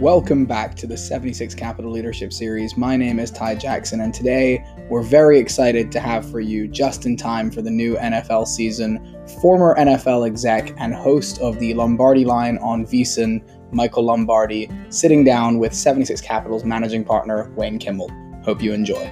Welcome 0.00 0.44
back 0.44 0.74
to 0.76 0.86
the 0.86 0.94
76 0.94 1.54
Capital 1.54 1.90
Leadership 1.90 2.30
Series. 2.30 2.76
My 2.76 2.98
name 2.98 3.18
is 3.18 3.30
Ty 3.30 3.54
Jackson, 3.54 4.02
and 4.02 4.12
today 4.12 4.62
we're 4.90 5.00
very 5.00 5.38
excited 5.38 5.90
to 5.92 6.00
have 6.00 6.30
for 6.30 6.38
you, 6.38 6.68
just 6.68 7.06
in 7.06 7.16
time 7.16 7.50
for 7.50 7.62
the 7.62 7.70
new 7.70 7.96
NFL 7.96 8.46
season, 8.46 9.16
former 9.40 9.74
NFL 9.76 10.26
exec 10.26 10.74
and 10.76 10.94
host 10.94 11.40
of 11.40 11.58
the 11.60 11.72
Lombardi 11.72 12.26
line 12.26 12.58
on 12.58 12.84
VSiN, 12.84 13.42
Michael 13.72 14.04
Lombardi, 14.04 14.70
sitting 14.90 15.24
down 15.24 15.58
with 15.58 15.72
76 15.72 16.20
Capital's 16.20 16.66
managing 16.66 17.02
partner, 17.02 17.50
Wayne 17.56 17.78
Kimmel. 17.78 18.10
Hope 18.44 18.60
you 18.60 18.74
enjoy. 18.74 19.10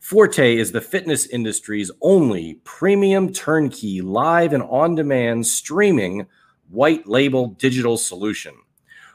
Forte 0.00 0.56
is 0.56 0.72
the 0.72 0.80
fitness 0.80 1.26
industry's 1.26 1.92
only 2.02 2.54
premium 2.64 3.32
turnkey 3.32 4.00
live 4.00 4.52
and 4.52 4.64
on 4.64 4.96
demand 4.96 5.46
streaming 5.46 6.26
white 6.70 7.06
label 7.06 7.48
digital 7.48 7.96
solution. 7.96 8.54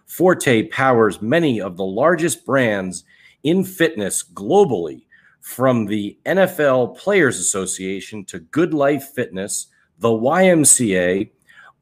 Forte 0.06 0.68
powers 0.68 1.22
many 1.22 1.62
of 1.62 1.78
the 1.78 1.86
largest 1.86 2.46
brands 2.46 3.04
in 3.44 3.64
fitness 3.64 4.24
globally, 4.34 5.06
from 5.44 5.86
the 5.86 6.18
NFL 6.26 6.98
Players 6.98 7.38
Association 7.38 8.24
to 8.26 8.40
Good 8.40 8.74
Life 8.74 9.10
Fitness, 9.14 9.68
the 10.00 10.08
YMCA, 10.08 11.30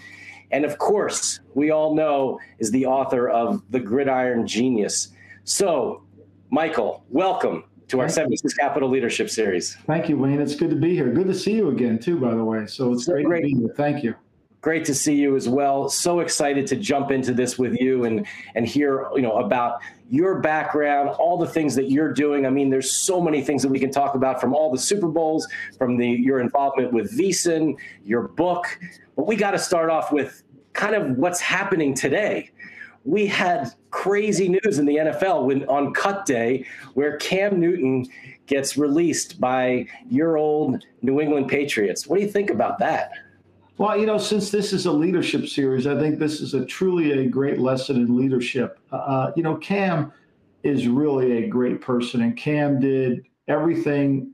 And 0.51 0.65
of 0.65 0.79
course, 0.79 1.41
we 1.55 1.71
all 1.71 1.95
know 1.95 2.41
is 2.59 2.71
the 2.71 2.87
author 2.87 3.29
of 3.29 3.63
The 3.71 3.81
Gridiron 3.81 4.47
Genius. 4.47 5.09
So, 5.45 6.03
Michael, 6.51 7.05
welcome 7.11 7.65
to 7.89 8.01
our 8.01 8.09
76 8.09 8.55
Capital 8.55 8.89
Leadership 8.89 9.29
Series. 9.29 9.77
Thank 9.87 10.09
you, 10.09 10.17
Wayne. 10.17 10.41
It's 10.41 10.55
good 10.55 10.71
to 10.71 10.77
be 10.77 10.95
here. 10.95 11.13
Good 11.13 11.27
to 11.27 11.35
see 11.35 11.53
you 11.53 11.69
again, 11.69 11.99
too, 11.99 12.19
by 12.19 12.35
the 12.35 12.45
way. 12.45 12.67
So 12.67 12.93
it's 12.95 13.07
great, 13.07 13.27
great 13.27 13.43
to 13.43 13.47
be 13.49 13.55
here. 13.55 13.75
Thank 13.77 14.03
you. 14.03 14.15
Great 14.61 14.85
to 14.87 14.95
see 14.95 15.15
you 15.15 15.37
as 15.37 15.49
well. 15.49 15.89
So 15.89 16.21
excited 16.21 16.67
to 16.69 16.77
jump 16.77 17.11
into 17.11 17.33
this 17.33 17.59
with 17.59 17.81
you 17.81 18.05
and 18.05 18.27
and 18.55 18.67
hear 18.67 19.07
you 19.15 19.23
know 19.23 19.37
about 19.37 19.81
your 20.11 20.41
background, 20.41 21.11
all 21.11 21.37
the 21.37 21.47
things 21.47 21.75
that 21.75 21.91
you're 21.91 22.13
doing. 22.13 22.47
I 22.47 22.51
mean, 22.51 22.71
there's 22.71 22.91
so 22.91 23.21
many 23.21 23.43
things 23.43 23.63
that 23.63 23.69
we 23.69 23.79
can 23.79 23.91
talk 23.91 24.15
about 24.15 24.41
from 24.41 24.55
all 24.55 24.71
the 24.71 24.79
Super 24.79 25.09
Bowls, 25.09 25.47
from 25.79 25.97
the 25.97 26.09
your 26.09 26.41
involvement 26.41 26.93
with 26.93 27.17
VSiN, 27.17 27.77
your 28.05 28.23
book. 28.23 28.67
But 29.15 29.27
we 29.27 29.37
got 29.37 29.53
to 29.53 29.59
start 29.59 29.91
off 29.91 30.13
with 30.13 30.43
kind 30.73 30.95
of 30.95 31.17
what's 31.17 31.41
happening 31.41 31.95
today. 31.95 32.51
We 33.05 33.27
had 33.27 33.73
crazy 33.91 34.49
news 34.49 34.79
in 34.79 34.87
the 34.87 34.97
NFL 34.97 35.45
when 35.45 35.65
on 35.69 35.95
cut 35.95 36.27
day 36.27 36.67
where 36.95 37.17
Cam 37.19 37.61
Newton 37.61 38.07
gets 38.47 38.77
released 38.77 39.41
by 39.41 39.87
your 40.09 40.37
old 40.37 40.85
New 41.03 41.21
England 41.21 41.49
Patriots. 41.49 42.07
What 42.07 42.17
do 42.17 42.23
you 42.23 42.31
think 42.31 42.51
about 42.51 42.79
that? 42.81 43.13
Well, 43.79 43.99
you 43.99 44.07
know, 44.07 44.17
since 44.17 44.51
this 44.51 44.73
is 44.73 44.87
a 44.87 44.93
leadership 44.93 45.47
series, 45.49 45.87
I 45.87 45.99
think 45.99 46.19
this 46.19 46.41
is 46.41 46.55
a 46.55 46.65
truly 46.65 47.13
a 47.13 47.29
great 47.29 47.59
lesson 47.59 47.97
in 47.97 48.17
leadership. 48.17 48.79
Uh, 48.91 48.97
uh, 48.97 49.33
you 49.37 49.43
know, 49.43 49.57
Cam 49.57 50.13
is 50.63 50.89
really 50.89 51.45
a 51.45 51.49
great 51.49 51.83
person, 51.83 52.23
and 52.23 52.35
Cam 52.35 52.81
did 52.81 53.27
everything 53.49 54.33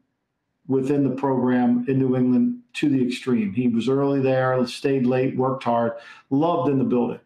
within 0.69 1.03
the 1.03 1.17
program 1.17 1.85
in 1.89 1.99
New 1.99 2.17
England 2.17 2.61
to 2.75 2.89
the 2.89 3.05
extreme. 3.05 3.53
He 3.53 3.67
was 3.67 3.89
early 3.89 4.21
there, 4.21 4.65
stayed 4.69 5.07
late, 5.07 5.37
worked 5.37 5.65
hard, 5.65 5.95
loved 6.31 6.71
in 6.71 6.79
the 6.79 6.85
building. 6.85 7.21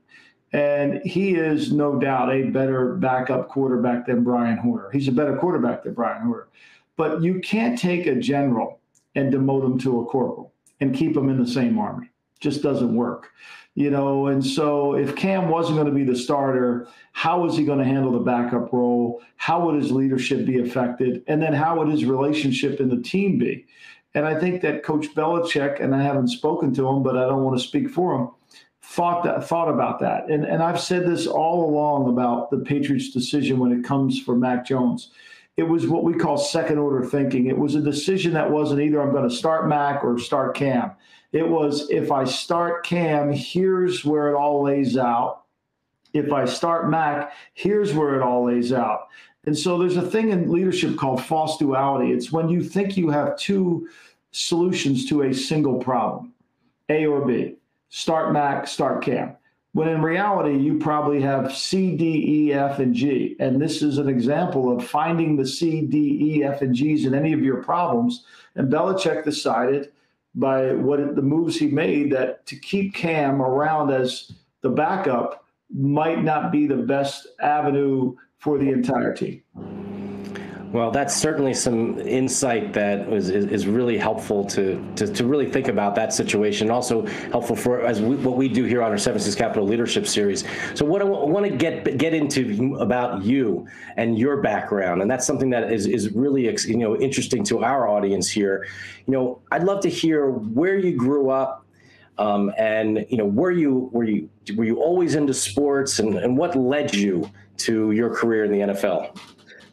And 0.52 1.02
he 1.04 1.34
is 1.34 1.70
no 1.70 1.98
doubt 1.98 2.32
a 2.32 2.44
better 2.44 2.94
backup 2.94 3.48
quarterback 3.48 4.06
than 4.06 4.24
Brian 4.24 4.56
Hoyer. 4.56 4.90
He's 4.90 5.08
a 5.08 5.12
better 5.12 5.36
quarterback 5.36 5.84
than 5.84 5.92
Brian 5.92 6.22
Hoyer. 6.22 6.48
But 6.96 7.22
you 7.22 7.40
can't 7.40 7.78
take 7.78 8.06
a 8.06 8.14
general 8.14 8.80
and 9.14 9.30
demote 9.30 9.66
him 9.66 9.78
to 9.80 10.00
a 10.00 10.06
corporal 10.06 10.54
and 10.80 10.94
keep 10.94 11.14
them 11.14 11.28
in 11.28 11.42
the 11.42 11.48
same 11.48 11.78
army. 11.78 12.10
Just 12.40 12.62
doesn't 12.62 12.94
work. 12.94 13.30
You 13.74 13.90
know, 13.90 14.28
and 14.28 14.44
so 14.44 14.94
if 14.94 15.14
Cam 15.16 15.50
wasn't 15.50 15.76
going 15.76 15.88
to 15.88 15.92
be 15.92 16.04
the 16.04 16.16
starter, 16.16 16.88
how 17.12 17.42
was 17.42 17.58
he 17.58 17.64
going 17.64 17.78
to 17.78 17.84
handle 17.84 18.12
the 18.12 18.20
backup 18.20 18.72
role? 18.72 19.22
How 19.36 19.66
would 19.66 19.74
his 19.74 19.92
leadership 19.92 20.46
be 20.46 20.60
affected? 20.60 21.22
And 21.26 21.42
then 21.42 21.52
how 21.52 21.78
would 21.78 21.88
his 21.88 22.06
relationship 22.06 22.80
in 22.80 22.88
the 22.88 23.02
team 23.02 23.38
be? 23.38 23.66
And 24.14 24.24
I 24.24 24.40
think 24.40 24.62
that 24.62 24.82
Coach 24.82 25.14
Belichick, 25.14 25.82
and 25.82 25.94
I 25.94 26.02
haven't 26.02 26.28
spoken 26.28 26.72
to 26.74 26.88
him, 26.88 27.02
but 27.02 27.18
I 27.18 27.26
don't 27.26 27.44
want 27.44 27.58
to 27.58 27.66
speak 27.66 27.90
for 27.90 28.18
him, 28.18 28.30
thought 28.82 29.22
that 29.24 29.46
thought 29.46 29.68
about 29.68 29.98
that. 30.00 30.30
And 30.30 30.44
and 30.46 30.62
I've 30.62 30.80
said 30.80 31.06
this 31.06 31.26
all 31.26 31.68
along 31.68 32.08
about 32.08 32.50
the 32.50 32.58
Patriots' 32.58 33.10
decision 33.10 33.58
when 33.58 33.72
it 33.72 33.84
comes 33.84 34.18
for 34.18 34.34
Mac 34.34 34.64
Jones 34.64 35.10
it 35.56 35.62
was 35.62 35.86
what 35.86 36.04
we 36.04 36.14
call 36.14 36.36
second 36.36 36.78
order 36.78 37.04
thinking. 37.04 37.46
It 37.46 37.58
was 37.58 37.74
a 37.74 37.80
decision 37.80 38.34
that 38.34 38.50
wasn't 38.50 38.82
either 38.82 39.00
I'm 39.00 39.12
going 39.12 39.28
to 39.28 39.34
start 39.34 39.68
Mac 39.68 40.04
or 40.04 40.18
start 40.18 40.54
Cam. 40.54 40.92
It 41.32 41.48
was 41.48 41.88
if 41.90 42.12
I 42.12 42.24
start 42.24 42.84
Cam, 42.84 43.32
here's 43.32 44.04
where 44.04 44.28
it 44.28 44.36
all 44.36 44.62
lays 44.62 44.96
out. 44.96 45.44
If 46.12 46.32
I 46.32 46.44
start 46.44 46.90
Mac, 46.90 47.32
here's 47.54 47.94
where 47.94 48.16
it 48.16 48.22
all 48.22 48.44
lays 48.44 48.72
out. 48.72 49.08
And 49.44 49.56
so 49.56 49.78
there's 49.78 49.96
a 49.96 50.02
thing 50.02 50.30
in 50.30 50.50
leadership 50.50 50.96
called 50.96 51.22
false 51.22 51.56
duality. 51.56 52.12
It's 52.12 52.32
when 52.32 52.48
you 52.48 52.62
think 52.62 52.96
you 52.96 53.10
have 53.10 53.38
two 53.38 53.88
solutions 54.32 55.06
to 55.08 55.22
a 55.22 55.34
single 55.34 55.78
problem, 55.78 56.32
A 56.88 57.06
or 57.06 57.24
B. 57.24 57.56
Start 57.88 58.32
Mac, 58.32 58.66
start 58.66 59.02
Cam 59.02 59.36
when 59.76 59.88
in 59.88 60.00
reality 60.00 60.56
you 60.56 60.78
probably 60.78 61.20
have 61.20 61.54
C, 61.54 61.94
D, 61.98 62.46
E, 62.46 62.52
F, 62.54 62.78
and 62.78 62.94
G. 62.94 63.36
And 63.38 63.60
this 63.60 63.82
is 63.82 63.98
an 63.98 64.08
example 64.08 64.74
of 64.74 64.82
finding 64.82 65.36
the 65.36 65.46
C, 65.46 65.82
D, 65.82 66.18
E, 66.38 66.44
F, 66.44 66.62
and 66.62 66.74
G's 66.74 67.04
in 67.04 67.14
any 67.14 67.34
of 67.34 67.42
your 67.42 67.62
problems. 67.62 68.24
And 68.54 68.72
Belichick 68.72 69.22
decided 69.22 69.92
by 70.34 70.72
what 70.72 71.14
the 71.14 71.20
moves 71.20 71.58
he 71.58 71.66
made 71.66 72.10
that 72.12 72.46
to 72.46 72.56
keep 72.56 72.94
Cam 72.94 73.42
around 73.42 73.90
as 73.90 74.32
the 74.62 74.70
backup 74.70 75.44
might 75.70 76.24
not 76.24 76.50
be 76.50 76.66
the 76.66 76.76
best 76.76 77.26
avenue 77.38 78.16
for 78.38 78.56
the 78.56 78.70
entire 78.70 79.12
team. 79.12 79.42
Well, 80.76 80.90
that's 80.90 81.16
certainly 81.16 81.54
some 81.54 81.98
insight 82.00 82.74
that 82.74 83.08
is, 83.10 83.30
is, 83.30 83.46
is 83.46 83.66
really 83.66 83.96
helpful 83.96 84.44
to, 84.48 84.86
to, 84.96 85.06
to, 85.06 85.24
really 85.24 85.50
think 85.50 85.68
about 85.68 85.94
that 85.94 86.12
situation. 86.12 86.70
Also 86.70 87.06
helpful 87.06 87.56
for 87.56 87.80
as 87.80 88.02
we, 88.02 88.16
what 88.16 88.36
we 88.36 88.46
do 88.46 88.64
here 88.64 88.82
on 88.82 88.90
our 88.90 88.98
76 88.98 89.34
Capital 89.34 89.66
Leadership 89.66 90.06
Series. 90.06 90.44
So, 90.74 90.84
what 90.84 91.00
I 91.00 91.06
want 91.06 91.46
to 91.46 91.56
get 91.56 91.96
get 91.96 92.12
into 92.12 92.76
about 92.78 93.24
you 93.24 93.66
and 93.96 94.18
your 94.18 94.42
background, 94.42 95.00
and 95.00 95.10
that's 95.10 95.26
something 95.26 95.48
that 95.48 95.72
is 95.72 95.86
is 95.86 96.12
really 96.12 96.42
you 96.66 96.76
know 96.76 96.94
interesting 97.00 97.42
to 97.44 97.64
our 97.64 97.88
audience 97.88 98.28
here. 98.28 98.66
You 99.06 99.14
know, 99.14 99.40
I'd 99.50 99.64
love 99.64 99.80
to 99.80 99.88
hear 99.88 100.28
where 100.28 100.76
you 100.76 100.94
grew 100.94 101.30
up, 101.30 101.64
um, 102.18 102.52
and 102.58 103.06
you 103.08 103.16
know, 103.16 103.24
were 103.24 103.50
you 103.50 103.88
were 103.94 104.04
you 104.04 104.28
were 104.54 104.64
you 104.64 104.82
always 104.82 105.14
into 105.14 105.32
sports, 105.32 106.00
and, 106.00 106.18
and 106.18 106.36
what 106.36 106.54
led 106.54 106.94
you 106.94 107.30
to 107.64 107.92
your 107.92 108.14
career 108.14 108.44
in 108.44 108.52
the 108.52 108.74
NFL? 108.74 109.18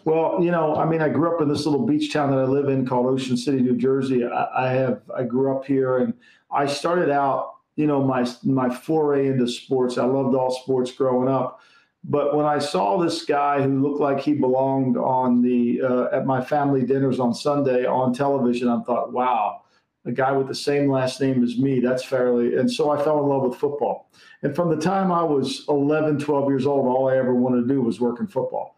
Well, 0.06 0.40
you 0.42 0.52
know, 0.52 0.76
I 0.76 0.86
mean, 0.86 1.02
I 1.02 1.08
grew 1.08 1.34
up 1.34 1.42
in 1.42 1.48
this 1.48 1.66
little 1.66 1.86
beach 1.86 2.12
town 2.12 2.32
that 2.32 2.40
I 2.40 2.44
live 2.44 2.68
in 2.68 2.86
called 2.86 3.06
Ocean 3.06 3.38
City, 3.38 3.62
New 3.62 3.78
Jersey. 3.78 4.26
I, 4.26 4.66
I 4.66 4.70
have 4.70 5.02
I 5.16 5.24
grew 5.24 5.56
up 5.56 5.66
here, 5.66 6.00
and 6.00 6.14
I 6.52 6.66
started 6.66 7.10
out, 7.10 7.54
you 7.78 7.88
know, 7.88 8.04
my 8.04 8.28
my 8.44 8.70
foray 8.70 9.28
into 9.28 9.48
sports. 9.48 9.98
I 9.98 10.06
loved 10.06 10.36
all 10.36 10.52
sports 10.52 10.92
growing 10.92 11.30
up, 11.30 11.62
but 12.04 12.36
when 12.36 12.46
I 12.46 12.60
saw 12.60 12.98
this 12.98 13.24
guy 13.24 13.62
who 13.62 13.82
looked 13.82 14.02
like 14.02 14.20
he 14.20 14.34
belonged 14.34 14.98
on 14.98 15.42
the 15.42 15.82
uh, 15.82 16.08
at 16.12 16.26
my 16.26 16.44
family 16.44 16.86
dinners 16.86 17.20
on 17.20 17.34
Sunday 17.34 17.86
on 17.86 18.14
television, 18.14 18.68
I 18.68 18.82
thought, 18.84 19.14
wow, 19.14 19.62
a 20.04 20.12
guy 20.12 20.34
with 20.34 20.50
the 20.50 20.56
same 20.56 20.92
last 20.92 21.22
name 21.22 21.42
as 21.44 21.58
me. 21.58 21.80
That's 21.80 22.04
fairly. 22.04 22.58
And 22.58 22.70
so 22.70 22.90
I 22.90 23.02
fell 23.02 23.20
in 23.20 23.30
love 23.30 23.44
with 23.44 23.58
football. 23.58 24.10
And 24.42 24.54
from 24.54 24.70
the 24.70 24.82
time 24.82 25.14
I 25.14 25.24
was 25.24 25.64
11, 25.70 26.20
12 26.20 26.50
years 26.50 26.66
old, 26.66 26.88
all 26.88 27.10
I 27.10 27.16
ever 27.16 27.34
wanted 27.34 27.62
to 27.62 27.74
do 27.74 27.82
was 27.82 28.02
work 28.02 28.20
in 28.20 28.28
football. 28.28 28.73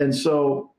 And 0.00 0.14
so 0.14 0.72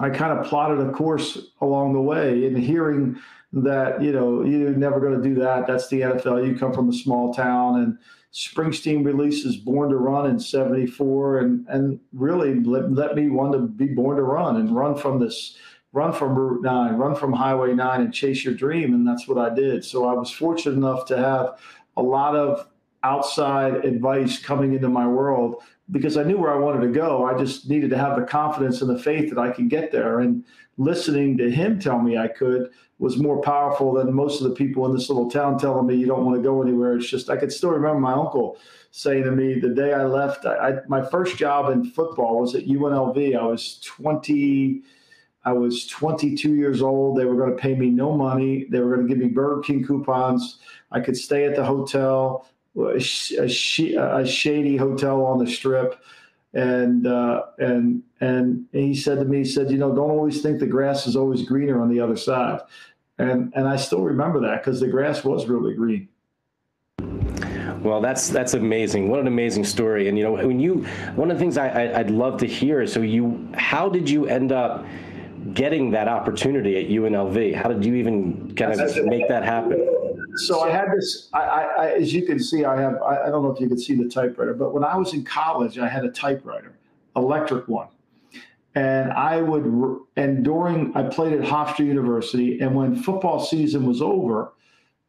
I 0.00 0.10
kind 0.10 0.38
of 0.38 0.46
plotted 0.46 0.80
a 0.80 0.90
course 0.90 1.38
along 1.60 1.92
the 1.92 2.00
way 2.00 2.46
and 2.46 2.56
hearing 2.56 3.20
that, 3.52 4.02
you 4.02 4.12
know, 4.12 4.42
you're 4.42 4.70
never 4.70 5.00
going 5.00 5.20
to 5.20 5.28
do 5.28 5.34
that. 5.40 5.66
That's 5.66 5.88
the 5.88 6.00
NFL. 6.00 6.46
You 6.46 6.56
come 6.56 6.72
from 6.72 6.88
a 6.88 6.92
small 6.92 7.32
town 7.34 7.80
and 7.80 7.98
Springsteen 8.32 9.04
releases 9.04 9.56
Born 9.56 9.90
to 9.90 9.96
Run 9.96 10.28
in 10.28 10.40
74 10.40 11.38
and, 11.38 11.66
and 11.68 12.00
really 12.12 12.60
let, 12.60 12.92
let 12.92 13.14
me 13.14 13.28
want 13.28 13.52
to 13.52 13.60
be 13.60 13.86
born 13.86 14.16
to 14.16 14.24
run 14.24 14.56
and 14.56 14.74
run 14.74 14.96
from 14.96 15.20
this, 15.20 15.56
run 15.92 16.12
from 16.12 16.34
Route 16.34 16.62
9, 16.62 16.94
run 16.94 17.14
from 17.14 17.32
Highway 17.32 17.74
9 17.74 18.00
and 18.00 18.12
chase 18.12 18.44
your 18.44 18.54
dream. 18.54 18.92
And 18.92 19.06
that's 19.06 19.28
what 19.28 19.38
I 19.38 19.54
did. 19.54 19.84
So 19.84 20.06
I 20.06 20.14
was 20.14 20.32
fortunate 20.32 20.76
enough 20.76 21.06
to 21.06 21.16
have 21.16 21.60
a 21.96 22.02
lot 22.02 22.34
of 22.34 22.66
outside 23.04 23.84
advice 23.84 24.38
coming 24.38 24.72
into 24.72 24.88
my 24.88 25.06
world 25.06 25.62
because 25.90 26.16
I 26.16 26.22
knew 26.22 26.38
where 26.38 26.52
I 26.52 26.58
wanted 26.58 26.80
to 26.86 26.92
go. 26.92 27.24
I 27.26 27.36
just 27.38 27.68
needed 27.68 27.90
to 27.90 27.98
have 27.98 28.18
the 28.18 28.24
confidence 28.24 28.80
and 28.80 28.90
the 28.90 29.02
faith 29.02 29.30
that 29.30 29.38
I 29.38 29.50
could 29.50 29.68
get 29.68 29.92
there. 29.92 30.20
And 30.20 30.44
listening 30.78 31.36
to 31.38 31.50
him 31.50 31.78
tell 31.78 32.00
me 32.00 32.16
I 32.16 32.28
could 32.28 32.70
was 32.98 33.18
more 33.18 33.40
powerful 33.42 33.92
than 33.92 34.14
most 34.14 34.40
of 34.40 34.48
the 34.48 34.54
people 34.54 34.86
in 34.86 34.94
this 34.94 35.08
little 35.08 35.30
town 35.30 35.58
telling 35.58 35.86
me 35.86 35.96
you 35.96 36.06
don't 36.06 36.24
want 36.24 36.36
to 36.36 36.42
go 36.42 36.62
anywhere. 36.62 36.96
It's 36.96 37.08
just 37.08 37.28
I 37.28 37.36
could 37.36 37.52
still 37.52 37.70
remember 37.70 38.00
my 38.00 38.12
uncle 38.12 38.58
saying 38.92 39.24
to 39.24 39.32
me 39.32 39.58
the 39.58 39.74
day 39.74 39.92
I 39.92 40.04
left. 40.04 40.46
I, 40.46 40.54
I 40.54 40.72
my 40.88 41.02
first 41.02 41.36
job 41.36 41.70
in 41.70 41.84
football 41.84 42.40
was 42.40 42.54
at 42.54 42.66
UNLV. 42.66 43.38
I 43.38 43.44
was 43.44 43.80
twenty. 43.84 44.82
I 45.46 45.52
was 45.52 45.86
22 45.88 46.54
years 46.54 46.80
old. 46.80 47.18
They 47.18 47.26
were 47.26 47.36
going 47.36 47.50
to 47.50 47.60
pay 47.60 47.74
me 47.74 47.90
no 47.90 48.16
money. 48.16 48.64
They 48.70 48.80
were 48.80 48.94
going 48.96 49.06
to 49.06 49.14
give 49.14 49.22
me 49.22 49.28
Burger 49.28 49.60
King 49.60 49.84
coupons. 49.84 50.58
I 50.90 51.00
could 51.00 51.18
stay 51.18 51.44
at 51.44 51.54
the 51.54 51.62
hotel 51.62 52.48
a, 52.76 53.00
sh- 53.00 53.94
a 53.96 54.26
shady 54.26 54.76
hotel 54.76 55.24
on 55.24 55.38
the 55.44 55.50
strip 55.50 56.02
and 56.54 57.06
uh, 57.06 57.42
and 57.58 58.02
and 58.20 58.66
he 58.72 58.94
said 58.94 59.18
to 59.18 59.24
me, 59.24 59.38
he 59.38 59.44
said, 59.44 59.70
you 59.70 59.76
know, 59.76 59.94
don't 59.94 60.10
always 60.10 60.40
think 60.40 60.60
the 60.60 60.66
grass 60.66 61.06
is 61.06 61.16
always 61.16 61.42
greener 61.42 61.82
on 61.82 61.88
the 61.90 62.00
other 62.00 62.16
side, 62.16 62.60
and 63.18 63.52
and 63.56 63.68
I 63.68 63.76
still 63.76 64.02
remember 64.02 64.40
that 64.40 64.64
because 64.64 64.80
the 64.80 64.88
grass 64.88 65.24
was 65.24 65.46
really 65.46 65.74
green. 65.74 66.08
Well, 67.82 68.00
that's 68.00 68.28
that's 68.28 68.54
amazing. 68.54 69.08
What 69.08 69.20
an 69.20 69.26
amazing 69.26 69.64
story! 69.64 70.08
And 70.08 70.16
you 70.16 70.24
know, 70.24 70.32
when 70.32 70.60
you 70.60 70.86
one 71.16 71.30
of 71.30 71.36
the 71.36 71.42
things 71.42 71.58
I, 71.58 71.68
I 71.68 72.02
would 72.02 72.10
love 72.10 72.38
to 72.38 72.46
hear 72.46 72.80
is 72.82 72.92
so 72.92 73.00
you 73.00 73.48
how 73.54 73.88
did 73.88 74.08
you 74.08 74.26
end 74.26 74.52
up 74.52 74.86
getting 75.52 75.90
that 75.90 76.06
opportunity 76.06 76.78
at 76.78 76.88
UNLV? 76.88 77.54
How 77.54 77.68
did 77.68 77.84
you 77.84 77.96
even 77.96 78.54
kind 78.54 78.80
of 78.80 79.04
make 79.06 79.28
that 79.28 79.44
happen? 79.44 79.93
So 80.36 80.60
I 80.60 80.70
had 80.70 80.92
this. 80.96 81.28
I, 81.32 81.40
I, 81.40 81.90
as 81.92 82.12
you 82.12 82.22
can 82.22 82.38
see, 82.38 82.64
I 82.64 82.80
have. 82.80 83.00
I, 83.02 83.24
I 83.24 83.30
don't 83.30 83.42
know 83.42 83.50
if 83.50 83.60
you 83.60 83.68
can 83.68 83.78
see 83.78 83.94
the 83.94 84.08
typewriter, 84.08 84.54
but 84.54 84.72
when 84.72 84.84
I 84.84 84.96
was 84.96 85.14
in 85.14 85.24
college, 85.24 85.78
I 85.78 85.88
had 85.88 86.04
a 86.04 86.10
typewriter, 86.10 86.76
electric 87.16 87.68
one, 87.68 87.88
and 88.74 89.12
I 89.12 89.40
would. 89.40 89.64
And 90.16 90.44
during, 90.44 90.96
I 90.96 91.04
played 91.04 91.32
at 91.32 91.40
Hofstra 91.40 91.86
University, 91.86 92.60
and 92.60 92.74
when 92.74 92.96
football 92.96 93.44
season 93.44 93.86
was 93.86 94.02
over, 94.02 94.52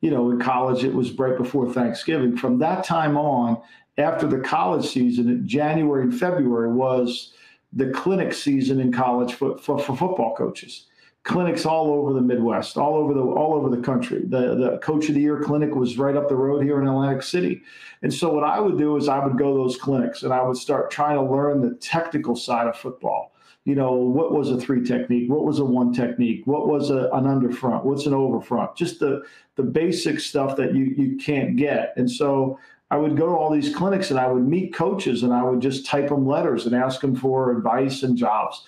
you 0.01 0.11
know, 0.11 0.31
in 0.31 0.39
college, 0.39 0.83
it 0.83 0.93
was 0.93 1.11
right 1.13 1.37
before 1.37 1.71
Thanksgiving. 1.71 2.37
From 2.37 2.59
that 2.59 2.83
time 2.83 3.17
on, 3.17 3.61
after 3.97 4.27
the 4.27 4.39
college 4.39 4.85
season, 4.87 5.47
January 5.47 6.03
and 6.03 6.17
February 6.17 6.71
was 6.71 7.33
the 7.73 7.89
clinic 7.91 8.33
season 8.33 8.79
in 8.79 8.91
college 8.91 9.33
for, 9.33 9.57
for, 9.57 9.77
for 9.79 9.95
football 9.95 10.35
coaches 10.35 10.87
clinics 11.25 11.65
all 11.65 11.91
over 11.91 12.13
the 12.13 12.21
Midwest, 12.21 12.77
all 12.77 12.95
over 12.95 13.13
the 13.13 13.19
all 13.19 13.55
over 13.55 13.75
the 13.75 13.81
country. 13.81 14.21
The 14.25 14.55
the 14.55 14.79
Coach 14.81 15.09
of 15.09 15.15
the 15.15 15.21
Year 15.21 15.41
clinic 15.41 15.75
was 15.75 15.97
right 15.97 16.15
up 16.15 16.29
the 16.29 16.35
road 16.35 16.63
here 16.63 16.79
in 16.79 16.87
Atlantic 16.87 17.23
City, 17.23 17.61
and 18.01 18.13
so 18.13 18.31
what 18.31 18.43
I 18.43 18.59
would 18.59 18.77
do 18.77 18.95
is 18.95 19.09
I 19.09 19.23
would 19.25 19.37
go 19.37 19.51
to 19.51 19.57
those 19.57 19.75
clinics 19.75 20.23
and 20.23 20.31
I 20.31 20.41
would 20.41 20.55
start 20.55 20.91
trying 20.91 21.15
to 21.15 21.23
learn 21.23 21.61
the 21.61 21.75
technical 21.75 22.35
side 22.35 22.67
of 22.67 22.77
football. 22.77 23.33
You 23.65 23.73
know, 23.73 23.93
what 23.93 24.31
was 24.31 24.51
a 24.51 24.57
three 24.57 24.83
technique? 24.83 25.27
What 25.27 25.43
was 25.43 25.57
a 25.57 25.65
one 25.65 25.91
technique? 25.91 26.43
What 26.45 26.67
was 26.67 26.91
a, 26.91 27.09
an 27.13 27.25
under 27.25 27.51
front? 27.51 27.83
What's 27.83 28.05
an 28.05 28.13
over 28.13 28.39
front? 28.39 28.75
Just 28.75 28.99
the 28.99 29.23
the 29.55 29.63
basic 29.63 30.19
stuff 30.19 30.55
that 30.57 30.75
you 30.75 30.93
you 30.95 31.17
can't 31.17 31.57
get. 31.57 31.93
And 31.97 32.09
so 32.09 32.59
I 32.91 32.97
would 32.97 33.17
go 33.17 33.25
to 33.25 33.33
all 33.33 33.51
these 33.51 33.75
clinics 33.75 34.11
and 34.11 34.19
I 34.19 34.27
would 34.27 34.47
meet 34.47 34.75
coaches 34.75 35.23
and 35.23 35.33
I 35.33 35.41
would 35.41 35.59
just 35.59 35.87
type 35.87 36.09
them 36.09 36.27
letters 36.27 36.67
and 36.67 36.75
ask 36.75 37.01
them 37.01 37.15
for 37.15 37.57
advice 37.57 38.03
and 38.03 38.15
jobs. 38.15 38.63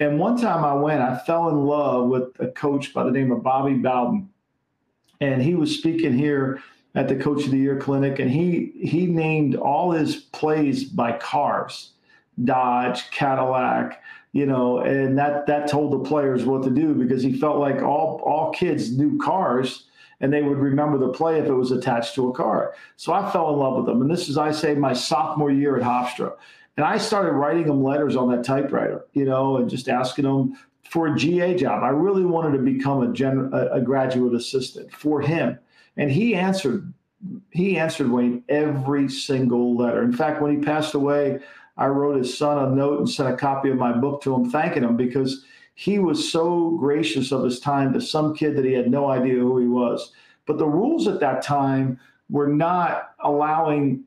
And 0.00 0.18
one 0.18 0.40
time 0.40 0.64
I 0.64 0.74
went, 0.74 1.02
I 1.02 1.18
fell 1.18 1.48
in 1.48 1.64
love 1.64 2.08
with 2.08 2.40
a 2.40 2.48
coach 2.48 2.92
by 2.92 3.04
the 3.04 3.10
name 3.10 3.30
of 3.30 3.42
Bobby 3.42 3.74
Bowden. 3.74 4.28
And 5.20 5.40
he 5.40 5.54
was 5.54 5.78
speaking 5.78 6.16
here 6.16 6.60
at 6.94 7.08
the 7.08 7.16
Coach 7.16 7.44
of 7.44 7.50
the 7.50 7.58
Year 7.58 7.78
clinic, 7.78 8.18
and 8.18 8.30
he 8.30 8.72
he 8.80 9.06
named 9.06 9.56
all 9.56 9.92
his 9.92 10.16
plays 10.16 10.84
by 10.84 11.12
cars, 11.12 11.90
Dodge, 12.42 13.10
Cadillac, 13.10 14.02
you 14.32 14.46
know, 14.46 14.78
and 14.78 15.16
that 15.18 15.46
that 15.46 15.68
told 15.68 15.92
the 15.92 16.08
players 16.08 16.44
what 16.44 16.62
to 16.64 16.70
do 16.70 16.94
because 16.94 17.22
he 17.22 17.38
felt 17.38 17.58
like 17.58 17.82
all 17.82 18.20
all 18.24 18.52
kids 18.52 18.96
knew 18.96 19.18
cars 19.18 19.86
and 20.20 20.32
they 20.32 20.42
would 20.42 20.58
remember 20.58 20.98
the 20.98 21.08
play 21.08 21.38
if 21.38 21.46
it 21.46 21.52
was 21.52 21.70
attached 21.70 22.14
to 22.14 22.30
a 22.30 22.32
car. 22.32 22.74
So 22.96 23.12
I 23.12 23.30
fell 23.30 23.52
in 23.52 23.58
love 23.58 23.76
with 23.76 23.86
them. 23.86 24.00
And 24.00 24.10
this 24.10 24.28
is, 24.28 24.38
I 24.38 24.52
say, 24.52 24.74
my 24.74 24.92
sophomore 24.92 25.50
year 25.50 25.76
at 25.76 25.82
Hofstra. 25.82 26.34
And 26.76 26.84
I 26.84 26.98
started 26.98 27.32
writing 27.32 27.68
him 27.68 27.82
letters 27.82 28.16
on 28.16 28.30
that 28.30 28.44
typewriter, 28.44 29.06
you 29.12 29.24
know, 29.24 29.58
and 29.58 29.70
just 29.70 29.88
asking 29.88 30.24
him 30.24 30.56
for 30.90 31.06
a 31.06 31.16
GA 31.16 31.54
job. 31.54 31.82
I 31.82 31.88
really 31.88 32.24
wanted 32.24 32.56
to 32.56 32.62
become 32.64 33.02
a, 33.02 33.12
gen, 33.12 33.50
a 33.52 33.80
graduate 33.80 34.34
assistant 34.34 34.92
for 34.92 35.20
him. 35.20 35.58
And 35.96 36.10
he 36.10 36.34
answered, 36.34 36.92
he 37.50 37.78
answered 37.78 38.10
Wayne 38.10 38.42
every 38.48 39.08
single 39.08 39.76
letter. 39.76 40.02
In 40.02 40.12
fact, 40.12 40.42
when 40.42 40.56
he 40.56 40.64
passed 40.64 40.94
away, 40.94 41.40
I 41.76 41.86
wrote 41.86 42.18
his 42.18 42.36
son 42.36 42.58
a 42.58 42.74
note 42.74 42.98
and 42.98 43.08
sent 43.08 43.32
a 43.32 43.36
copy 43.36 43.70
of 43.70 43.76
my 43.76 43.92
book 43.92 44.22
to 44.22 44.34
him, 44.34 44.50
thanking 44.50 44.82
him 44.82 44.96
because 44.96 45.44
he 45.74 45.98
was 45.98 46.30
so 46.30 46.70
gracious 46.72 47.32
of 47.32 47.44
his 47.44 47.58
time 47.58 47.92
to 47.92 48.00
some 48.00 48.34
kid 48.34 48.56
that 48.56 48.64
he 48.64 48.72
had 48.72 48.90
no 48.90 49.10
idea 49.10 49.34
who 49.34 49.58
he 49.58 49.66
was. 49.66 50.12
But 50.46 50.58
the 50.58 50.66
rules 50.66 51.08
at 51.08 51.20
that 51.20 51.42
time 51.42 51.98
were 52.28 52.48
not 52.48 53.14
allowing 53.20 54.04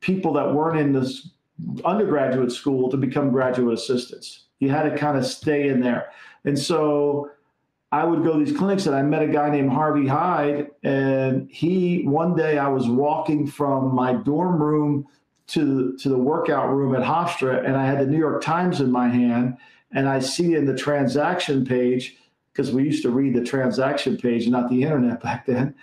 people 0.00 0.32
that 0.34 0.52
weren't 0.52 0.78
in 0.78 0.92
this 0.92 1.30
undergraduate 1.84 2.52
school 2.52 2.90
to 2.90 2.96
become 2.96 3.30
graduate 3.30 3.74
assistants. 3.74 4.44
You 4.58 4.70
had 4.70 4.82
to 4.90 4.96
kind 4.96 5.16
of 5.16 5.26
stay 5.26 5.68
in 5.68 5.80
there. 5.80 6.10
And 6.44 6.58
so 6.58 7.30
I 7.92 8.04
would 8.04 8.24
go 8.24 8.38
to 8.38 8.44
these 8.44 8.56
clinics 8.56 8.86
and 8.86 8.94
I 8.94 9.02
met 9.02 9.22
a 9.22 9.28
guy 9.28 9.50
named 9.50 9.72
Harvey 9.72 10.06
Hyde. 10.06 10.70
And 10.82 11.50
he, 11.50 12.02
one 12.02 12.34
day 12.34 12.58
I 12.58 12.68
was 12.68 12.88
walking 12.88 13.46
from 13.46 13.94
my 13.94 14.14
dorm 14.14 14.62
room 14.62 15.06
to, 15.48 15.96
to 15.98 16.08
the 16.08 16.18
workout 16.18 16.70
room 16.70 16.94
at 16.94 17.02
Hofstra 17.02 17.64
and 17.64 17.76
I 17.76 17.86
had 17.86 18.00
the 18.00 18.06
New 18.06 18.18
York 18.18 18.42
Times 18.42 18.80
in 18.80 18.90
my 18.90 19.08
hand. 19.08 19.56
And 19.92 20.08
I 20.08 20.18
see 20.18 20.54
in 20.54 20.66
the 20.66 20.76
transaction 20.76 21.64
page, 21.64 22.16
because 22.52 22.72
we 22.72 22.82
used 22.84 23.02
to 23.02 23.10
read 23.10 23.34
the 23.34 23.44
transaction 23.44 24.16
page, 24.16 24.48
not 24.48 24.68
the 24.68 24.82
internet 24.82 25.22
back 25.22 25.46
then. 25.46 25.74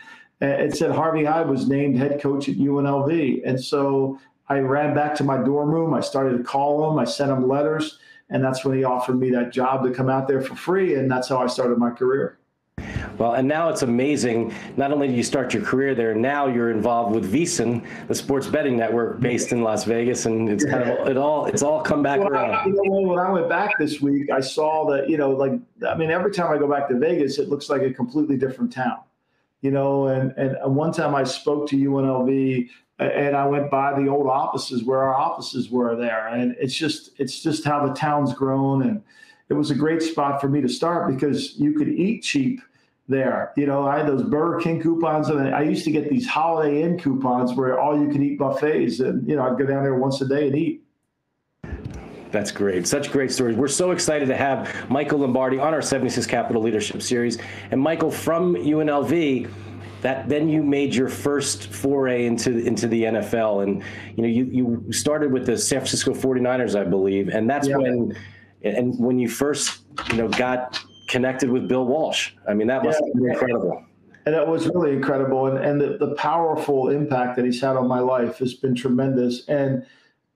It 0.42 0.76
said 0.76 0.92
Harvey 0.92 1.24
Hyde 1.24 1.50
was 1.50 1.70
named 1.70 1.98
head 1.98 2.22
coach 2.22 2.50
at 2.50 2.58
UNLV. 2.58 3.42
And 3.46 3.64
so 3.64 4.20
I 4.50 4.60
ran 4.60 4.94
back 4.94 5.16
to 5.16 5.24
my 5.24 5.38
dorm 5.38 5.72
room. 5.72 5.94
I 5.94 6.02
started 6.02 6.38
to 6.38 6.44
call 6.44 6.90
him. 6.92 7.00
I 7.00 7.06
sent 7.06 7.32
him 7.32 7.48
letters. 7.48 8.00
And 8.30 8.44
that's 8.44 8.66
when 8.66 8.78
he 8.78 8.84
offered 8.84 9.20
me 9.20 9.30
that 9.32 9.52
job 9.52 9.84
to 9.84 9.92
come 9.92 10.10
out 10.10 10.28
there 10.28 10.42
for 10.42 10.56
free. 10.56 10.96
And 10.96 11.10
that's 11.10 11.30
how 11.30 11.38
I 11.38 11.48
started 11.48 11.78
my 11.78 11.92
career. 11.92 12.40
Well, 13.18 13.34
and 13.34 13.48
now 13.48 13.70
it's 13.70 13.84
amazing. 13.84 14.54
Not 14.76 14.92
only 14.92 15.08
do 15.08 15.14
you 15.14 15.24
start 15.24 15.54
your 15.54 15.64
career 15.64 15.94
there, 15.94 16.16
now 16.16 16.48
you're 16.48 16.72
involved 16.72 17.14
with 17.14 17.32
VSiN, 17.32 17.86
the 18.08 18.16
sports 18.16 18.48
betting 18.48 18.76
network 18.76 19.20
based 19.20 19.52
in 19.52 19.62
Las 19.62 19.84
Vegas, 19.84 20.26
and 20.26 20.50
it's 20.50 20.66
kind 20.66 20.90
of 20.90 21.08
it 21.08 21.18
all 21.18 21.46
it's 21.46 21.62
all 21.62 21.82
come 21.82 22.02
back 22.02 22.20
well, 22.20 22.30
around. 22.30 22.52
I, 22.56 22.66
you 22.66 22.74
know, 22.74 23.02
when 23.02 23.20
I 23.20 23.30
went 23.30 23.50
back 23.50 23.78
this 23.78 24.02
week, 24.02 24.32
I 24.32 24.40
saw 24.40 24.90
that 24.92 25.10
you 25.10 25.18
know, 25.18 25.30
like 25.30 25.54
I 25.88 25.96
mean, 25.96 26.10
every 26.10 26.32
time 26.32 26.52
I 26.52 26.58
go 26.58 26.68
back 26.68 26.88
to 26.90 26.98
Vegas, 26.98 27.38
it 27.38 27.50
looks 27.50 27.70
like 27.70 27.84
a 27.84 27.94
completely 27.94 28.38
different 28.38 28.74
town. 28.74 29.00
You 29.62 29.72
know, 29.72 30.08
and 30.08 30.32
and 30.38 30.76
one 30.76 30.92
time 30.92 31.14
I 31.14 31.24
spoke 31.24 31.70
to 31.70 31.76
UNLV 31.76 32.70
and 33.00 33.36
I 33.36 33.46
went 33.46 33.72
by 33.72 34.00
the 34.00 34.08
old 34.08 34.28
offices 34.28 34.84
where 34.84 35.04
our 35.04 35.16
offices 35.16 35.70
were 35.70 35.96
there, 35.96 36.28
and 36.28 36.56
it's 36.60 36.76
just 36.76 37.12
it's 37.18 37.42
just 37.42 37.64
how 37.66 37.86
the 37.86 37.94
town's 37.94 38.34
grown, 38.34 38.84
and 38.84 39.02
it 39.50 39.54
was 39.54 39.72
a 39.72 39.76
great 39.76 40.02
spot 40.02 40.40
for 40.40 40.48
me 40.48 40.62
to 40.62 40.70
start 40.70 41.14
because 41.14 41.58
you 41.60 41.74
could 41.74 41.90
eat 41.90 42.24
cheap 42.24 42.62
there. 43.08 43.52
You 43.58 43.66
know, 43.66 43.86
I 43.88 43.98
had 43.98 44.08
those 44.08 44.24
Burger 44.24 44.60
King 44.60 44.82
coupons, 44.82 45.30
and 45.30 45.54
I 45.54 45.64
used 45.64 45.84
to 45.86 45.92
get 45.92 46.10
these 46.10 46.28
Holiday 46.28 46.84
Inn 46.84 46.98
coupons 46.98 47.54
where 47.54 47.80
all 47.80 48.00
you 48.00 48.10
could 48.10 48.22
eat 48.22 48.38
buffets, 48.38 49.00
and 49.00 49.28
you 49.28 49.36
know, 49.36 49.44
I'd 49.44 49.58
go 49.58 49.66
down 49.66 49.84
there 49.84 49.96
once 49.96 50.22
a 50.22 50.28
day 50.28 50.48
and 50.48 50.56
eat. 50.56 50.84
That's 52.32 52.52
great. 52.52 52.88
Such 52.88 53.12
great 53.12 53.32
stories. 53.32 53.56
We're 53.56 53.68
so 53.68 53.92
excited 53.92 54.28
to 54.28 54.36
have 54.36 54.90
Michael 54.90 55.20
Lombardi 55.20 55.60
on 55.60 55.72
our 55.72 55.84
76 55.84 56.26
Capital 56.26 56.64
Leadership 56.64 57.04
Series. 57.04 57.38
And 57.70 57.80
Michael 57.80 58.10
from 58.10 58.56
UNLV, 58.56 59.48
that 60.04 60.28
then 60.28 60.50
you 60.50 60.62
made 60.62 60.94
your 60.94 61.08
first 61.08 61.68
foray 61.68 62.26
into 62.26 62.58
into 62.58 62.88
the 62.88 63.04
NFL 63.04 63.64
and 63.64 63.82
you 64.16 64.22
know 64.22 64.30
you 64.30 64.46
you 64.46 64.92
started 64.92 65.32
with 65.32 65.46
the 65.46 65.58
San 65.58 65.80
Francisco 65.80 66.14
49ers 66.14 66.80
I 66.80 66.84
believe. 66.84 67.30
And 67.30 67.50
that's 67.50 67.68
yeah. 67.68 67.78
when 67.78 68.16
and 68.64 68.94
when 69.00 69.18
you 69.18 69.30
first 69.30 69.82
you 70.12 70.18
know 70.18 70.28
got 70.28 70.80
connected 71.08 71.50
with 71.50 71.68
Bill 71.68 71.86
Walsh. 71.86 72.34
I 72.48 72.54
mean 72.54 72.68
that 72.68 72.84
must 72.84 73.00
yeah. 73.00 73.08
have 73.08 73.14
been 73.16 73.32
incredible. 73.32 73.86
And 74.26 74.36
that 74.36 74.48
was 74.48 74.68
really 74.68 74.92
incredible. 74.92 75.48
And 75.48 75.58
and 75.58 75.82
the, 75.82 75.98
the 75.98 76.16
powerful 76.16 76.90
impact 76.90 77.38
that 77.38 77.46
he's 77.46 77.62
had 77.62 77.78
on 77.78 77.88
my 77.88 78.00
life 78.00 78.38
has 78.40 78.54
been 78.54 78.76
tremendous. 78.76 79.48
And 79.48 79.86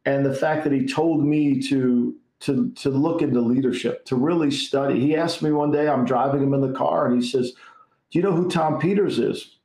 and 0.05 0.25
the 0.25 0.33
fact 0.33 0.63
that 0.63 0.71
he 0.71 0.87
told 0.87 1.25
me 1.25 1.61
to 1.63 2.15
to 2.39 2.71
to 2.71 2.89
look 2.89 3.21
into 3.21 3.41
leadership 3.41 4.05
to 4.05 4.15
really 4.15 4.51
study. 4.51 4.97
He 5.01 5.17
asked 5.17 5.41
me 5.41 5.51
one 5.51 5.71
day 5.71 5.89
I'm 5.89 6.05
driving 6.05 6.41
him 6.41 6.53
in 6.53 6.61
the 6.61 6.71
car 6.71 7.07
and 7.07 7.21
he 7.21 7.27
says 7.27 7.51
do 8.11 8.19
you 8.19 8.23
know 8.23 8.31
who 8.31 8.49
Tom 8.49 8.79
Peters 8.79 9.19
is 9.19 9.56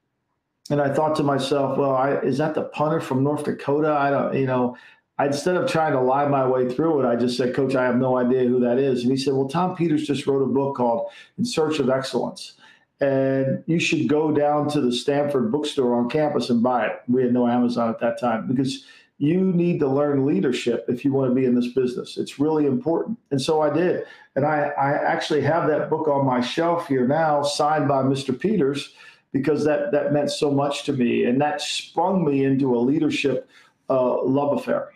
and 0.71 0.81
I 0.81 0.93
thought 0.93 1.17
to 1.17 1.23
myself, 1.23 1.77
well, 1.77 1.95
I, 1.95 2.17
is 2.19 2.39
that 2.39 2.55
the 2.55 2.63
punter 2.63 3.01
from 3.01 3.25
North 3.25 3.45
Dakota? 3.45 3.93
I 3.93 4.11
don't, 4.11 4.35
you 4.35 4.47
know, 4.47 4.77
I, 5.19 5.27
instead 5.27 5.57
of 5.57 5.71
trying 5.71 5.93
to 5.93 6.01
lie 6.01 6.27
my 6.27 6.47
way 6.47 6.73
through 6.73 7.03
it, 7.03 7.07
I 7.07 7.17
just 7.17 7.37
said, 7.37 7.55
Coach, 7.55 7.75
I 7.75 7.85
have 7.85 7.97
no 7.97 8.17
idea 8.17 8.45
who 8.45 8.61
that 8.61 8.79
is. 8.79 9.03
And 9.03 9.11
he 9.11 9.17
said, 9.17 9.35
Well, 9.35 9.49
Tom 9.49 9.77
Peters 9.77 10.07
just 10.07 10.27
wrote 10.27 10.43
a 10.43 10.47
book 10.47 10.77
called 10.77 11.11
In 11.39 11.45
Search 11.45 11.79
of 11.79 11.91
Excellence. 11.91 12.55
And 13.01 13.65
you 13.67 13.81
should 13.81 14.09
go 14.09 14.31
down 14.31 14.69
to 14.71 14.81
the 14.81 14.93
Stanford 14.93 15.51
bookstore 15.51 15.97
on 15.97 16.09
campus 16.09 16.51
and 16.51 16.63
buy 16.63 16.87
it. 16.87 17.03
We 17.09 17.23
had 17.23 17.33
no 17.33 17.49
Amazon 17.49 17.91
at 17.91 17.99
that 17.99 18.21
time 18.21 18.47
because 18.47 18.85
you 19.19 19.41
need 19.41 19.81
to 19.81 19.89
learn 19.89 20.25
leadership 20.25 20.85
if 20.89 21.05
you 21.05 21.13
want 21.13 21.31
to 21.31 21.35
be 21.35 21.45
in 21.45 21.55
this 21.55 21.73
business. 21.73 22.17
It's 22.17 22.39
really 22.39 22.67
important. 22.67 23.19
And 23.33 23.43
so 23.43 23.61
I 23.61 23.73
did. 23.73 24.05
And 24.37 24.47
I, 24.47 24.73
I 24.79 24.93
actually 24.93 25.41
have 25.43 25.69
that 25.69 25.91
book 25.91 26.07
on 26.07 26.25
my 26.25 26.41
shelf 26.41 26.87
here 26.87 27.07
now, 27.07 27.43
signed 27.43 27.89
by 27.89 28.03
Mr. 28.03 28.39
Peters 28.39 28.95
because 29.33 29.65
that 29.65 29.93
that 29.93 30.13
meant 30.13 30.31
so 30.31 30.51
much 30.51 30.85
to 30.85 30.93
me, 30.93 31.25
and 31.25 31.41
that 31.41 31.61
sprung 31.61 32.25
me 32.25 32.45
into 32.45 32.77
a 32.77 32.79
leadership 32.79 33.49
uh, 33.91 34.23
love 34.23 34.59
affair. 34.59 34.91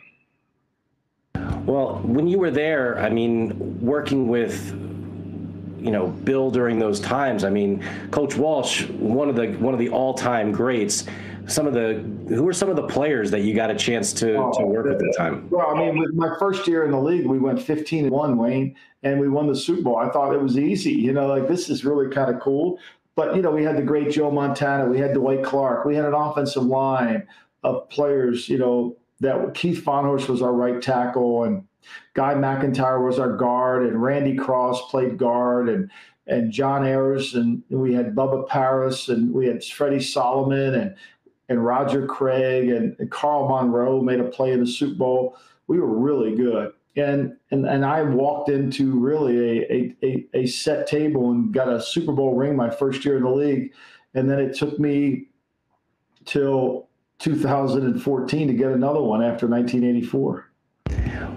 Well, 1.65 2.01
when 2.05 2.29
you 2.29 2.39
were 2.39 2.51
there, 2.51 2.99
I 2.99 3.11
mean, 3.11 3.81
working 3.81 4.29
with 4.29 4.71
you 5.81 5.91
know 5.91 6.09
Bill 6.09 6.51
during 6.51 6.79
those 6.79 7.01
times. 7.01 7.45
I 7.45 7.51
mean, 7.51 7.83
Coach 8.11 8.37
Walsh, 8.37 8.85
one 8.91 9.29
of 9.29 9.37
the 9.37 9.49
one 9.55 9.75
of 9.75 9.81
the 9.81 9.89
all 9.89 10.15
time 10.15 10.53
greats. 10.53 11.07
Some 11.49 11.69
of 11.69 11.75
the 11.75 12.05
who 12.35 12.43
were 12.43 12.53
some 12.53 12.69
of 12.69 12.75
the 12.77 12.89
players 12.89 13.31
that 13.31 13.43
you 13.43 13.55
got 13.55 13.71
a 13.71 13.75
chance 13.77 14.13
to, 14.15 14.35
oh, 14.35 14.53
to 14.59 14.67
work 14.67 14.87
with 14.87 14.95
at 14.95 14.99
the 14.99 15.15
time? 15.17 15.49
Well, 15.49 15.69
I 15.69 15.79
mean, 15.79 15.97
with 15.97 16.13
my 16.13 16.37
first 16.41 16.67
year 16.67 16.85
in 16.85 16.91
the 16.91 17.01
league, 17.01 17.25
we 17.25 17.39
went 17.39 17.63
15 17.63 18.07
and 18.07 18.13
one, 18.13 18.37
Wayne, 18.37 18.75
and 19.05 19.21
we 19.21 19.29
won 19.29 19.47
the 19.47 19.55
Super 19.55 19.83
Bowl. 19.83 19.97
I 19.97 20.09
thought 20.11 20.35
it 20.35 20.43
was 20.43 20.59
easy. 20.59 20.91
You 20.91 21.13
know, 21.13 21.29
like 21.29 21.47
this 21.47 21.71
is 21.71 21.85
really 21.85 22.13
kind 22.13 22.35
of 22.35 22.41
cool. 22.41 22.81
But 23.17 23.35
you 23.35 23.43
know, 23.43 23.51
we 23.51 23.65
had 23.65 23.77
the 23.77 23.83
great 23.83 24.11
Joe 24.11 24.31
Montana, 24.31 24.87
we 24.87 24.99
had 24.99 25.15
Dwight 25.15 25.43
Clark, 25.43 25.85
we 25.85 25.97
had 25.97 26.05
an 26.05 26.15
offensive 26.15 26.63
line 26.63 27.27
of 27.65 27.89
players. 27.89 28.49
You 28.49 28.59
know, 28.59 28.97
that 29.21 29.55
Keith 29.55 29.83
Fahnhorst 29.83 30.29
was 30.29 30.43
our 30.43 30.53
right 30.53 30.81
tackle, 30.81 31.45
and 31.45 31.67
Guy 32.15 32.35
McIntyre 32.35 33.05
was 33.05 33.19
our 33.19 33.35
guard, 33.35 33.87
and 33.87 34.01
Randy 34.01 34.37
Cross 34.37 34.91
played 34.91 35.19
guard, 35.19 35.69
and 35.69 35.91
and 36.29 36.53
John 36.53 36.85
Ayers, 36.85 37.35
and 37.35 37.63
we 37.71 37.95
had 37.95 38.15
Bubba 38.15 38.47
Paris, 38.49 39.09
and 39.09 39.33
we 39.33 39.47
had 39.47 39.65
Freddie 39.65 40.01
Solomon, 40.01 40.75
and 40.75 40.95
and 41.49 41.65
Roger 41.65 42.07
Craig, 42.07 42.69
and, 42.69 42.97
and 42.99 43.11
Carl 43.11 43.49
Monroe 43.49 44.03
made 44.03 44.21
a 44.21 44.25
play 44.25 44.53
in 44.53 44.61
the 44.61 44.67
Super 44.67 44.97
Bowl. 44.97 45.39
We 45.69 45.81
were 45.81 45.97
really 45.99 46.35
good 46.35 46.73
and 46.97 47.37
and 47.51 47.67
and 47.67 47.85
I 47.85 48.03
walked 48.03 48.49
into 48.49 48.99
really 48.99 49.65
a, 49.65 49.97
a 50.03 50.27
a 50.35 50.47
set 50.47 50.87
table 50.87 51.31
and 51.31 51.53
got 51.53 51.69
a 51.69 51.81
Super 51.81 52.13
Bowl 52.13 52.35
ring 52.35 52.57
my 52.57 52.71
first 52.71 53.05
year 53.05 53.17
in 53.17 53.23
the 53.23 53.31
league, 53.31 53.73
and 54.15 54.31
then 54.31 54.39
it 54.39 54.57
took 54.57 54.79
me 54.79 55.29
till 56.25 56.89
2014 57.19 58.49
to 58.49 58.55
get 58.55 58.73
another 58.73 59.03
one 59.03 59.23
after 59.23 59.47
1984. 59.47 60.46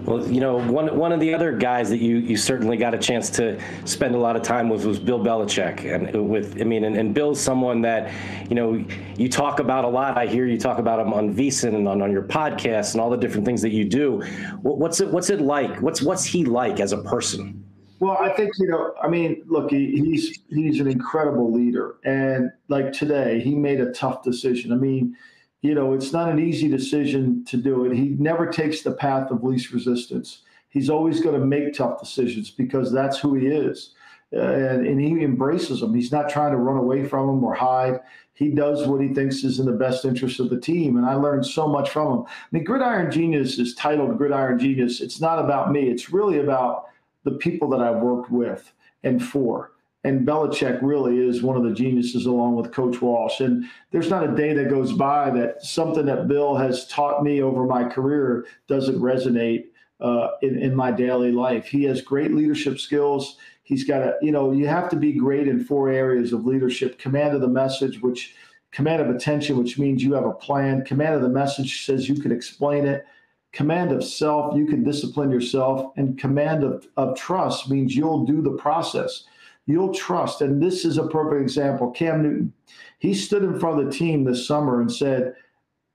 Well, 0.04 0.26
you 0.26 0.40
know, 0.40 0.56
one 0.56 0.96
one 0.96 1.12
of 1.12 1.20
the 1.20 1.34
other 1.34 1.52
guys 1.52 1.90
that 1.90 1.98
you 1.98 2.16
you 2.16 2.36
certainly 2.36 2.76
got 2.76 2.94
a 2.94 2.98
chance 2.98 3.28
to 3.30 3.60
spend 3.84 4.14
a 4.14 4.18
lot 4.18 4.34
of 4.34 4.42
time 4.42 4.68
with 4.68 4.84
was 4.84 4.98
Bill 4.98 5.20
Belichick, 5.20 5.84
and 5.84 6.28
with 6.28 6.60
I 6.60 6.64
mean, 6.64 6.84
and, 6.84 6.96
and 6.96 7.14
Bill's 7.14 7.40
someone 7.40 7.82
that 7.82 8.10
you 8.48 8.54
know 8.54 8.84
you 9.16 9.28
talk 9.28 9.60
about 9.60 9.84
a 9.84 9.88
lot. 9.88 10.16
I 10.16 10.26
hear 10.26 10.46
you 10.46 10.58
talk 10.58 10.78
about 10.78 11.00
him 11.00 11.12
on 11.12 11.34
VSiN 11.34 11.74
and 11.74 11.86
on, 11.86 12.00
on 12.00 12.10
your 12.10 12.22
podcast 12.22 12.92
and 12.92 13.00
all 13.00 13.10
the 13.10 13.16
different 13.16 13.44
things 13.44 13.60
that 13.62 13.70
you 13.70 13.84
do. 13.84 14.22
What's 14.62 15.00
it 15.00 15.08
What's 15.08 15.30
it 15.30 15.40
like? 15.40 15.80
What's 15.80 16.02
What's 16.02 16.24
he 16.24 16.44
like 16.44 16.80
as 16.80 16.92
a 16.92 16.98
person? 17.02 17.64
Well, 17.98 18.16
I 18.18 18.30
think 18.30 18.52
you 18.58 18.68
know. 18.68 18.94
I 19.02 19.08
mean, 19.08 19.42
look, 19.46 19.70
he, 19.70 19.92
he's 19.92 20.40
he's 20.48 20.80
an 20.80 20.88
incredible 20.88 21.52
leader, 21.52 21.96
and 22.04 22.50
like 22.68 22.92
today, 22.92 23.40
he 23.40 23.54
made 23.54 23.80
a 23.80 23.92
tough 23.92 24.22
decision. 24.22 24.72
I 24.72 24.76
mean 24.76 25.14
you 25.62 25.74
know, 25.74 25.92
it's 25.92 26.12
not 26.12 26.30
an 26.30 26.38
easy 26.38 26.68
decision 26.68 27.44
to 27.46 27.56
do 27.56 27.84
it. 27.84 27.94
He 27.94 28.16
never 28.18 28.46
takes 28.46 28.82
the 28.82 28.92
path 28.92 29.30
of 29.30 29.44
least 29.44 29.72
resistance. 29.72 30.42
He's 30.68 30.88
always 30.88 31.20
going 31.20 31.38
to 31.38 31.46
make 31.46 31.74
tough 31.74 32.00
decisions 32.00 32.50
because 32.50 32.92
that's 32.92 33.18
who 33.18 33.34
he 33.34 33.48
is. 33.48 33.94
Uh, 34.32 34.40
and, 34.40 34.86
and 34.86 35.00
he 35.00 35.24
embraces 35.24 35.80
them. 35.80 35.92
He's 35.92 36.12
not 36.12 36.30
trying 36.30 36.52
to 36.52 36.56
run 36.56 36.76
away 36.76 37.04
from 37.04 37.26
them 37.26 37.42
or 37.42 37.52
hide. 37.52 37.98
He 38.32 38.48
does 38.50 38.86
what 38.86 39.02
he 39.02 39.12
thinks 39.12 39.42
is 39.42 39.58
in 39.58 39.66
the 39.66 39.72
best 39.72 40.04
interest 40.04 40.38
of 40.38 40.48
the 40.50 40.60
team. 40.60 40.96
And 40.96 41.04
I 41.04 41.14
learned 41.14 41.44
so 41.44 41.66
much 41.66 41.90
from 41.90 42.12
him. 42.12 42.24
I 42.26 42.46
mean, 42.52 42.64
Gridiron 42.64 43.10
Genius 43.10 43.58
is 43.58 43.74
titled 43.74 44.16
Gridiron 44.16 44.58
Genius. 44.58 45.00
It's 45.00 45.20
not 45.20 45.40
about 45.40 45.72
me, 45.72 45.88
it's 45.90 46.10
really 46.10 46.38
about 46.38 46.86
the 47.24 47.32
people 47.32 47.68
that 47.70 47.80
I've 47.80 48.00
worked 48.00 48.30
with 48.30 48.72
and 49.02 49.22
for 49.22 49.72
and 50.04 50.26
Belichick 50.26 50.80
really 50.80 51.18
is 51.18 51.42
one 51.42 51.56
of 51.56 51.62
the 51.62 51.74
geniuses 51.74 52.24
along 52.24 52.56
with 52.56 52.72
Coach 52.72 53.02
Walsh. 53.02 53.40
And 53.40 53.66
there's 53.90 54.08
not 54.08 54.28
a 54.28 54.34
day 54.34 54.54
that 54.54 54.70
goes 54.70 54.92
by 54.92 55.30
that 55.30 55.62
something 55.62 56.06
that 56.06 56.26
Bill 56.26 56.56
has 56.56 56.86
taught 56.86 57.22
me 57.22 57.42
over 57.42 57.64
my 57.64 57.84
career 57.84 58.46
doesn't 58.66 58.98
resonate 58.98 59.66
uh, 60.00 60.28
in, 60.40 60.58
in 60.58 60.74
my 60.74 60.90
daily 60.90 61.32
life. 61.32 61.66
He 61.66 61.84
has 61.84 62.00
great 62.00 62.32
leadership 62.32 62.78
skills. 62.78 63.36
He's 63.62 63.84
got 63.84 64.00
a, 64.00 64.16
you 64.22 64.32
know, 64.32 64.52
you 64.52 64.66
have 64.66 64.88
to 64.90 64.96
be 64.96 65.12
great 65.12 65.46
in 65.46 65.62
four 65.62 65.90
areas 65.90 66.32
of 66.32 66.46
leadership 66.46 66.98
command 66.98 67.34
of 67.34 67.42
the 67.42 67.48
message, 67.48 68.00
which 68.00 68.34
command 68.72 69.02
of 69.02 69.14
attention, 69.14 69.58
which 69.58 69.78
means 69.78 70.02
you 70.02 70.14
have 70.14 70.24
a 70.24 70.32
plan. 70.32 70.82
Command 70.84 71.14
of 71.14 71.22
the 71.22 71.28
message 71.28 71.84
says 71.84 72.08
you 72.08 72.14
can 72.14 72.32
explain 72.32 72.86
it. 72.86 73.04
Command 73.52 73.92
of 73.92 74.02
self, 74.02 74.56
you 74.56 74.64
can 74.64 74.82
discipline 74.82 75.30
yourself. 75.30 75.92
And 75.98 76.18
command 76.18 76.64
of, 76.64 76.88
of 76.96 77.18
trust 77.18 77.68
means 77.68 77.94
you'll 77.94 78.24
do 78.24 78.40
the 78.40 78.52
process 78.52 79.24
you'll 79.66 79.94
trust. 79.94 80.40
And 80.42 80.62
this 80.62 80.84
is 80.84 80.98
a 80.98 81.06
perfect 81.06 81.42
example. 81.42 81.90
Cam 81.90 82.22
Newton, 82.22 82.52
he 82.98 83.14
stood 83.14 83.42
in 83.42 83.58
front 83.58 83.80
of 83.80 83.86
the 83.86 83.92
team 83.92 84.24
this 84.24 84.46
summer 84.46 84.80
and 84.80 84.92
said, 84.92 85.34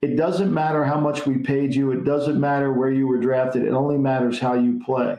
It 0.01 0.15
doesn't 0.15 0.53
matter 0.53 0.83
how 0.83 0.99
much 0.99 1.25
we 1.25 1.37
paid 1.37 1.73
you, 1.75 1.91
it 1.91 2.03
doesn't 2.03 2.39
matter 2.39 2.73
where 2.73 2.91
you 2.91 3.07
were 3.07 3.19
drafted, 3.19 3.63
it 3.63 3.71
only 3.71 3.97
matters 3.97 4.39
how 4.39 4.53
you 4.53 4.81
play. 4.83 5.17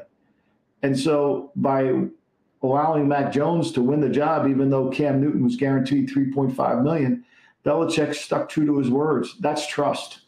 And 0.83 0.99
so 0.99 1.53
by 1.57 2.07
allowing 2.63 3.09
Mac 3.09 3.33
Jones 3.33 3.73
to 3.73 3.83
win 3.83 4.01
the 4.01 4.09
job, 4.09 4.47
even 4.47 4.71
though 4.71 4.91
Cam 4.91 5.21
Newton 5.21 5.45
was 5.45 5.57
guaranteed 5.57 6.11
3.5 6.11 6.83
million, 6.83 7.25
Belichick 7.65 8.15
stuck 8.15 8.49
true 8.49 8.67
to 8.67 8.79
his 8.79 8.91
words. 8.91 9.37
That's 9.41 9.67
trust. 9.67 10.21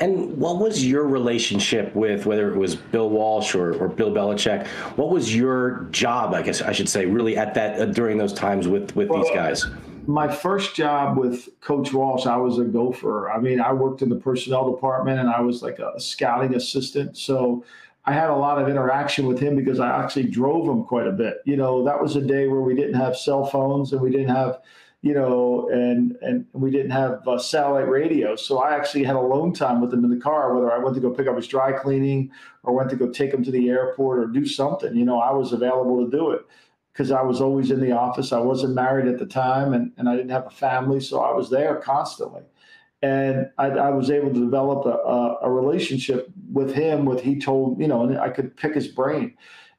And 0.00 0.36
what 0.36 0.58
was 0.58 0.86
your 0.86 1.06
relationship 1.06 1.94
with 1.94 2.26
whether 2.26 2.52
it 2.52 2.56
was 2.56 2.76
Bill 2.76 3.08
Walsh 3.08 3.54
or, 3.54 3.74
or 3.74 3.88
Bill 3.88 4.10
Belichick? 4.10 4.66
What 4.96 5.10
was 5.10 5.34
your 5.34 5.86
job, 5.90 6.34
I 6.34 6.42
guess 6.42 6.60
I 6.60 6.72
should 6.72 6.88
say, 6.88 7.06
really 7.06 7.36
at 7.36 7.54
that 7.54 7.80
uh, 7.80 7.86
during 7.86 8.18
those 8.18 8.32
times 8.32 8.68
with 8.68 8.94
with 8.94 9.08
well, 9.08 9.22
these 9.22 9.32
guys? 9.32 9.66
My 10.06 10.28
first 10.28 10.76
job 10.76 11.18
with 11.18 11.48
Coach 11.60 11.92
Walsh, 11.92 12.26
I 12.26 12.36
was 12.36 12.58
a 12.58 12.64
gopher. 12.64 13.30
I 13.30 13.40
mean, 13.40 13.60
I 13.60 13.72
worked 13.72 14.02
in 14.02 14.08
the 14.08 14.16
personnel 14.16 14.70
department 14.70 15.18
and 15.18 15.28
I 15.28 15.40
was 15.40 15.62
like 15.62 15.78
a 15.78 15.98
scouting 15.98 16.54
assistant. 16.54 17.16
So 17.16 17.64
I 18.04 18.12
had 18.12 18.30
a 18.30 18.36
lot 18.36 18.62
of 18.62 18.68
interaction 18.68 19.26
with 19.26 19.40
him 19.40 19.56
because 19.56 19.80
I 19.80 20.02
actually 20.02 20.28
drove 20.28 20.68
him 20.68 20.84
quite 20.84 21.08
a 21.08 21.12
bit. 21.12 21.38
You 21.44 21.56
know, 21.56 21.82
that 21.84 22.00
was 22.00 22.14
a 22.14 22.20
day 22.20 22.46
where 22.46 22.60
we 22.60 22.76
didn't 22.76 22.94
have 22.94 23.16
cell 23.16 23.46
phones 23.46 23.92
and 23.92 24.00
we 24.00 24.10
didn't 24.10 24.28
have, 24.28 24.60
you 25.06 25.14
know, 25.14 25.68
and 25.72 26.18
and 26.20 26.46
we 26.52 26.68
didn't 26.68 26.90
have 26.90 27.26
uh, 27.28 27.38
satellite 27.38 27.88
radio. 27.88 28.34
So 28.34 28.58
I 28.58 28.74
actually 28.74 29.04
had 29.04 29.14
alone 29.14 29.52
time 29.52 29.80
with 29.80 29.94
him 29.94 30.04
in 30.04 30.10
the 30.10 30.18
car, 30.18 30.52
whether 30.52 30.72
I 30.72 30.78
went 30.78 30.96
to 30.96 31.00
go 31.00 31.10
pick 31.10 31.28
up 31.28 31.36
his 31.36 31.46
dry 31.46 31.70
cleaning 31.70 32.32
or 32.64 32.74
went 32.74 32.90
to 32.90 32.96
go 32.96 33.08
take 33.08 33.32
him 33.32 33.44
to 33.44 33.52
the 33.52 33.68
airport 33.68 34.18
or 34.18 34.26
do 34.26 34.44
something. 34.44 34.96
You 34.96 35.04
know, 35.04 35.20
I 35.20 35.30
was 35.30 35.52
available 35.52 36.04
to 36.04 36.10
do 36.10 36.32
it 36.32 36.44
because 36.92 37.12
I 37.12 37.22
was 37.22 37.40
always 37.40 37.70
in 37.70 37.80
the 37.80 37.92
office. 37.92 38.32
I 38.32 38.40
wasn't 38.40 38.74
married 38.74 39.06
at 39.06 39.20
the 39.20 39.26
time 39.26 39.74
and, 39.74 39.92
and 39.96 40.08
I 40.08 40.16
didn't 40.16 40.32
have 40.32 40.48
a 40.48 40.50
family, 40.50 40.98
so 40.98 41.20
I 41.20 41.32
was 41.32 41.50
there 41.50 41.76
constantly 41.76 42.42
and 43.02 43.48
I, 43.58 43.66
I, 43.66 43.90
was 43.90 44.10
able 44.10 44.32
to 44.32 44.40
develop 44.40 44.86
a, 44.86 45.46
a, 45.46 45.50
relationship 45.50 46.32
with 46.50 46.74
him. 46.74 47.04
With 47.04 47.20
he 47.20 47.38
told 47.38 47.78
you 47.78 47.86
know, 47.86 48.04
and 48.04 48.18
I 48.18 48.30
could 48.30 48.56
pick 48.56 48.74
his 48.74 48.88
brain. 48.88 49.36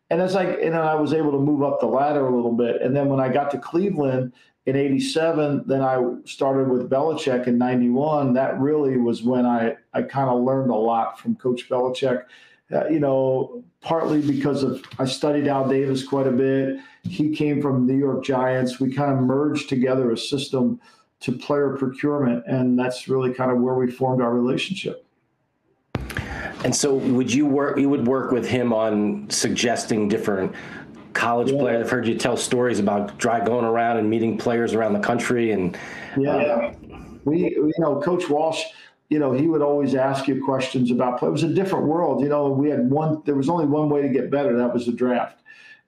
And 0.10 0.22
as 0.22 0.36
I 0.36 0.43
and 0.43 0.75
I 0.75 0.96
was 0.96 1.13
able 1.13 1.31
to 1.31 1.39
move 1.39 1.63
up 1.63 1.79
the 1.79 1.88
ladder 1.88 2.27
a 2.27 2.36
little 2.36 2.53
bit. 2.53 2.81
And 2.81 2.96
then 2.96 3.10
when 3.10 3.19
I 3.19 3.29
got 3.29 3.50
to 3.51 3.57
Cleveland 3.57 4.34
in 4.67 4.75
'87, 4.75 5.63
then 5.65 5.81
I 5.81 6.03
started 6.25 6.69
with 6.69 6.89
Belichick 6.89 7.47
in 7.47 7.57
'91. 7.57 8.33
That 8.33 8.59
really 8.59 8.97
was 8.97 9.24
when 9.24 9.45
I 9.45 9.77
I 9.93 10.01
kind 10.03 10.29
of 10.29 10.43
learned 10.43 10.69
a 10.69 10.75
lot 10.75 11.19
from 11.19 11.36
Coach 11.36 11.69
Belichick. 11.69 12.25
Uh, 12.69 12.86
you 12.89 13.00
know, 13.00 13.63
partly 13.79 14.21
because 14.21 14.63
of 14.63 14.83
I 15.00 15.05
studied 15.05 15.47
Al 15.47 15.69
Davis 15.69 16.05
quite 16.05 16.27
a 16.27 16.31
bit. 16.31 16.79
He 17.03 17.33
came 17.33 17.62
from 17.62 17.88
New 17.88 17.97
York 17.97 18.25
Giants. 18.25 18.81
We 18.81 18.93
kind 18.93 19.13
of 19.13 19.19
merged 19.19 19.69
together 19.69 20.12
a 20.12 20.17
system 20.17 20.81
to 21.21 21.31
player 21.31 21.77
procurement, 21.77 22.43
and 22.45 22.77
that's 22.77 23.07
really 23.07 23.33
kind 23.33 23.50
of 23.50 23.59
where 23.59 23.75
we 23.75 23.89
formed 23.89 24.21
our 24.21 24.33
relationship. 24.33 25.05
And 26.65 26.75
so, 26.75 26.95
would 26.95 27.33
you 27.33 27.45
work? 27.45 27.79
You 27.79 27.88
would 27.88 28.05
work 28.05 28.31
with 28.31 28.45
him 28.45 28.74
on 28.74 29.29
suggesting 29.29 30.09
different 30.09 30.53
college 31.17 31.51
yeah. 31.51 31.59
players. 31.59 31.86
I've 31.86 31.91
heard 31.91 32.07
you 32.07 32.15
tell 32.15 32.38
stories 32.38 32.79
about 32.79 33.17
dry 33.17 33.43
going 33.43 33.65
around 33.65 33.97
and 33.97 34.09
meeting 34.09 34.38
players 34.38 34.74
around 34.74 34.93
the 34.93 35.00
country, 35.00 35.51
and 35.51 35.77
yeah, 36.15 36.36
uh, 36.36 36.74
we 37.25 37.55
you 37.55 37.74
know 37.79 38.00
Coach 38.01 38.29
Walsh. 38.29 38.63
You 39.09 39.19
know, 39.19 39.31
he 39.31 39.47
would 39.47 39.62
always 39.62 39.95
ask 39.95 40.27
you 40.27 40.43
questions 40.43 40.91
about 40.91 41.17
play. 41.17 41.29
It 41.29 41.31
was 41.31 41.43
a 41.43 41.53
different 41.53 41.86
world. 41.86 42.21
You 42.21 42.27
know, 42.27 42.50
we 42.50 42.69
had 42.69 42.89
one. 42.89 43.21
There 43.25 43.36
was 43.36 43.50
only 43.50 43.65
one 43.65 43.89
way 43.89 44.01
to 44.01 44.09
get 44.09 44.29
better. 44.29 44.57
That 44.57 44.74
was 44.74 44.86
the 44.86 44.91
draft 44.91 45.38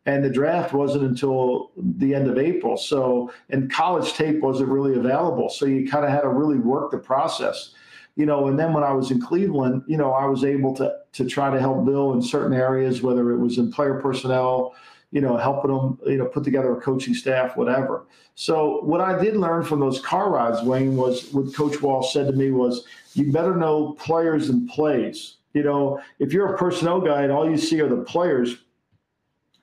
and 0.05 0.23
the 0.23 0.29
draft 0.29 0.73
wasn't 0.73 1.03
until 1.03 1.71
the 1.77 2.15
end 2.15 2.27
of 2.27 2.37
April. 2.37 2.77
So, 2.77 3.31
and 3.49 3.71
college 3.71 4.13
tape 4.13 4.39
wasn't 4.41 4.69
really 4.69 4.95
available. 4.95 5.49
So 5.49 5.65
you 5.65 5.89
kind 5.89 6.05
of 6.05 6.11
had 6.11 6.21
to 6.21 6.29
really 6.29 6.57
work 6.57 6.91
the 6.91 6.97
process, 6.97 7.75
you 8.15 8.25
know. 8.25 8.47
And 8.47 8.57
then 8.57 8.73
when 8.73 8.83
I 8.83 8.91
was 8.91 9.11
in 9.11 9.21
Cleveland, 9.21 9.83
you 9.87 9.97
know, 9.97 10.11
I 10.13 10.25
was 10.25 10.43
able 10.43 10.73
to 10.77 10.95
to 11.11 11.25
try 11.25 11.51
to 11.51 11.59
help 11.59 11.85
Bill 11.85 12.13
in 12.13 12.21
certain 12.21 12.53
areas, 12.53 13.01
whether 13.01 13.31
it 13.31 13.37
was 13.37 13.57
in 13.57 13.71
player 13.71 13.99
personnel, 13.99 14.73
you 15.11 15.21
know, 15.21 15.37
helping 15.37 15.71
them, 15.71 15.97
you 16.05 16.17
know, 16.17 16.25
put 16.25 16.43
together 16.43 16.77
a 16.77 16.81
coaching 16.81 17.13
staff, 17.13 17.57
whatever. 17.57 18.05
So 18.35 18.81
what 18.81 19.01
I 19.01 19.21
did 19.21 19.35
learn 19.35 19.63
from 19.63 19.79
those 19.79 20.01
car 20.01 20.29
rides, 20.29 20.61
Wayne, 20.61 20.95
was 20.95 21.31
what 21.33 21.53
Coach 21.53 21.81
Walsh 21.81 22.13
said 22.13 22.27
to 22.27 22.33
me 22.33 22.51
was, 22.51 22.85
you 23.13 23.31
better 23.31 23.55
know 23.55 23.93
players 23.99 24.49
and 24.49 24.69
plays. 24.69 25.37
You 25.53 25.63
know, 25.63 25.99
if 26.19 26.31
you're 26.31 26.53
a 26.53 26.57
personnel 26.57 27.01
guy 27.01 27.23
and 27.23 27.31
all 27.31 27.49
you 27.49 27.57
see 27.57 27.81
are 27.81 27.89
the 27.89 28.03
players, 28.03 28.57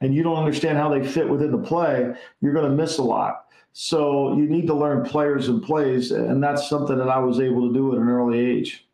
and 0.01 0.15
you 0.15 0.23
don't 0.23 0.37
understand 0.37 0.77
how 0.77 0.91
they 0.91 1.07
fit 1.07 1.29
within 1.29 1.53
the 1.53 1.59
play, 1.59 2.13
you're 2.43 2.53
going 2.53 2.69
to 2.69 2.77
miss 2.77 2.99
a 2.99 3.03
lot. 3.03 3.47
So 3.73 4.37
you 4.37 4.47
need 4.49 4.67
to 4.67 4.75
learn 4.75 5.05
players 5.05 5.49
and 5.49 5.63
plays, 5.63 6.11
and 6.11 6.43
that's 6.43 6.69
something 6.69 6.99
that 6.99 7.09
I 7.09 7.19
was 7.19 7.41
able 7.41 7.69
to 7.69 7.75
do 7.75 7.93
at 7.93 7.99
an 7.99 8.09
early 8.09 8.39
age. 8.39 8.87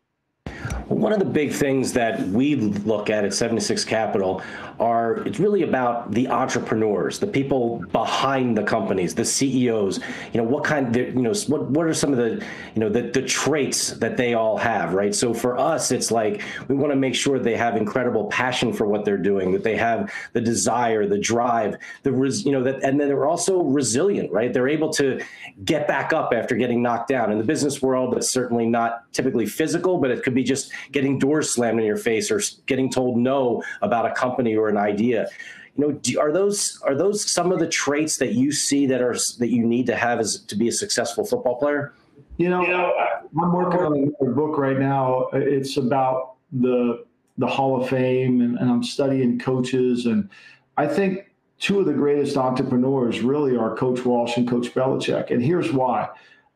One 0.93 1.11
of 1.11 1.19
the 1.19 1.25
big 1.25 1.51
things 1.51 1.91
that 1.93 2.21
we 2.27 2.55
look 2.55 3.09
at 3.09 3.25
at 3.25 3.33
76 3.33 3.83
Capital 3.83 4.41
are 4.79 5.17
it's 5.27 5.39
really 5.39 5.63
about 5.63 6.11
the 6.11 6.27
entrepreneurs, 6.27 7.19
the 7.19 7.27
people 7.27 7.79
behind 7.91 8.57
the 8.57 8.63
companies, 8.63 9.15
the 9.15 9.25
CEOs. 9.25 9.99
You 10.33 10.41
know, 10.41 10.43
what 10.43 10.63
kind, 10.63 10.95
you 10.95 11.13
know, 11.13 11.33
what 11.47 11.69
what 11.69 11.85
are 11.85 11.93
some 11.93 12.11
of 12.11 12.17
the, 12.17 12.45
you 12.75 12.79
know, 12.79 12.89
the 12.89 13.01
the 13.01 13.21
traits 13.21 13.91
that 13.91 14.17
they 14.17 14.33
all 14.33 14.57
have, 14.57 14.93
right? 14.93 15.13
So 15.13 15.33
for 15.33 15.57
us, 15.57 15.91
it's 15.91 16.11
like 16.11 16.41
we 16.67 16.75
want 16.75 16.91
to 16.91 16.95
make 16.95 17.15
sure 17.15 17.39
they 17.39 17.57
have 17.57 17.75
incredible 17.75 18.25
passion 18.25 18.73
for 18.73 18.85
what 18.85 19.05
they're 19.05 19.17
doing, 19.17 19.51
that 19.51 19.63
they 19.63 19.77
have 19.77 20.11
the 20.33 20.41
desire, 20.41 21.07
the 21.07 21.19
drive, 21.19 21.77
the 22.03 22.11
res, 22.11 22.45
you 22.45 22.51
know, 22.51 22.63
that, 22.63 22.83
and 22.83 22.99
then 22.99 23.07
they're 23.07 23.25
also 23.25 23.61
resilient, 23.61 24.31
right? 24.31 24.53
They're 24.53 24.69
able 24.69 24.91
to 24.93 25.21
get 25.65 25.87
back 25.87 26.13
up 26.13 26.33
after 26.33 26.55
getting 26.55 26.81
knocked 26.81 27.09
down. 27.09 27.31
In 27.31 27.37
the 27.37 27.43
business 27.43 27.81
world, 27.81 28.15
it's 28.15 28.29
certainly 28.29 28.65
not 28.65 29.11
typically 29.13 29.45
physical, 29.45 29.97
but 29.97 30.11
it 30.11 30.23
could 30.23 30.33
be 30.33 30.43
just 30.43 30.71
getting 30.91 31.19
doors 31.19 31.49
slammed 31.49 31.79
in 31.79 31.85
your 31.85 31.97
face 31.97 32.31
or 32.31 32.41
getting 32.65 32.89
told 32.89 33.17
no 33.17 33.63
about 33.81 34.05
a 34.05 34.11
company 34.13 34.55
or 34.55 34.69
an 34.69 34.77
idea. 34.77 35.27
You 35.75 35.87
know 35.87 35.91
do, 35.91 36.19
are 36.19 36.31
those 36.31 36.79
are 36.83 36.95
those 36.95 37.29
some 37.29 37.51
of 37.51 37.59
the 37.59 37.67
traits 37.67 38.17
that 38.17 38.33
you 38.33 38.51
see 38.51 38.85
that 38.87 39.01
are 39.01 39.15
that 39.39 39.49
you 39.49 39.65
need 39.65 39.87
to 39.87 39.95
have 39.95 40.19
as 40.19 40.39
to 40.41 40.55
be 40.55 40.67
a 40.67 40.71
successful 40.71 41.25
football 41.25 41.55
player? 41.55 41.93
You 42.37 42.49
know, 42.49 42.61
you 42.61 42.69
know 42.69 42.93
i'm 43.41 43.53
working 43.53 43.79
on 43.79 44.13
a 44.21 44.25
book 44.25 44.57
right 44.57 44.77
now. 44.77 45.29
It's 45.33 45.77
about 45.77 46.35
the 46.51 47.05
the 47.39 47.47
hall 47.47 47.81
of 47.81 47.89
fame 47.89 48.41
and, 48.41 48.59
and 48.59 48.69
i'm 48.69 48.83
studying 48.83 49.39
coaches 49.39 50.05
and 50.05 50.29
i 50.77 50.85
think 50.85 51.33
two 51.63 51.79
of 51.79 51.85
the 51.85 51.93
greatest 51.93 52.35
entrepreneurs 52.35 53.21
really 53.21 53.55
are 53.55 53.75
coach 53.75 54.03
walsh 54.05 54.35
and 54.35 54.49
coach 54.49 54.73
belichick. 54.73 55.31
And 55.31 55.41
here's 55.41 55.71
why 55.71 56.09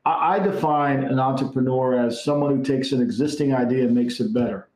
I, 0.10 0.40
define 0.40 1.04
an 1.04 1.20
entrepreneur 1.20 2.00
as 2.00 2.24
someone 2.24 2.56
who 2.56 2.64
takes 2.64 2.92
an 2.92 3.02
existing 3.02 3.54
idea 3.54 3.86
and 3.86 3.96
makes 3.96 4.20
it 4.20 4.34
better 4.34 4.70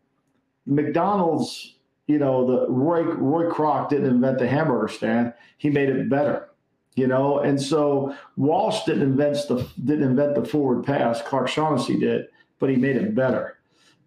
mcdonald's 0.66 1.76
you 2.12 2.20
know, 2.20 2.46
the 2.46 2.70
Roy 2.70 3.04
Roy 3.04 3.50
Kroc 3.50 3.90
didn't 3.90 4.10
invent 4.10 4.40
the 4.40 4.48
hamburger 4.48 4.90
stand; 4.90 5.34
he 5.58 5.70
made 5.70 5.90
it 5.90 6.10
better. 6.10 6.50
You 6.96 7.08
know, 7.08 7.40
and 7.40 7.62
so 7.62 8.16
Walsh 8.36 8.84
didn't 8.84 9.04
invent 9.04 9.38
the 9.48 9.66
didn't 9.84 10.10
invent 10.10 10.36
the 10.36 10.44
forward 10.44 10.84
pass. 10.84 11.22
Clark 11.22 11.48
Shaughnessy 11.48 11.98
did, 11.98 12.28
but 12.60 12.70
he 12.70 12.76
made 12.76 12.98
it 12.98 13.16
better. 13.16 13.58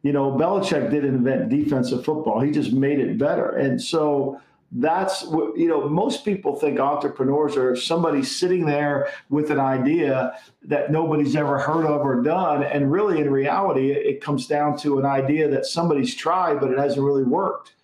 You 0.03 0.13
know, 0.13 0.33
Belichick 0.33 0.91
didn't 0.91 1.15
invent 1.15 1.49
defensive 1.49 2.05
football; 2.05 2.41
he 2.41 2.51
just 2.51 2.73
made 2.73 2.99
it 2.99 3.17
better. 3.17 3.49
And 3.49 3.81
so 3.81 4.39
that's 4.77 5.25
what 5.27 5.57
you 5.57 5.69
know 5.69 5.89
most 5.89 6.25
people 6.25 6.57
think 6.57 6.81
entrepreneurs 6.81 7.57
are 7.57 7.77
somebody 7.77 8.25
sitting 8.25 8.67
there 8.67 9.09
with 9.31 9.51
an 9.51 9.61
idea 9.61 10.37
that 10.63 10.91
nobody's 10.91 11.37
ever 11.37 11.59
heard 11.59 11.87
of 11.87 12.01
or 12.01 12.23
done 12.23 12.65
and 12.65 12.91
really 12.91 13.21
in 13.21 13.31
reality 13.31 13.93
it 13.93 14.21
comes 14.21 14.49
down 14.49 14.77
to 14.77 14.99
an 14.99 15.07
idea 15.07 15.49
that 15.49 15.65
somebody's 15.65 16.15
tried 16.15 16.59
but 16.59 16.73
it 16.73 16.79
hasn't 16.79 17.05
really 17.05 17.23
worked 17.23 17.75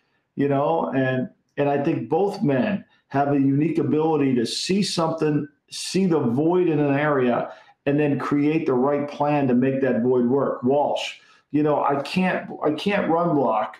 you 0.40 0.48
know, 0.48 0.90
and 0.94 1.28
and 1.58 1.68
I 1.68 1.82
think 1.84 2.08
both 2.08 2.42
men 2.42 2.84
have 3.08 3.32
a 3.32 3.38
unique 3.38 3.76
ability 3.76 4.34
to 4.36 4.46
see 4.46 4.82
something, 4.82 5.46
see 5.70 6.06
the 6.06 6.18
void 6.18 6.68
in 6.68 6.78
an 6.78 6.94
area, 6.94 7.52
and 7.84 8.00
then 8.00 8.18
create 8.18 8.64
the 8.64 8.72
right 8.72 9.06
plan 9.06 9.48
to 9.48 9.54
make 9.54 9.82
that 9.82 10.00
void 10.00 10.24
work. 10.24 10.62
Walsh, 10.62 11.16
you 11.50 11.62
know, 11.62 11.84
I 11.84 12.00
can't 12.02 12.48
I 12.64 12.72
can't 12.72 13.10
run 13.10 13.34
block 13.34 13.76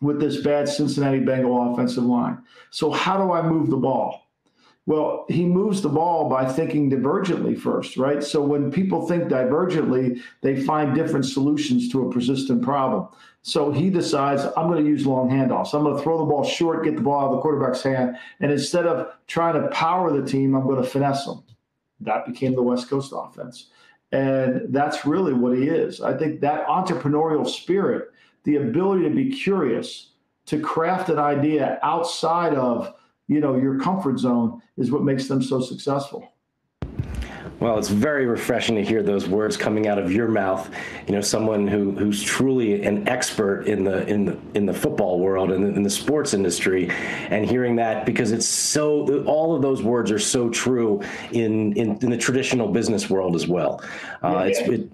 with 0.00 0.20
this 0.20 0.38
bad 0.42 0.68
Cincinnati 0.68 1.20
Bengal 1.20 1.72
offensive 1.72 2.04
line. 2.04 2.38
So 2.70 2.90
how 2.90 3.16
do 3.16 3.32
I 3.32 3.42
move 3.42 3.70
the 3.70 3.76
ball? 3.76 4.24
Well, 4.86 5.26
he 5.28 5.44
moves 5.44 5.82
the 5.82 5.90
ball 5.90 6.30
by 6.30 6.50
thinking 6.50 6.90
divergently 6.90 7.58
first, 7.58 7.98
right? 7.98 8.24
So 8.24 8.40
when 8.40 8.70
people 8.70 9.06
think 9.06 9.24
divergently, 9.24 10.22
they 10.40 10.62
find 10.62 10.94
different 10.94 11.26
solutions 11.26 11.90
to 11.90 12.08
a 12.08 12.10
persistent 12.10 12.62
problem. 12.62 13.06
So 13.42 13.70
he 13.70 13.90
decides, 13.90 14.44
I'm 14.56 14.68
going 14.68 14.82
to 14.82 14.90
use 14.90 15.06
long 15.06 15.28
handoffs. 15.28 15.74
I'm 15.74 15.82
going 15.82 15.94
to 15.96 16.02
throw 16.02 16.18
the 16.18 16.24
ball 16.24 16.42
short, 16.42 16.84
get 16.84 16.96
the 16.96 17.02
ball 17.02 17.20
out 17.20 17.26
of 17.26 17.32
the 17.32 17.40
quarterback's 17.40 17.82
hand. 17.82 18.16
And 18.40 18.50
instead 18.50 18.86
of 18.86 19.12
trying 19.26 19.60
to 19.60 19.68
power 19.68 20.10
the 20.10 20.26
team, 20.26 20.54
I'm 20.54 20.66
going 20.66 20.82
to 20.82 20.88
finesse 20.88 21.26
them. 21.26 21.44
That 22.00 22.24
became 22.24 22.54
the 22.54 22.62
West 22.62 22.88
Coast 22.88 23.12
offense. 23.14 23.66
And 24.10 24.72
that's 24.72 25.04
really 25.04 25.34
what 25.34 25.54
he 25.54 25.64
is. 25.64 26.00
I 26.00 26.16
think 26.16 26.40
that 26.40 26.66
entrepreneurial 26.66 27.46
spirit, 27.46 28.08
the 28.48 28.56
ability 28.56 29.02
to 29.02 29.14
be 29.14 29.28
curious, 29.28 30.12
to 30.46 30.58
craft 30.58 31.10
an 31.10 31.18
idea 31.18 31.78
outside 31.82 32.54
of 32.54 32.94
you 33.26 33.40
know 33.40 33.56
your 33.56 33.78
comfort 33.78 34.18
zone 34.18 34.62
is 34.78 34.90
what 34.90 35.02
makes 35.02 35.28
them 35.28 35.42
so 35.42 35.60
successful 35.60 36.32
well, 37.60 37.76
it's 37.76 37.88
very 37.88 38.26
refreshing 38.26 38.76
to 38.76 38.84
hear 38.84 39.02
those 39.02 39.28
words 39.28 39.56
coming 39.56 39.88
out 39.88 39.98
of 39.98 40.12
your 40.12 40.28
mouth. 40.28 40.70
You 41.08 41.14
know, 41.14 41.20
someone 41.20 41.66
who, 41.66 41.90
who's 41.90 42.22
truly 42.22 42.82
an 42.84 43.08
expert 43.08 43.66
in 43.66 43.82
the 43.82 44.06
in 44.06 44.24
the 44.24 44.38
in 44.54 44.64
the 44.64 44.72
football 44.72 45.18
world 45.18 45.50
and 45.50 45.64
in, 45.64 45.76
in 45.76 45.82
the 45.82 45.90
sports 45.90 46.34
industry, 46.34 46.88
and 47.30 47.44
hearing 47.44 47.74
that 47.76 48.06
because 48.06 48.30
it's 48.30 48.46
so 48.46 49.24
all 49.24 49.56
of 49.56 49.62
those 49.62 49.82
words 49.82 50.12
are 50.12 50.20
so 50.20 50.48
true 50.50 51.02
in 51.32 51.72
in, 51.72 51.98
in 51.98 52.10
the 52.10 52.16
traditional 52.16 52.68
business 52.68 53.10
world 53.10 53.34
as 53.34 53.48
well. 53.48 53.82
Uh, 54.22 54.28
yeah. 54.28 54.42
It's 54.42 54.60
it, 54.60 54.92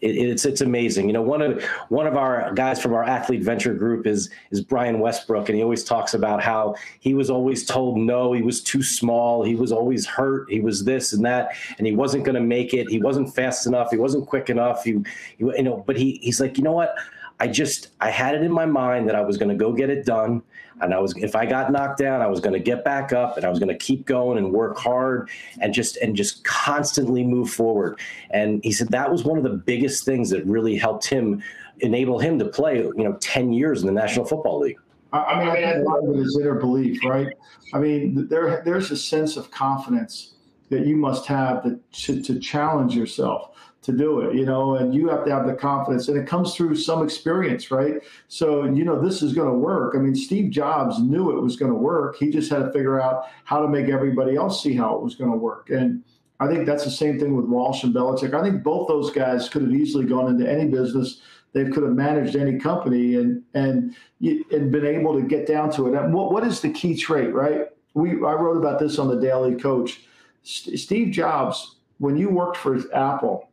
it, 0.00 0.16
it's 0.16 0.44
it's 0.44 0.60
amazing. 0.60 1.06
You 1.06 1.12
know, 1.12 1.22
one 1.22 1.42
of 1.42 1.62
one 1.88 2.06
of 2.06 2.16
our 2.16 2.52
guys 2.54 2.80
from 2.80 2.94
our 2.94 3.04
athlete 3.04 3.42
venture 3.42 3.74
group 3.74 4.06
is 4.06 4.30
is 4.50 4.60
Brian 4.62 5.00
Westbrook, 5.00 5.48
and 5.48 5.56
he 5.56 5.62
always 5.62 5.84
talks 5.84 6.14
about 6.14 6.42
how 6.42 6.74
he 7.00 7.14
was 7.14 7.30
always 7.30 7.64
told 7.66 7.98
no, 7.98 8.32
he 8.32 8.42
was 8.42 8.62
too 8.62 8.82
small, 8.82 9.44
he 9.44 9.54
was 9.54 9.72
always 9.72 10.06
hurt, 10.06 10.50
he 10.50 10.60
was 10.60 10.84
this 10.84 11.12
and 11.12 11.24
that, 11.24 11.52
and 11.78 11.86
he 11.86 11.94
wasn't 11.94 12.24
going 12.24 12.34
to 12.34 12.40
make 12.40 12.74
it. 12.74 12.88
He 12.88 13.00
wasn't 13.00 13.34
fast 13.34 13.66
enough, 13.66 13.90
he 13.90 13.96
wasn't 13.96 14.26
quick 14.26 14.50
enough. 14.50 14.84
He, 14.84 14.92
he, 15.38 15.44
you 15.44 15.62
know, 15.62 15.84
but 15.86 15.96
he 15.96 16.18
he's 16.22 16.40
like, 16.40 16.56
you 16.56 16.64
know 16.64 16.72
what? 16.72 16.94
I 17.40 17.48
just 17.48 17.88
I 18.00 18.10
had 18.10 18.34
it 18.34 18.42
in 18.42 18.52
my 18.52 18.66
mind 18.66 19.08
that 19.08 19.16
I 19.16 19.22
was 19.22 19.38
going 19.38 19.48
to 19.48 19.54
go 19.54 19.72
get 19.72 19.88
it 19.88 20.04
done, 20.04 20.42
and 20.82 20.92
I 20.92 20.98
was 20.98 21.16
if 21.16 21.34
I 21.34 21.46
got 21.46 21.72
knocked 21.72 21.98
down, 21.98 22.20
I 22.20 22.26
was 22.26 22.38
going 22.38 22.52
to 22.52 22.60
get 22.60 22.84
back 22.84 23.14
up, 23.14 23.38
and 23.38 23.46
I 23.46 23.48
was 23.48 23.58
going 23.58 23.70
to 23.70 23.78
keep 23.78 24.04
going 24.04 24.36
and 24.36 24.52
work 24.52 24.78
hard, 24.78 25.30
and 25.60 25.72
just 25.72 25.96
and 25.96 26.14
just 26.14 26.44
constantly 26.44 27.24
move 27.24 27.50
forward. 27.50 27.98
And 28.30 28.62
he 28.62 28.72
said 28.72 28.88
that 28.88 29.10
was 29.10 29.24
one 29.24 29.38
of 29.38 29.44
the 29.44 29.56
biggest 29.56 30.04
things 30.04 30.28
that 30.30 30.44
really 30.44 30.76
helped 30.76 31.06
him 31.06 31.42
enable 31.78 32.18
him 32.18 32.38
to 32.38 32.44
play, 32.44 32.76
you 32.76 33.04
know, 33.04 33.14
ten 33.14 33.54
years 33.54 33.80
in 33.80 33.86
the 33.86 33.92
National 33.92 34.26
Football 34.26 34.60
League. 34.60 34.78
I 35.12 35.40
mean, 35.40 35.48
I 35.48 35.56
had 35.60 35.76
a 35.78 35.82
lot 35.82 36.04
of 36.04 36.14
it 36.14 36.20
is 36.20 36.38
inner 36.38 36.54
belief, 36.54 37.02
right? 37.04 37.28
I 37.72 37.78
mean, 37.78 38.28
there 38.28 38.62
there's 38.66 38.90
a 38.90 38.96
sense 38.96 39.38
of 39.38 39.50
confidence 39.50 40.34
that 40.68 40.86
you 40.86 40.94
must 40.94 41.26
have 41.26 41.64
to, 41.64 42.22
to 42.22 42.38
challenge 42.38 42.94
yourself 42.94 43.56
to 43.82 43.92
do 43.92 44.20
it, 44.20 44.34
you 44.34 44.44
know, 44.44 44.76
and 44.76 44.94
you 44.94 45.08
have 45.08 45.24
to 45.24 45.30
have 45.30 45.46
the 45.46 45.54
confidence 45.54 46.08
and 46.08 46.18
it 46.18 46.26
comes 46.26 46.54
through 46.54 46.74
some 46.74 47.02
experience, 47.02 47.70
right? 47.70 47.94
So, 48.28 48.64
you 48.64 48.84
know, 48.84 49.00
this 49.00 49.22
is 49.22 49.32
going 49.32 49.48
to 49.48 49.56
work. 49.56 49.94
I 49.96 49.98
mean, 49.98 50.14
Steve 50.14 50.50
Jobs 50.50 50.98
knew 50.98 51.30
it 51.30 51.40
was 51.40 51.56
going 51.56 51.70
to 51.70 51.78
work. 51.78 52.16
He 52.16 52.30
just 52.30 52.50
had 52.50 52.58
to 52.58 52.72
figure 52.72 53.00
out 53.00 53.24
how 53.44 53.60
to 53.60 53.68
make 53.68 53.88
everybody 53.88 54.36
else 54.36 54.62
see 54.62 54.74
how 54.74 54.96
it 54.96 55.02
was 55.02 55.14
going 55.14 55.30
to 55.30 55.36
work. 55.36 55.70
And 55.70 56.04
I 56.40 56.46
think 56.46 56.66
that's 56.66 56.84
the 56.84 56.90
same 56.90 57.18
thing 57.18 57.36
with 57.36 57.46
Walsh 57.46 57.82
and 57.84 57.94
Belichick. 57.94 58.34
I 58.34 58.42
think 58.42 58.62
both 58.62 58.88
those 58.88 59.10
guys 59.10 59.48
could 59.48 59.62
have 59.62 59.72
easily 59.72 60.04
gone 60.04 60.28
into 60.28 60.50
any 60.50 60.68
business. 60.68 61.20
They 61.52 61.64
could 61.64 61.82
have 61.82 61.92
managed 61.92 62.36
any 62.36 62.58
company 62.58 63.16
and 63.16 63.42
and 63.54 63.94
and 64.22 64.70
been 64.70 64.86
able 64.86 65.20
to 65.20 65.22
get 65.26 65.46
down 65.46 65.70
to 65.72 65.88
it. 65.88 65.98
And 65.98 66.14
what 66.14 66.32
what 66.32 66.46
is 66.46 66.60
the 66.60 66.70
key 66.70 66.96
trait, 66.96 67.34
right? 67.34 67.66
We 67.92 68.12
I 68.12 68.34
wrote 68.34 68.56
about 68.56 68.78
this 68.78 68.98
on 68.98 69.08
the 69.08 69.20
Daily 69.20 69.56
Coach. 69.56 70.02
St- 70.42 70.78
Steve 70.78 71.12
Jobs, 71.12 71.76
when 71.98 72.16
you 72.16 72.30
worked 72.30 72.56
for 72.56 72.78
Apple, 72.94 73.49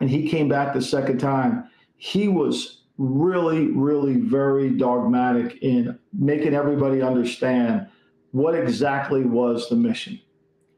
and 0.00 0.10
he 0.10 0.28
came 0.28 0.48
back 0.48 0.74
the 0.74 0.82
second 0.82 1.18
time, 1.18 1.68
he 1.96 2.28
was 2.28 2.82
really, 2.98 3.68
really 3.68 4.16
very 4.16 4.70
dogmatic 4.70 5.58
in 5.62 5.98
making 6.12 6.54
everybody 6.54 7.00
understand 7.02 7.86
what 8.32 8.54
exactly 8.54 9.24
was 9.24 9.68
the 9.68 9.76
mission. 9.76 10.20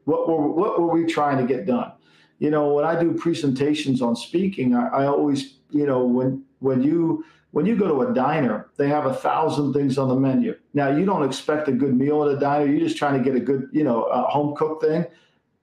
What 0.05 0.27
were, 0.27 0.49
what 0.49 0.79
were 0.79 0.91
we 0.91 1.05
trying 1.05 1.37
to 1.37 1.45
get 1.45 1.65
done? 1.65 1.93
You 2.39 2.49
know, 2.49 2.73
when 2.73 2.85
I 2.85 2.99
do 2.99 3.13
presentations 3.13 4.01
on 4.01 4.15
speaking, 4.15 4.75
I, 4.75 4.87
I 4.87 5.05
always, 5.05 5.55
you 5.69 5.85
know, 5.85 6.05
when 6.05 6.43
when 6.59 6.81
you 6.81 7.23
when 7.51 7.65
you 7.65 7.75
go 7.75 7.87
to 7.87 8.09
a 8.09 8.13
diner, 8.13 8.69
they 8.77 8.89
have 8.89 9.05
a 9.05 9.13
thousand 9.13 9.73
things 9.73 9.97
on 9.97 10.09
the 10.09 10.15
menu. 10.15 10.57
Now, 10.73 10.89
you 10.89 11.05
don't 11.05 11.23
expect 11.23 11.67
a 11.67 11.71
good 11.71 11.95
meal 11.95 12.23
at 12.23 12.35
a 12.35 12.39
diner. 12.39 12.65
You're 12.65 12.79
just 12.79 12.97
trying 12.97 13.17
to 13.17 13.23
get 13.23 13.35
a 13.35 13.39
good, 13.39 13.69
you 13.71 13.83
know, 13.83 14.09
home 14.11 14.55
cooked 14.55 14.83
thing. 14.83 15.05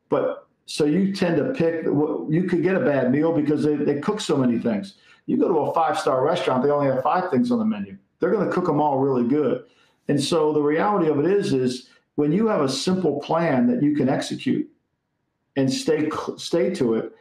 But 0.09 0.49
so 0.71 0.85
you 0.85 1.13
tend 1.13 1.37
to 1.37 1.47
pick, 1.47 1.85
you 1.85 2.47
could 2.49 2.63
get 2.63 2.77
a 2.77 2.81
bad 2.81 3.11
meal 3.11 3.33
because 3.33 3.65
they, 3.65 3.75
they 3.75 3.99
cook 3.99 4.21
so 4.21 4.37
many 4.37 4.57
things. 4.61 4.95
You 5.27 5.37
go 5.37 5.49
to 5.49 5.59
a 5.69 5.75
five 5.75 5.99
star 5.99 6.25
restaurant, 6.25 6.63
they 6.63 6.71
only 6.71 6.87
have 6.87 7.03
five 7.03 7.29
things 7.29 7.51
on 7.51 7.59
the 7.59 7.65
menu. 7.65 7.99
They're 8.21 8.31
going 8.31 8.47
to 8.47 8.53
cook 8.53 8.67
them 8.67 8.81
all 8.81 9.01
really 9.01 9.27
good. 9.27 9.65
And 10.07 10.23
so 10.23 10.53
the 10.53 10.63
reality 10.63 11.11
of 11.11 11.19
it 11.19 11.27
is, 11.27 11.53
is 11.53 11.89
when 12.15 12.31
you 12.31 12.47
have 12.47 12.61
a 12.61 12.69
simple 12.69 13.19
plan 13.19 13.67
that 13.67 13.83
you 13.83 13.97
can 13.97 14.09
execute 14.09 14.71
and 15.57 15.73
stay 15.73 16.09
stay 16.37 16.73
to 16.75 16.95
it, 16.95 17.17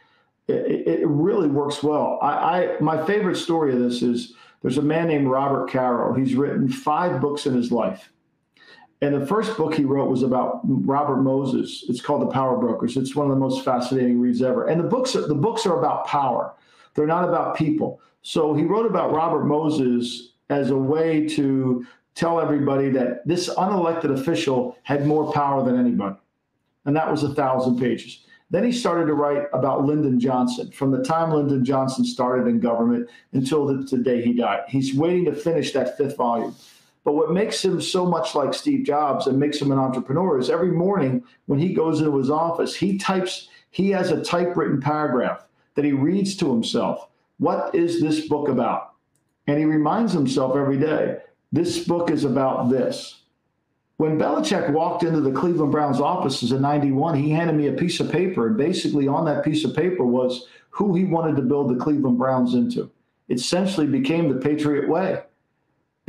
it, 0.47 0.87
it 0.87 1.07
really 1.07 1.47
works 1.47 1.81
well. 1.81 2.19
I, 2.21 2.29
I 2.29 2.79
my 2.79 3.03
favorite 3.07 3.37
story 3.37 3.73
of 3.73 3.79
this 3.79 4.03
is 4.03 4.35
there's 4.61 4.77
a 4.77 4.83
man 4.83 5.07
named 5.07 5.27
Robert 5.27 5.71
Caro. 5.71 6.13
He's 6.13 6.35
written 6.35 6.69
five 6.69 7.19
books 7.19 7.47
in 7.47 7.55
his 7.55 7.71
life. 7.71 8.11
And 9.01 9.15
the 9.15 9.25
first 9.25 9.55
book 9.55 9.75
he 9.75 9.85
wrote 9.85 10.09
was 10.09 10.23
about 10.23 10.59
Robert 10.63 11.21
Moses. 11.21 11.85
It's 11.87 12.01
called 12.01 12.21
The 12.21 12.31
Power 12.31 12.57
Brokers. 12.57 12.97
It's 12.97 13.15
one 13.15 13.27
of 13.27 13.31
the 13.31 13.39
most 13.39 13.63
fascinating 13.63 14.19
reads 14.19 14.41
ever. 14.41 14.67
And 14.67 14.79
the 14.79 14.87
books 14.87 15.15
are, 15.15 15.25
the 15.25 15.35
books 15.35 15.65
are 15.65 15.79
about 15.79 16.05
power. 16.05 16.53
They're 16.95 17.07
not 17.07 17.27
about 17.27 17.55
people. 17.55 18.01
So 18.23 18.53
he 18.53 18.63
wrote 18.63 18.85
about 18.85 19.13
Robert 19.13 19.45
Moses 19.45 20.33
as 20.49 20.71
a 20.71 20.77
way 20.77 21.27
to 21.29 21.85
tell 22.15 22.41
everybody 22.41 22.89
that 22.89 23.25
this 23.25 23.49
unelected 23.49 24.11
official 24.11 24.77
had 24.83 25.05
more 25.05 25.31
power 25.31 25.63
than 25.63 25.79
anybody. 25.79 26.17
And 26.85 26.93
that 26.95 27.09
was 27.09 27.23
a 27.23 27.33
thousand 27.33 27.79
pages. 27.79 28.25
Then 28.51 28.65
he 28.65 28.71
started 28.71 29.05
to 29.05 29.13
write 29.13 29.43
about 29.53 29.85
Lyndon 29.85 30.19
Johnson 30.19 30.71
from 30.71 30.91
the 30.91 31.03
time 31.03 31.31
Lyndon 31.31 31.63
Johnson 31.63 32.03
started 32.03 32.47
in 32.47 32.59
government 32.59 33.07
until 33.31 33.65
the, 33.65 33.75
the 33.83 33.99
day 33.99 34.21
he 34.21 34.33
died. 34.33 34.63
He's 34.67 34.93
waiting 34.93 35.25
to 35.25 35.33
finish 35.33 35.71
that 35.73 35.97
fifth 35.97 36.17
volume. 36.17 36.55
But 37.03 37.15
what 37.15 37.31
makes 37.31 37.63
him 37.63 37.81
so 37.81 38.05
much 38.05 38.35
like 38.35 38.53
Steve 38.53 38.85
Jobs 38.85 39.27
and 39.27 39.39
makes 39.39 39.61
him 39.61 39.71
an 39.71 39.79
entrepreneur 39.79 40.37
is 40.37 40.49
every 40.49 40.71
morning 40.71 41.23
when 41.45 41.59
he 41.59 41.73
goes 41.73 41.99
into 41.99 42.17
his 42.17 42.29
office, 42.29 42.75
he 42.75 42.97
types, 42.97 43.49
he 43.71 43.89
has 43.91 44.11
a 44.11 44.23
typewritten 44.23 44.81
paragraph 44.81 45.45
that 45.75 45.85
he 45.85 45.91
reads 45.91 46.35
to 46.37 46.51
himself. 46.51 47.07
What 47.37 47.73
is 47.73 48.01
this 48.01 48.27
book 48.27 48.49
about? 48.49 48.93
And 49.47 49.57
he 49.57 49.65
reminds 49.65 50.13
himself 50.13 50.55
every 50.55 50.77
day, 50.77 51.17
this 51.51 51.85
book 51.85 52.11
is 52.11 52.25
about 52.25 52.69
this. 52.69 53.21
When 53.97 54.17
Belichick 54.17 54.69
walked 54.71 55.03
into 55.03 55.19
the 55.19 55.31
Cleveland 55.31 55.71
Browns 55.71 55.99
offices 55.99 56.51
in 56.51 56.61
91, 56.61 57.15
he 57.15 57.31
handed 57.31 57.55
me 57.55 57.67
a 57.67 57.73
piece 57.73 57.99
of 57.99 58.11
paper. 58.11 58.47
And 58.47 58.55
basically, 58.55 59.07
on 59.07 59.25
that 59.25 59.43
piece 59.43 59.65
of 59.65 59.75
paper 59.75 60.05
was 60.05 60.47
who 60.69 60.95
he 60.95 61.03
wanted 61.03 61.35
to 61.35 61.41
build 61.41 61.69
the 61.69 61.83
Cleveland 61.83 62.17
Browns 62.17 62.53
into. 62.53 62.89
It 63.27 63.39
essentially 63.39 63.87
became 63.87 64.29
the 64.29 64.39
Patriot 64.39 64.87
way. 64.87 65.23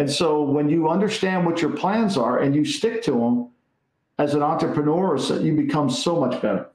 And 0.01 0.11
so 0.11 0.41
when 0.41 0.71
you 0.71 0.89
understand 0.89 1.45
what 1.45 1.61
your 1.61 1.73
plans 1.73 2.17
are 2.17 2.39
and 2.39 2.55
you 2.55 2.65
stick 2.65 3.03
to 3.03 3.11
them 3.11 3.51
as 4.19 4.33
an 4.33 4.43
entrepreneur, 4.43 5.19
you 5.43 5.55
become 5.55 5.91
so 5.91 6.19
much 6.19 6.41
better. 6.41 6.71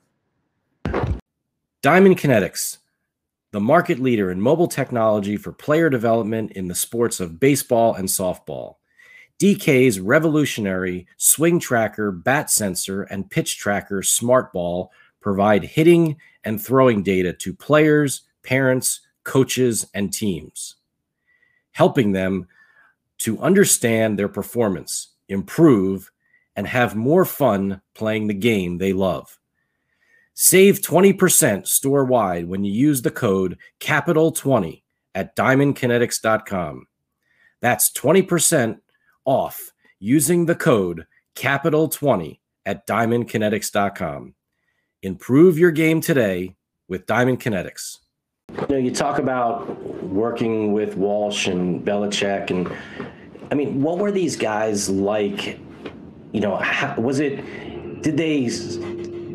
Diamond 1.81 2.19
Kinetics, 2.19 2.77
the 3.49 3.59
market 3.59 3.97
leader 3.97 4.29
in 4.29 4.39
mobile 4.39 4.67
technology 4.67 5.37
for 5.37 5.51
player 5.51 5.89
development 5.89 6.51
in 6.51 6.67
the 6.67 6.75
sports 6.75 7.19
of 7.19 7.39
baseball 7.39 7.95
and 7.95 8.07
softball. 8.07 8.75
DK's 9.39 9.99
revolutionary 9.99 11.07
swing 11.17 11.59
tracker, 11.59 12.11
bat 12.11 12.51
sensor, 12.51 13.01
and 13.01 13.31
pitch 13.31 13.57
tracker 13.57 14.03
smart 14.03 14.53
ball 14.53 14.91
provide 15.19 15.63
hitting 15.63 16.15
and 16.43 16.61
throwing 16.61 17.01
data 17.01 17.33
to 17.33 17.55
players, 17.55 18.21
parents, 18.43 19.01
coaches, 19.23 19.87
and 19.95 20.13
teams, 20.13 20.75
helping 21.71 22.11
them 22.11 22.47
to 23.25 23.39
understand 23.39 24.19
their 24.19 24.29
performance, 24.29 25.13
improve, 25.29 26.11
and 26.55 26.67
have 26.67 26.95
more 26.95 27.25
fun 27.25 27.81
playing 27.95 28.27
the 28.27 28.35
game 28.35 28.77
they 28.77 28.93
love. 28.93 29.39
Save 30.35 30.81
20% 30.81 31.65
store 31.65 32.05
wide 32.05 32.47
when 32.47 32.63
you 32.63 32.71
use 32.71 33.01
the 33.01 33.09
code 33.09 33.57
CAPITAL20 33.79 34.83
at 35.15 35.35
diamondkinetics.com. 35.35 36.85
That's 37.61 37.91
20% 37.93 38.77
off 39.25 39.71
using 39.97 40.45
the 40.45 40.53
code 40.53 41.07
CAPITAL20 41.35 42.37
at 42.67 42.85
diamondkinetics.com. 42.85 44.35
Improve 45.01 45.57
your 45.57 45.71
game 45.71 45.99
today 45.99 46.55
with 46.87 47.07
Diamond 47.07 47.41
Kinetics. 47.41 47.97
You 48.51 48.67
know, 48.69 48.77
you 48.77 48.91
talk 48.91 49.17
about 49.17 49.67
working 50.03 50.71
with 50.71 50.95
Walsh 50.95 51.47
and 51.47 51.83
Belichick, 51.83 52.51
and 52.51 52.71
I 53.55 53.57
mean, 53.57 53.81
what 53.81 53.99
were 53.99 54.11
these 54.11 54.35
guys 54.35 54.89
like? 54.89 55.57
You 56.33 56.41
know, 56.41 56.57
how, 56.57 56.99
was 56.99 57.21
it? 57.21 58.01
Did 58.01 58.17
they? 58.17 58.49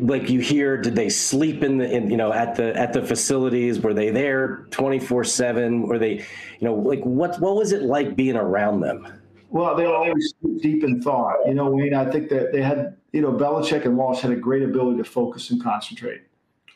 like 0.01 0.29
you 0.29 0.39
hear 0.39 0.77
did 0.77 0.95
they 0.95 1.09
sleep 1.09 1.63
in 1.63 1.77
the 1.77 1.87
in, 1.87 2.09
you 2.09 2.17
know 2.17 2.33
at 2.33 2.55
the 2.55 2.75
at 2.75 2.91
the 2.91 3.03
facilities 3.03 3.79
were 3.79 3.93
they 3.93 4.09
there 4.09 4.65
24 4.71 5.23
7 5.23 5.83
were 5.83 5.99
they 5.99 6.13
you 6.13 6.25
know 6.61 6.73
like 6.73 7.01
what 7.01 7.39
what 7.39 7.55
was 7.55 7.71
it 7.71 7.83
like 7.83 8.15
being 8.15 8.35
around 8.35 8.79
them 8.79 9.07
well 9.51 9.75
they 9.75 9.85
were 9.85 9.95
always 9.95 10.33
deep 10.59 10.83
in 10.83 10.99
thought 11.03 11.35
you 11.45 11.53
know 11.53 11.71
I 11.71 11.83
mean, 11.83 11.93
i 11.93 12.09
think 12.09 12.29
that 12.29 12.51
they 12.51 12.63
had 12.63 12.97
you 13.11 13.21
know 13.21 13.31
Belichick 13.31 13.85
and 13.85 13.95
walsh 13.95 14.21
had 14.21 14.31
a 14.31 14.35
great 14.35 14.63
ability 14.63 14.97
to 14.97 15.03
focus 15.03 15.51
and 15.51 15.61
concentrate 15.61 16.23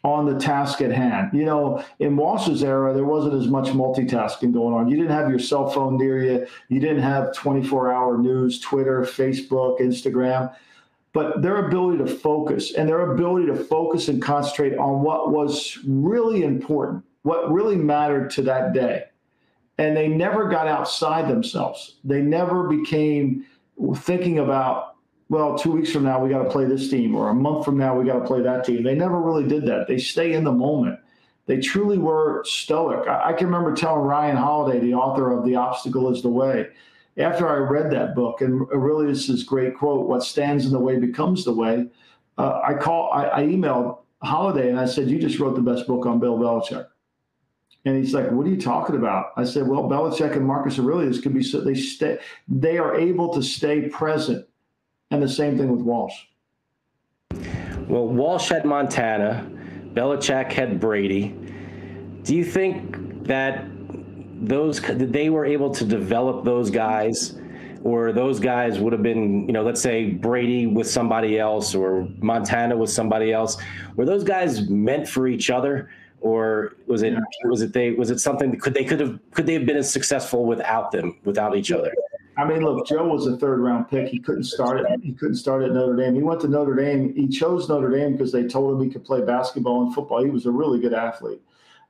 on 0.05 0.31
the 0.31 0.39
task 0.39 0.81
at 0.81 0.91
hand. 0.91 1.31
You 1.33 1.45
know, 1.45 1.83
in 1.97 2.15
Walsh's 2.15 2.63
era, 2.63 2.93
there 2.93 3.03
wasn't 3.03 3.33
as 3.33 3.47
much 3.47 3.69
multitasking 3.69 4.53
going 4.53 4.75
on. 4.75 4.87
You 4.87 4.97
didn't 4.97 5.11
have 5.11 5.29
your 5.31 5.39
cell 5.39 5.67
phone 5.67 5.97
near 5.97 6.21
you. 6.21 6.47
You 6.69 6.79
didn't 6.79 7.01
have 7.01 7.33
24 7.33 7.91
hour 7.91 8.17
news, 8.19 8.59
Twitter, 8.59 9.01
Facebook, 9.01 9.79
Instagram. 9.79 10.55
But 11.11 11.41
their 11.41 11.65
ability 11.65 12.03
to 12.03 12.07
focus 12.07 12.75
and 12.75 12.87
their 12.87 13.13
ability 13.13 13.47
to 13.47 13.55
focus 13.55 14.07
and 14.07 14.21
concentrate 14.21 14.77
on 14.77 15.01
what 15.01 15.31
was 15.31 15.79
really 15.87 16.43
important, 16.43 17.03
what 17.23 17.51
really 17.51 17.77
mattered 17.77 18.29
to 18.31 18.43
that 18.43 18.73
day. 18.73 19.05
And 19.79 19.97
they 19.97 20.07
never 20.07 20.49
got 20.49 20.67
outside 20.67 21.27
themselves. 21.27 21.95
They 22.03 22.21
never 22.21 22.67
became 22.67 23.45
thinking 23.95 24.37
about 24.37 24.94
well, 25.29 25.57
two 25.57 25.71
weeks 25.71 25.91
from 25.91 26.03
now, 26.03 26.23
we 26.23 26.29
got 26.29 26.43
to 26.43 26.49
play 26.49 26.65
this 26.65 26.89
team, 26.89 27.15
or 27.15 27.29
a 27.29 27.33
month 27.33 27.65
from 27.65 27.77
now, 27.77 27.97
we 27.97 28.05
got 28.05 28.19
to 28.19 28.25
play 28.25 28.41
that 28.41 28.63
team. 28.63 28.83
They 28.83 28.95
never 28.95 29.19
really 29.19 29.47
did 29.47 29.65
that. 29.65 29.87
They 29.87 29.97
stay 29.97 30.33
in 30.33 30.43
the 30.43 30.51
moment. 30.51 30.99
They 31.47 31.59
truly 31.59 31.97
were 31.97 32.43
stoic. 32.45 33.07
I, 33.07 33.29
I 33.29 33.33
can 33.33 33.47
remember 33.47 33.75
telling 33.75 34.01
Ryan 34.01 34.37
Holiday, 34.37 34.79
the 34.79 34.93
author 34.93 35.31
of 35.31 35.45
The 35.45 35.55
Obstacle 35.55 36.11
is 36.13 36.21
the 36.21 36.29
Way, 36.29 36.67
after 37.17 37.47
I 37.47 37.55
read 37.55 37.91
that 37.91 38.13
book, 38.13 38.41
and 38.41 38.67
really 38.69 39.07
this 39.07 39.29
is 39.29 39.43
great 39.43 39.75
quote, 39.75 40.07
what 40.07 40.23
stands 40.23 40.65
in 40.65 40.71
the 40.71 40.79
way 40.79 40.97
becomes 40.97 41.45
the 41.45 41.53
way. 41.53 41.87
Uh, 42.37 42.59
I 42.63 42.73
call, 42.73 43.11
I, 43.13 43.27
I 43.27 43.41
emailed 43.43 43.99
Holiday 44.21 44.69
and 44.69 44.79
I 44.79 44.85
said, 44.85 45.09
you 45.09 45.19
just 45.19 45.39
wrote 45.39 45.55
the 45.55 45.61
best 45.61 45.87
book 45.87 46.05
on 46.05 46.19
Bill 46.19 46.37
Belichick. 46.37 46.87
And 47.85 47.95
he's 47.95 48.15
like, 48.15 48.31
"What 48.31 48.47
are 48.47 48.49
you 48.49 48.59
talking 48.59 48.95
about?" 48.95 49.27
I 49.37 49.43
said, 49.43 49.67
"Well, 49.67 49.83
Belichick 49.83 50.35
and 50.35 50.45
Marcus 50.45 50.79
Aurelius 50.79 51.21
could 51.21 51.35
be 51.35 51.43
so 51.43 51.61
they 51.61 51.75
stay 51.75 52.17
they 52.47 52.79
are 52.79 52.95
able 52.95 53.31
to 53.35 53.43
stay 53.43 53.87
present." 53.89 54.47
And 55.11 55.21
the 55.21 55.29
same 55.29 55.57
thing 55.57 55.71
with 55.71 55.81
Walsh. 55.81 56.13
Well, 57.87 58.07
Walsh 58.07 58.49
had 58.49 58.65
Montana, 58.65 59.49
Belichick 59.93 60.51
had 60.51 60.79
Brady. 60.79 61.35
Do 62.23 62.35
you 62.35 62.43
think 62.43 63.25
that 63.25 63.65
those 64.47 64.81
they 64.81 65.29
were 65.29 65.45
able 65.45 65.69
to 65.71 65.85
develop 65.85 66.43
those 66.43 66.69
guys? 66.69 67.37
or 67.85 68.11
those 68.11 68.39
guys 68.39 68.79
would 68.79 68.91
have 68.91 69.03
been, 69.03 69.45
you 69.45 69.53
know, 69.53 69.61
let's 69.61 69.79
say 69.79 70.09
Brady 70.09 70.65
with 70.65 70.89
somebody 70.89 71.37
else 71.37 71.75
or 71.75 72.07
Montana 72.17 72.75
with 72.75 72.89
somebody 72.89 73.31
else. 73.31 73.57
Were 73.95 74.05
those 74.05 74.23
guys 74.23 74.67
meant 74.67 75.07
for 75.07 75.27
each 75.27 75.51
other? 75.51 75.91
Or 76.19 76.73
was 76.87 77.03
it 77.03 77.13
yeah. 77.13 77.19
was 77.43 77.61
it 77.61 77.73
they 77.73 77.91
was 77.91 78.09
it 78.09 78.19
something 78.19 78.57
could 78.57 78.73
they 78.73 78.83
could 78.83 78.99
have 78.99 79.19
could 79.29 79.45
they 79.45 79.53
have 79.53 79.67
been 79.67 79.77
as 79.77 79.91
successful 79.91 80.45
without 80.45 80.91
them 80.91 81.19
without 81.25 81.55
each 81.55 81.71
other? 81.71 81.93
I 82.37 82.45
mean, 82.45 82.61
look, 82.61 82.85
Joe 82.85 83.07
was 83.07 83.27
a 83.27 83.37
third 83.37 83.59
round 83.59 83.89
pick. 83.89 84.07
He 84.07 84.19
couldn't 84.19 84.43
start 84.43 84.79
it. 84.79 84.87
He 85.01 85.13
couldn't 85.13 85.35
start 85.35 85.63
at 85.63 85.71
Notre 85.71 85.95
Dame. 85.95 86.15
He 86.15 86.21
went 86.21 86.41
to 86.41 86.47
Notre 86.47 86.75
Dame. 86.75 87.13
He 87.15 87.27
chose 87.27 87.69
Notre 87.69 87.89
Dame 87.89 88.13
because 88.13 88.31
they 88.31 88.45
told 88.45 88.73
him 88.73 88.85
he 88.85 88.91
could 88.91 89.05
play 89.05 89.21
basketball 89.21 89.83
and 89.83 89.93
football. 89.93 90.23
He 90.23 90.29
was 90.29 90.45
a 90.45 90.51
really 90.51 90.79
good 90.79 90.93
athlete, 90.93 91.41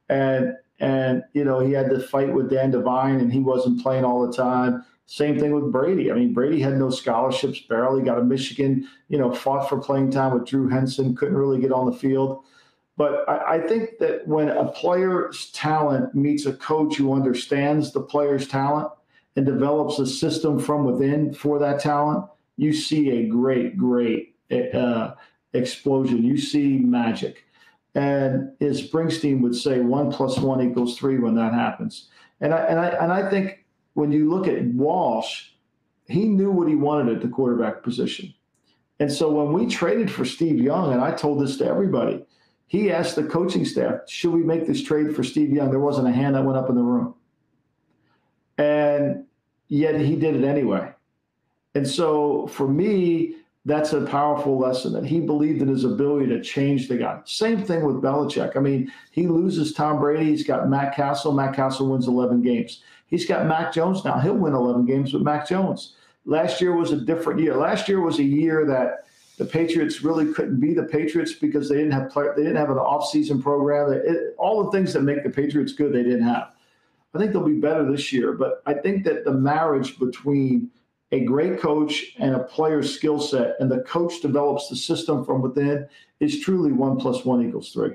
and 0.09 0.53
and 0.79 1.23
you 1.33 1.43
know 1.43 1.59
he 1.59 1.71
had 1.71 1.89
to 1.89 1.99
fight 1.99 2.33
with 2.33 2.49
Dan 2.49 2.71
Devine, 2.71 3.19
and 3.19 3.31
he 3.31 3.39
wasn't 3.39 3.81
playing 3.81 4.05
all 4.05 4.25
the 4.25 4.33
time. 4.33 4.85
Same 5.07 5.39
thing 5.39 5.53
with 5.53 5.71
Brady. 5.71 6.11
I 6.11 6.15
mean, 6.15 6.33
Brady 6.33 6.59
had 6.59 6.77
no 6.77 6.89
scholarships, 6.89 7.59
barely 7.59 8.03
got 8.03 8.17
a 8.17 8.23
Michigan, 8.23 8.87
you 9.07 9.19
know, 9.19 9.31
fought 9.31 9.69
for 9.69 9.79
playing 9.79 10.09
time 10.09 10.33
with 10.33 10.47
Drew 10.47 10.67
Henson, 10.67 11.15
couldn't 11.15 11.37
really 11.37 11.61
get 11.61 11.71
on 11.71 11.85
the 11.85 11.95
field. 11.95 12.43
But 12.97 13.27
I, 13.29 13.55
I, 13.55 13.67
think 13.67 13.99
that 13.99 14.27
when 14.27 14.49
a 14.49 14.65
player's 14.71 15.51
talent 15.51 16.15
meets 16.15 16.45
a 16.45 16.53
coach 16.53 16.95
who 16.95 17.13
understands 17.13 17.91
the 17.91 18.01
player's 18.01 18.47
talent 18.47 18.89
and 19.35 19.45
develops 19.45 19.99
a 19.99 20.07
system 20.07 20.59
from 20.59 20.85
within 20.85 21.33
for 21.33 21.59
that 21.59 21.79
talent, 21.79 22.25
you 22.57 22.71
see 22.71 23.11
a 23.11 23.27
great, 23.27 23.77
great 23.77 24.35
uh, 24.73 25.13
explosion. 25.53 26.23
You 26.23 26.37
see 26.37 26.77
magic. 26.77 27.43
And 27.95 28.51
as 28.61 28.81
Springsteen 28.81 29.41
would 29.41 29.55
say, 29.55 29.79
one 29.79 30.11
plus 30.11 30.37
one 30.37 30.61
equals 30.61 30.97
three 30.97 31.17
when 31.17 31.35
that 31.35 31.53
happens. 31.53 32.09
And 32.41 32.53
I, 32.53 32.59
and 32.65 32.79
I, 32.79 32.87
and 32.89 33.11
I 33.11 33.29
think 33.29 33.65
when 33.93 34.11
you 34.11 34.29
look 34.29 34.47
at 34.47 34.63
Walsh, 34.65 35.49
he 36.07 36.25
knew 36.25 36.51
what 36.51 36.67
he 36.67 36.75
wanted 36.75 37.15
at 37.15 37.21
the 37.21 37.29
quarterback 37.29 37.83
position. 37.83 38.33
And 38.99 39.11
so 39.11 39.29
when 39.29 39.53
we 39.53 39.67
traded 39.67 40.11
for 40.11 40.23
Steve 40.23 40.59
Young, 40.59 40.93
and 40.93 41.01
I 41.01 41.11
told 41.11 41.41
this 41.41 41.57
to 41.57 41.65
everybody, 41.65 42.25
he 42.67 42.91
asked 42.91 43.15
the 43.15 43.23
coaching 43.23 43.65
staff, 43.65 44.01
should 44.07 44.33
we 44.33 44.41
make 44.41 44.67
this 44.67 44.83
trade 44.83 45.15
for 45.15 45.23
Steve 45.23 45.51
Young? 45.51 45.69
There 45.69 45.79
wasn't 45.79 46.07
a 46.07 46.11
hand 46.11 46.35
that 46.35 46.45
went 46.45 46.57
up 46.57 46.69
in 46.69 46.75
the 46.75 46.81
room. 46.81 47.15
And 48.57 49.25
yet 49.67 49.99
he 49.99 50.15
did 50.15 50.35
it 50.35 50.43
anyway. 50.43 50.91
And 51.73 51.87
so 51.87 52.47
for 52.47 52.67
me, 52.67 53.35
that's 53.65 53.93
a 53.93 54.05
powerful 54.05 54.59
lesson 54.59 54.93
that 54.93 55.05
he 55.05 55.19
believed 55.19 55.61
in 55.61 55.67
his 55.67 55.83
ability 55.83 56.27
to 56.27 56.41
change 56.41 56.87
the 56.87 56.97
guy. 56.97 57.19
Same 57.25 57.63
thing 57.63 57.83
with 57.83 57.95
Belichick. 57.95 58.55
I 58.55 58.59
mean, 58.59 58.91
he 59.11 59.27
loses 59.27 59.73
Tom 59.73 59.99
Brady. 59.99 60.25
He's 60.25 60.45
got 60.45 60.69
Matt 60.69 60.95
Cassel. 60.95 61.33
Matt 61.33 61.55
Cassel 61.55 61.89
wins 61.89 62.07
11 62.07 62.43
games. 62.43 62.83
He's 63.07 63.25
got 63.25 63.47
Mac 63.47 63.73
Jones 63.73 64.05
now. 64.05 64.19
He'll 64.19 64.35
win 64.35 64.53
11 64.53 64.85
games 64.85 65.13
with 65.13 65.23
Mac 65.23 65.47
Jones. 65.47 65.95
Last 66.25 66.61
year 66.61 66.75
was 66.75 66.91
a 66.91 66.97
different 66.97 67.39
year. 67.39 67.55
Last 67.55 67.89
year 67.89 68.01
was 68.01 68.19
a 68.19 68.23
year 68.23 68.65
that 68.65 69.05
the 69.37 69.45
Patriots 69.45 70.01
really 70.01 70.31
couldn't 70.31 70.59
be 70.59 70.73
the 70.73 70.83
Patriots 70.83 71.33
because 71.33 71.67
they 71.67 71.75
didn't 71.75 71.91
have 71.91 72.09
play, 72.09 72.25
they 72.35 72.43
didn't 72.43 72.55
have 72.55 72.69
an 72.69 72.77
offseason 72.77 73.41
program. 73.41 73.91
It, 73.91 74.35
all 74.37 74.63
the 74.63 74.71
things 74.71 74.93
that 74.93 75.01
make 75.01 75.23
the 75.23 75.29
Patriots 75.29 75.73
good, 75.73 75.91
they 75.91 76.03
didn't 76.03 76.23
have. 76.23 76.54
I 77.15 77.17
think 77.17 77.31
they'll 77.31 77.43
be 77.43 77.53
better 77.53 77.89
this 77.89 78.11
year, 78.11 78.33
but 78.33 78.61
I 78.65 78.73
think 78.73 79.05
that 79.05 79.23
the 79.23 79.31
marriage 79.31 79.97
between 79.97 80.69
a 81.13 81.21
great 81.21 81.61
coach 81.61 82.13
and 82.19 82.35
a 82.35 82.39
player's 82.39 82.93
skill 82.93 83.21
set, 83.21 83.55
and 83.59 83.71
the 83.71 83.79
coach 83.81 84.21
develops 84.21 84.67
the 84.67 84.75
system 84.75 85.23
from 85.23 85.41
within, 85.41 85.87
is 86.19 86.41
truly 86.41 86.73
one 86.73 86.97
plus 86.97 87.23
one 87.23 87.47
equals 87.47 87.71
three. 87.71 87.93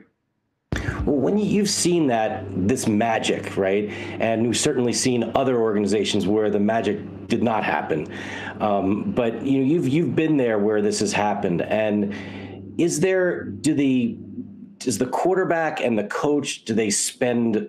Well, 1.04 1.16
when 1.16 1.36
you've 1.36 1.68
seen 1.68 2.06
that 2.06 2.44
this 2.48 2.86
magic, 2.86 3.56
right, 3.58 3.90
and 4.20 4.46
we've 4.46 4.56
certainly 4.56 4.94
seen 4.94 5.30
other 5.34 5.58
organizations 5.58 6.26
where 6.26 6.48
the 6.48 6.60
magic 6.60 7.28
did 7.28 7.42
not 7.42 7.62
happen, 7.62 8.06
um, 8.60 9.12
but 9.12 9.44
you 9.44 9.58
know 9.58 9.64
you've 9.64 9.88
you've 9.88 10.16
been 10.16 10.38
there 10.38 10.58
where 10.58 10.80
this 10.80 11.00
has 11.00 11.12
happened, 11.12 11.60
and 11.62 12.14
is 12.78 13.00
there 13.00 13.44
do 13.44 13.74
the 13.74 14.16
does 14.78 14.96
the 14.96 15.06
quarterback 15.06 15.80
and 15.80 15.98
the 15.98 16.04
coach 16.04 16.64
do 16.64 16.72
they 16.72 16.88
spend 16.88 17.68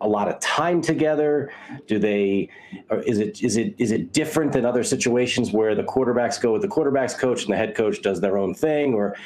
a 0.00 0.08
lot 0.08 0.28
of 0.28 0.40
time 0.40 0.80
together? 0.80 1.52
Do 1.86 1.98
they, 1.98 2.48
or 2.88 3.00
is 3.00 3.18
it 3.18 3.42
is 3.42 3.56
it 3.56 3.74
is 3.78 3.92
it 3.92 4.12
different 4.12 4.52
than 4.52 4.64
other 4.64 4.84
situations 4.84 5.52
where 5.52 5.74
the 5.74 5.84
quarterbacks 5.84 6.40
go 6.40 6.52
with 6.52 6.62
the 6.62 6.68
quarterbacks 6.68 7.18
coach 7.18 7.44
and 7.44 7.52
the 7.52 7.56
head 7.56 7.74
coach 7.74 8.02
does 8.02 8.20
their 8.20 8.38
own 8.38 8.54
thing, 8.54 8.94
or 8.94 9.16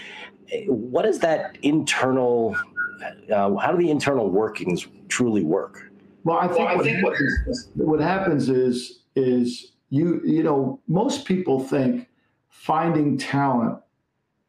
eh, 0.52 0.64
what 0.66 1.06
is 1.06 1.18
that 1.20 1.58
internal 1.62 2.56
uh, 3.32 3.54
how 3.56 3.72
do 3.72 3.78
the 3.78 3.90
internal 3.90 4.30
workings 4.30 4.86
truly 5.08 5.42
work? 5.42 5.90
Well, 6.24 6.38
I 6.38 6.48
think, 6.48 6.58
well, 6.58 6.68
I 6.68 6.74
what, 6.76 6.84
think 6.84 7.04
what, 7.04 7.16
what 7.74 8.00
happens 8.00 8.48
is 8.48 9.00
is 9.14 9.72
you 9.90 10.20
you 10.24 10.42
know 10.42 10.80
most 10.88 11.24
people 11.24 11.60
think 11.60 12.08
finding 12.48 13.18
talent 13.18 13.78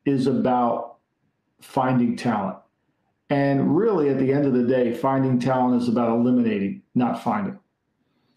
is 0.05 0.27
about 0.27 0.97
finding 1.61 2.15
talent. 2.15 2.57
And 3.35 3.75
really, 3.75 4.07
at 4.07 4.17
the 4.17 4.31
end 4.31 4.45
of 4.45 4.53
the 4.53 4.63
day, 4.63 4.93
finding 4.93 5.41
talent 5.41 5.81
is 5.81 5.89
about 5.89 6.09
eliminating, 6.09 6.83
not 6.95 7.21
finding. 7.21 7.59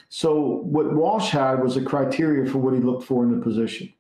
So, 0.09 0.63
what 0.65 0.93
Walsh 0.93 1.31
had 1.31 1.63
was 1.63 1.77
a 1.77 1.85
criteria 1.85 2.51
for 2.51 2.59
what 2.59 2.75
he 2.75 2.81
looked 2.81 3.05
for 3.05 3.23
in 3.23 3.31
the 3.31 3.41
position. 3.41 3.95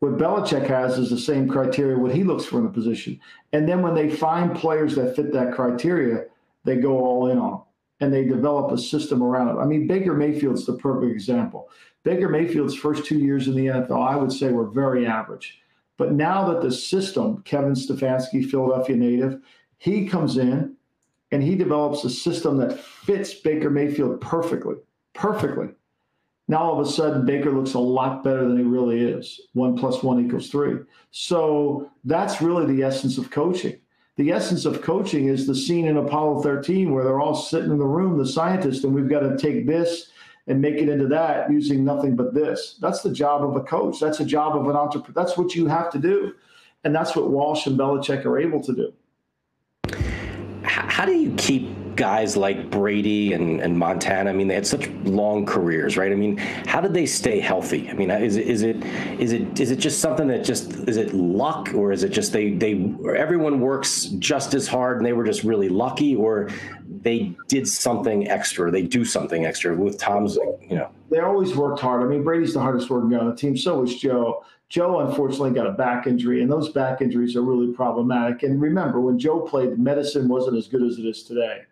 What 0.00 0.18
Belichick 0.18 0.66
has 0.66 0.98
is 0.98 1.08
the 1.08 1.18
same 1.18 1.48
criteria, 1.48 1.96
what 1.96 2.14
he 2.14 2.22
looks 2.22 2.44
for 2.44 2.58
in 2.58 2.64
the 2.64 2.70
position. 2.70 3.18
And 3.54 3.66
then 3.66 3.80
when 3.80 3.94
they 3.94 4.10
find 4.10 4.54
players 4.54 4.94
that 4.96 5.16
fit 5.16 5.32
that 5.32 5.54
criteria, 5.54 6.24
they 6.64 6.76
go 6.76 6.98
all 6.98 7.30
in 7.30 7.38
on 7.38 7.52
them 7.52 7.60
and 8.00 8.12
they 8.12 8.26
develop 8.26 8.70
a 8.72 8.76
system 8.76 9.22
around 9.22 9.48
it. 9.48 9.58
I 9.58 9.64
mean, 9.64 9.86
Baker 9.86 10.12
Mayfield's 10.12 10.66
the 10.66 10.74
perfect 10.74 11.12
example. 11.12 11.70
Baker 12.02 12.28
Mayfield's 12.28 12.74
first 12.74 13.06
two 13.06 13.18
years 13.18 13.48
in 13.48 13.54
the 13.54 13.68
NFL, 13.68 14.06
I 14.06 14.16
would 14.16 14.32
say, 14.32 14.52
were 14.52 14.68
very 14.68 15.06
average. 15.06 15.62
But 15.96 16.12
now 16.12 16.52
that 16.52 16.60
the 16.60 16.70
system, 16.70 17.40
Kevin 17.44 17.72
Stefanski, 17.72 18.44
Philadelphia 18.44 18.96
native, 18.96 19.40
he 19.78 20.06
comes 20.08 20.36
in 20.36 20.76
and 21.32 21.42
he 21.42 21.54
develops 21.54 22.04
a 22.04 22.10
system 22.10 22.56
that 22.58 22.78
fits 22.78 23.34
Baker 23.34 23.70
Mayfield 23.70 24.20
perfectly, 24.20 24.76
perfectly. 25.14 25.68
Now 26.48 26.58
all 26.58 26.80
of 26.80 26.86
a 26.86 26.90
sudden, 26.90 27.26
Baker 27.26 27.50
looks 27.50 27.74
a 27.74 27.78
lot 27.80 28.22
better 28.22 28.46
than 28.46 28.56
he 28.56 28.62
really 28.62 29.00
is. 29.00 29.40
One 29.52 29.76
plus 29.76 30.02
one 30.02 30.24
equals 30.24 30.48
three. 30.48 30.78
So 31.10 31.90
that's 32.04 32.40
really 32.40 32.72
the 32.72 32.84
essence 32.84 33.18
of 33.18 33.30
coaching. 33.30 33.80
The 34.16 34.32
essence 34.32 34.64
of 34.64 34.80
coaching 34.80 35.26
is 35.26 35.46
the 35.46 35.54
scene 35.54 35.86
in 35.86 35.96
Apollo 35.96 36.42
13 36.42 36.92
where 36.92 37.04
they're 37.04 37.20
all 37.20 37.34
sitting 37.34 37.70
in 37.70 37.78
the 37.78 37.84
room, 37.84 38.16
the 38.16 38.26
scientists, 38.26 38.84
and 38.84 38.94
we've 38.94 39.10
got 39.10 39.20
to 39.20 39.36
take 39.36 39.66
this 39.66 40.10
and 40.46 40.60
make 40.60 40.76
it 40.76 40.88
into 40.88 41.08
that 41.08 41.50
using 41.50 41.84
nothing 41.84 42.14
but 42.14 42.32
this. 42.32 42.78
That's 42.80 43.02
the 43.02 43.12
job 43.12 43.42
of 43.42 43.56
a 43.56 43.60
coach. 43.60 43.98
That's 44.00 44.18
the 44.18 44.24
job 44.24 44.56
of 44.56 44.68
an 44.68 44.76
entrepreneur. 44.76 45.20
That's 45.20 45.36
what 45.36 45.54
you 45.54 45.66
have 45.66 45.90
to 45.90 45.98
do. 45.98 46.34
And 46.84 46.94
that's 46.94 47.16
what 47.16 47.30
Walsh 47.30 47.66
and 47.66 47.78
Belichick 47.78 48.24
are 48.24 48.38
able 48.38 48.62
to 48.62 48.72
do. 48.72 48.92
How 50.96 51.04
do 51.04 51.12
you 51.12 51.34
keep 51.36 51.94
guys 51.94 52.38
like 52.38 52.70
Brady 52.70 53.34
and, 53.34 53.60
and 53.60 53.78
Montana, 53.78 54.30
I 54.30 54.32
mean, 54.32 54.48
they 54.48 54.54
had 54.54 54.66
such 54.66 54.88
long 55.04 55.44
careers, 55.44 55.98
right? 55.98 56.10
I 56.10 56.14
mean, 56.14 56.38
how 56.38 56.80
did 56.80 56.94
they 56.94 57.04
stay 57.04 57.38
healthy? 57.38 57.90
I 57.90 57.92
mean, 57.92 58.10
is 58.10 58.36
it 58.36 58.46
is 58.46 58.62
it 58.62 58.82
is 59.20 59.32
it 59.32 59.60
is 59.60 59.70
it 59.70 59.76
just 59.76 60.00
something 60.00 60.26
that 60.28 60.42
just 60.42 60.72
is 60.88 60.96
it 60.96 61.12
luck, 61.12 61.74
or 61.74 61.92
is 61.92 62.02
it 62.02 62.12
just 62.12 62.32
they 62.32 62.52
they 62.52 62.90
everyone 63.14 63.60
works 63.60 64.04
just 64.18 64.54
as 64.54 64.66
hard 64.66 64.96
and 64.96 65.04
they 65.04 65.12
were 65.12 65.24
just 65.24 65.44
really 65.44 65.68
lucky, 65.68 66.16
or 66.16 66.48
they 67.02 67.34
did 67.46 67.68
something 67.68 68.28
extra, 68.28 68.70
they 68.70 68.80
do 68.80 69.04
something 69.04 69.44
extra 69.44 69.76
with 69.76 69.98
Tom's, 69.98 70.36
you 70.36 70.76
know? 70.76 70.90
They 71.10 71.18
always 71.20 71.54
worked 71.54 71.80
hard. 71.80 72.02
I 72.02 72.06
mean, 72.06 72.24
Brady's 72.24 72.54
the 72.54 72.60
hardest 72.60 72.88
working 72.88 73.10
guy 73.10 73.18
on 73.18 73.28
the 73.28 73.36
team. 73.36 73.54
So 73.54 73.80
was 73.80 73.96
Joe. 73.96 74.42
Joe 74.68 75.00
unfortunately 75.00 75.52
got 75.52 75.66
a 75.66 75.72
back 75.72 76.06
injury, 76.06 76.42
and 76.42 76.50
those 76.50 76.70
back 76.70 77.00
injuries 77.00 77.36
are 77.36 77.42
really 77.42 77.72
problematic. 77.72 78.42
And 78.42 78.60
remember, 78.60 79.00
when 79.00 79.18
Joe 79.18 79.40
played, 79.40 79.78
medicine 79.78 80.28
wasn't 80.28 80.56
as 80.56 80.66
good 80.66 80.82
as 80.82 80.98
it 80.98 81.04
is 81.04 81.22
today. 81.22 81.62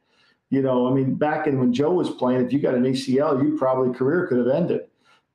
You 0.50 0.62
know, 0.62 0.88
I 0.88 0.94
mean, 0.94 1.14
back 1.14 1.46
in 1.46 1.58
when 1.58 1.72
Joe 1.72 1.90
was 1.90 2.10
playing, 2.10 2.44
if 2.44 2.52
you 2.52 2.60
got 2.60 2.74
an 2.74 2.84
ACL, 2.84 3.42
you 3.42 3.56
probably 3.58 3.92
career 3.92 4.26
could 4.28 4.38
have 4.38 4.48
ended. 4.48 4.82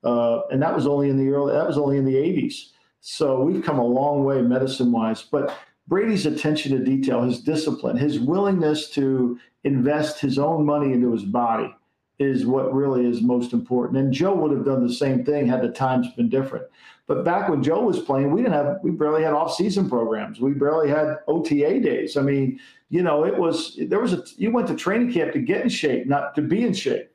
Uh, 0.04 0.42
and 0.52 0.62
that 0.62 0.74
was 0.74 0.88
only 0.88 1.10
in 1.10 1.18
the 1.18 1.30
early, 1.34 1.54
that 1.54 1.68
was 1.68 1.78
only 1.78 1.98
in 1.98 2.06
the 2.06 2.16
80s. 2.16 2.70
So 3.02 3.42
we've 3.42 3.64
come 3.64 3.80
a 3.80 3.86
long 3.86 4.24
way 4.24 4.42
medicine 4.42 4.94
wise. 4.94 5.22
But 5.22 5.58
Brady's 5.88 6.26
attention 6.26 6.78
to 6.78 6.84
detail, 6.84 7.24
his 7.24 7.42
discipline, 7.42 7.98
his 7.98 8.20
willingness 8.20 8.90
to 8.92 9.38
invest 9.66 10.22
his 10.22 10.40
own 10.40 10.66
money 10.66 10.94
into 10.94 11.12
his 11.12 11.26
body 11.26 11.76
is 12.20 12.46
what 12.46 12.74
really 12.74 13.06
is 13.06 13.22
most 13.22 13.54
important. 13.54 13.98
And 13.98 14.14
Joe 14.14 14.36
would 14.36 14.52
have 14.52 14.66
done 14.66 14.86
the 14.86 14.94
same 14.94 15.24
thing 15.24 15.48
had 15.48 15.62
the 15.62 15.70
times 15.70 16.12
been 16.16 16.30
different. 16.30 16.66
But 17.08 17.24
back 17.26 17.50
when 17.50 17.64
Joe 17.64 17.82
was 17.82 18.00
playing, 18.00 18.32
we 18.32 18.42
didn't 18.42 18.54
have 18.54 18.78
we 18.84 18.92
barely 18.92 19.24
had 19.24 19.34
off 19.34 19.56
season 19.56 19.90
programs. 19.90 20.40
We 20.40 20.54
barely 20.54 20.90
had 20.90 21.18
OTA 21.28 21.80
days. 21.80 22.18
I 22.18 22.22
mean, 22.22 22.60
you 22.90 23.02
know, 23.02 23.26
it 23.26 23.36
was 23.36 23.80
there 23.88 24.00
was 24.00 24.14
a 24.14 24.24
you 24.38 24.52
went 24.52 24.68
to 24.68 24.76
training 24.76 25.12
camp 25.12 25.34
to 25.34 25.40
get 25.40 25.64
in 25.64 25.70
shape, 25.70 26.06
not 26.06 26.36
to 26.36 26.44
be 26.44 26.64
in 26.64 26.74
shape. 26.74 27.10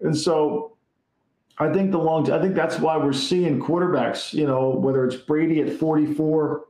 And 0.00 0.16
so 0.16 0.76
I 1.58 1.72
think 1.72 1.90
the 1.90 1.98
long 1.98 2.30
I 2.30 2.40
think 2.40 2.54
that's 2.54 2.78
why 2.78 2.96
we're 2.96 3.12
seeing 3.12 3.60
quarterbacks, 3.60 4.32
you 4.32 4.46
know, 4.46 4.68
whether 4.68 5.04
it's 5.04 5.16
Brady 5.16 5.60
at 5.60 5.72
44, 5.72 6.64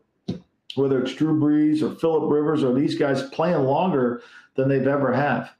whether 0.77 1.03
it's 1.03 1.15
Drew 1.15 1.39
Brees 1.39 1.83
or 1.83 1.95
Philip 1.97 2.31
Rivers 2.31 2.63
or 2.63 2.73
these 2.73 2.95
guys 2.95 3.29
playing 3.31 3.65
longer 3.65 4.23
than 4.55 4.69
they've 4.69 4.87
ever 4.87 5.13
have. 5.13 5.51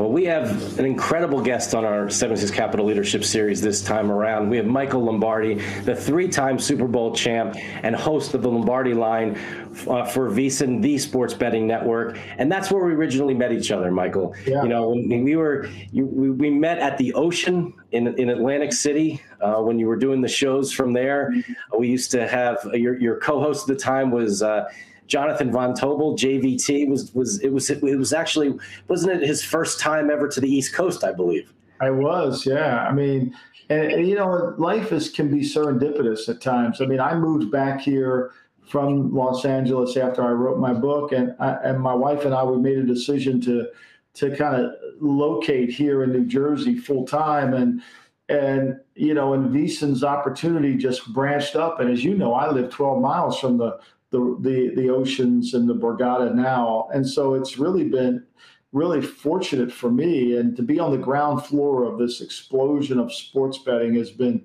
Well, 0.00 0.10
we 0.10 0.24
have 0.24 0.78
an 0.78 0.86
incredible 0.86 1.42
guest 1.42 1.74
on 1.74 1.84
our 1.84 2.08
76 2.08 2.50
Capital 2.50 2.86
Leadership 2.86 3.22
Series 3.22 3.60
this 3.60 3.82
time 3.82 4.10
around. 4.10 4.48
We 4.48 4.56
have 4.56 4.64
Michael 4.64 5.04
Lombardi, 5.04 5.56
the 5.84 5.94
three 5.94 6.26
time 6.26 6.58
Super 6.58 6.88
Bowl 6.88 7.14
champ 7.14 7.54
and 7.82 7.94
host 7.94 8.32
of 8.32 8.40
the 8.40 8.48
Lombardi 8.48 8.94
line 8.94 9.38
uh, 9.86 10.06
for 10.06 10.30
VSiN, 10.30 10.80
the 10.80 10.96
sports 10.96 11.34
betting 11.34 11.66
network. 11.66 12.18
And 12.38 12.50
that's 12.50 12.70
where 12.70 12.82
we 12.82 12.94
originally 12.94 13.34
met 13.34 13.52
each 13.52 13.70
other, 13.70 13.90
Michael. 13.90 14.34
Yeah. 14.46 14.62
You 14.62 14.70
know, 14.70 14.88
when 14.88 15.22
we 15.22 15.36
were, 15.36 15.68
you, 15.92 16.06
we, 16.06 16.30
we 16.30 16.48
met 16.48 16.78
at 16.78 16.96
the 16.96 17.12
ocean 17.12 17.74
in, 17.92 18.18
in 18.18 18.30
Atlantic 18.30 18.72
City 18.72 19.22
uh, 19.42 19.56
when 19.56 19.78
you 19.78 19.86
were 19.86 19.96
doing 19.96 20.22
the 20.22 20.28
shows 20.28 20.72
from 20.72 20.94
there. 20.94 21.34
We 21.78 21.88
used 21.88 22.10
to 22.12 22.26
have 22.26 22.56
uh, 22.64 22.70
your, 22.72 22.98
your 22.98 23.20
co 23.20 23.38
host 23.38 23.68
at 23.68 23.76
the 23.76 23.82
time 23.82 24.10
was. 24.10 24.42
Uh, 24.42 24.64
Jonathan 25.10 25.50
Von 25.50 25.74
Tobel, 25.74 26.16
JVT 26.16 26.88
was 26.88 27.12
was 27.14 27.40
it 27.40 27.52
was 27.52 27.68
it 27.68 27.82
was 27.82 28.12
actually 28.12 28.54
wasn't 28.88 29.12
it 29.12 29.26
his 29.26 29.44
first 29.44 29.80
time 29.80 30.08
ever 30.08 30.28
to 30.28 30.40
the 30.40 30.48
East 30.48 30.72
Coast, 30.72 31.04
I 31.04 31.12
believe. 31.12 31.52
I 31.80 31.90
was, 31.90 32.46
yeah. 32.46 32.86
I 32.86 32.92
mean, 32.92 33.34
and, 33.68 33.92
and 33.92 34.08
you 34.08 34.14
know, 34.14 34.54
life 34.58 34.92
is 34.92 35.10
can 35.10 35.30
be 35.30 35.40
serendipitous 35.40 36.28
at 36.28 36.40
times. 36.40 36.80
I 36.80 36.86
mean, 36.86 37.00
I 37.00 37.14
moved 37.14 37.50
back 37.50 37.80
here 37.80 38.32
from 38.66 39.12
Los 39.12 39.44
Angeles 39.44 39.96
after 39.96 40.22
I 40.22 40.30
wrote 40.30 40.58
my 40.58 40.72
book, 40.72 41.10
and 41.10 41.34
I, 41.40 41.54
and 41.64 41.80
my 41.80 41.94
wife 41.94 42.24
and 42.24 42.32
I 42.32 42.44
we 42.44 42.58
made 42.58 42.78
a 42.78 42.84
decision 42.84 43.40
to 43.42 43.66
to 44.14 44.36
kind 44.36 44.56
of 44.56 44.72
locate 45.00 45.70
here 45.70 46.04
in 46.04 46.12
New 46.12 46.26
Jersey 46.26 46.78
full 46.78 47.06
time 47.06 47.54
and 47.54 47.82
and 48.28 48.78
you 48.94 49.14
know 49.14 49.34
and 49.34 49.50
VSiN's 49.54 50.04
opportunity 50.04 50.76
just 50.76 51.12
branched 51.12 51.56
up 51.56 51.80
and 51.80 51.90
as 51.90 52.04
you 52.04 52.16
know 52.16 52.34
I 52.34 52.50
live 52.50 52.70
12 52.70 53.00
miles 53.00 53.38
from 53.38 53.58
the 53.58 53.78
the 54.10 54.36
the 54.40 54.72
the 54.74 54.88
oceans 54.88 55.54
and 55.54 55.68
the 55.68 55.74
Borgata 55.74 56.34
now, 56.34 56.88
and 56.92 57.06
so 57.06 57.34
it's 57.34 57.58
really 57.58 57.84
been 57.84 58.24
really 58.72 59.02
fortunate 59.02 59.72
for 59.72 59.90
me 59.90 60.36
and 60.36 60.56
to 60.56 60.62
be 60.62 60.78
on 60.78 60.92
the 60.92 60.98
ground 60.98 61.44
floor 61.44 61.84
of 61.84 61.98
this 61.98 62.20
explosion 62.20 63.00
of 63.00 63.12
sports 63.12 63.58
betting 63.58 63.94
has 63.94 64.10
been 64.10 64.44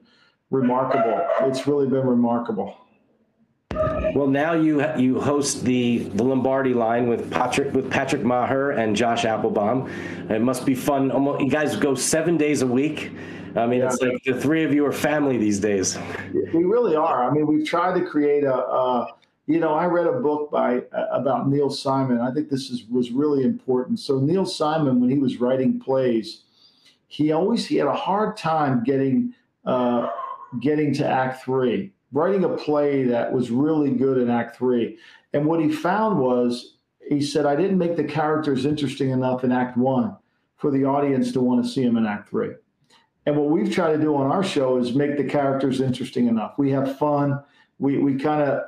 remarkable. 0.49 1.28
It's 1.41 1.67
really 1.67 1.88
been 1.88 2.08
remarkable. 2.08 2.75
Well, 4.15 4.28
now 4.28 4.54
you 4.54 4.86
you 4.95 5.19
host 5.19 5.65
the 5.65 5.97
the 5.97 6.23
Lombardi 6.23 6.73
line 6.73 7.08
with 7.08 7.30
Patrick 7.30 7.73
with 7.73 7.91
Patrick 7.91 8.21
Meagher 8.21 8.78
and 8.78 8.95
Josh 8.95 9.25
Appelbaum. 9.25 9.89
It 10.32 10.41
must 10.41 10.65
be 10.65 10.73
fun. 10.73 11.12
Almost, 11.12 11.41
you 11.41 11.49
guys 11.49 11.75
go 11.75 11.93
seven 11.93 12.38
days 12.38 12.62
a 12.62 12.67
week. 12.67 13.12
I 13.56 13.65
mean, 13.65 13.80
yeah. 13.80 13.88
it's 13.88 14.01
like 14.01 14.21
the 14.25 14.39
three 14.39 14.63
of 14.63 14.73
you 14.73 14.86
are 14.86 14.91
family 14.91 15.38
these 15.38 15.60
days. 15.60 15.97
We 16.54 16.63
really 16.63 16.95
are. 16.95 17.30
I 17.30 17.34
mean, 17.34 17.47
we've 17.47 17.67
tried 17.67 17.99
to 17.99 18.06
create 18.06 18.43
a, 18.43 18.56
a 18.56 19.08
you 19.47 19.60
know, 19.60 19.73
I 19.73 19.86
read 19.86 20.08
a 20.08 20.19
book 20.19 20.49
by 20.51 20.79
uh, 20.91 21.08
about 21.12 21.47
Neil 21.47 21.69
Simon. 21.69 22.19
I 22.19 22.31
think 22.31 22.49
this 22.49 22.69
is 22.69 22.86
was 22.86 23.12
really 23.12 23.43
important. 23.43 23.99
So 23.99 24.19
Neil 24.19 24.45
Simon, 24.45 24.99
when 24.99 25.10
he 25.10 25.19
was 25.19 25.39
writing 25.39 25.79
plays, 25.79 26.43
he 27.08 27.31
always 27.31 27.65
he 27.65 27.75
had 27.75 27.88
a 27.88 27.93
hard 27.93 28.38
time 28.38 28.84
getting 28.84 29.34
uh, 29.65 30.10
getting 30.62 30.93
to 30.95 31.08
Act 31.08 31.43
Three, 31.43 31.91
writing 32.12 32.43
a 32.43 32.49
play 32.49 33.03
that 33.03 33.31
was 33.31 33.51
really 33.51 33.91
good 33.91 34.17
in 34.17 34.29
Act 34.29 34.58
Three. 34.58 34.97
And 35.34 35.45
what 35.45 35.60
he 35.60 35.71
found 35.71 36.17
was, 36.19 36.77
he 37.10 37.21
said, 37.21 37.45
I 37.45 37.55
didn't 37.55 37.77
make 37.77 37.97
the 37.97 38.03
characters 38.03 38.65
interesting 38.65 39.10
enough 39.10 39.43
in 39.43 39.51
Act 39.51 39.77
One 39.77 40.15
for 40.55 40.71
the 40.71 40.86
audience 40.86 41.31
to 41.34 41.41
want 41.41 41.63
to 41.63 41.69
see 41.69 41.84
him 41.84 41.97
in 41.97 42.05
Act 42.05 42.29
Three. 42.29 42.51
And 43.27 43.36
what 43.36 43.49
we've 43.49 43.71
tried 43.71 43.93
to 43.93 43.97
do 43.97 44.15
on 44.15 44.31
our 44.31 44.43
show 44.43 44.77
is 44.77 44.93
make 44.93 45.17
the 45.17 45.23
characters 45.23 45.81
interesting 45.81 46.27
enough. 46.27 46.53
We 46.58 46.71
have 46.71 46.97
fun. 46.97 47.43
We 47.79 47.97
we 47.97 48.15
kind 48.15 48.41
of 48.41 48.63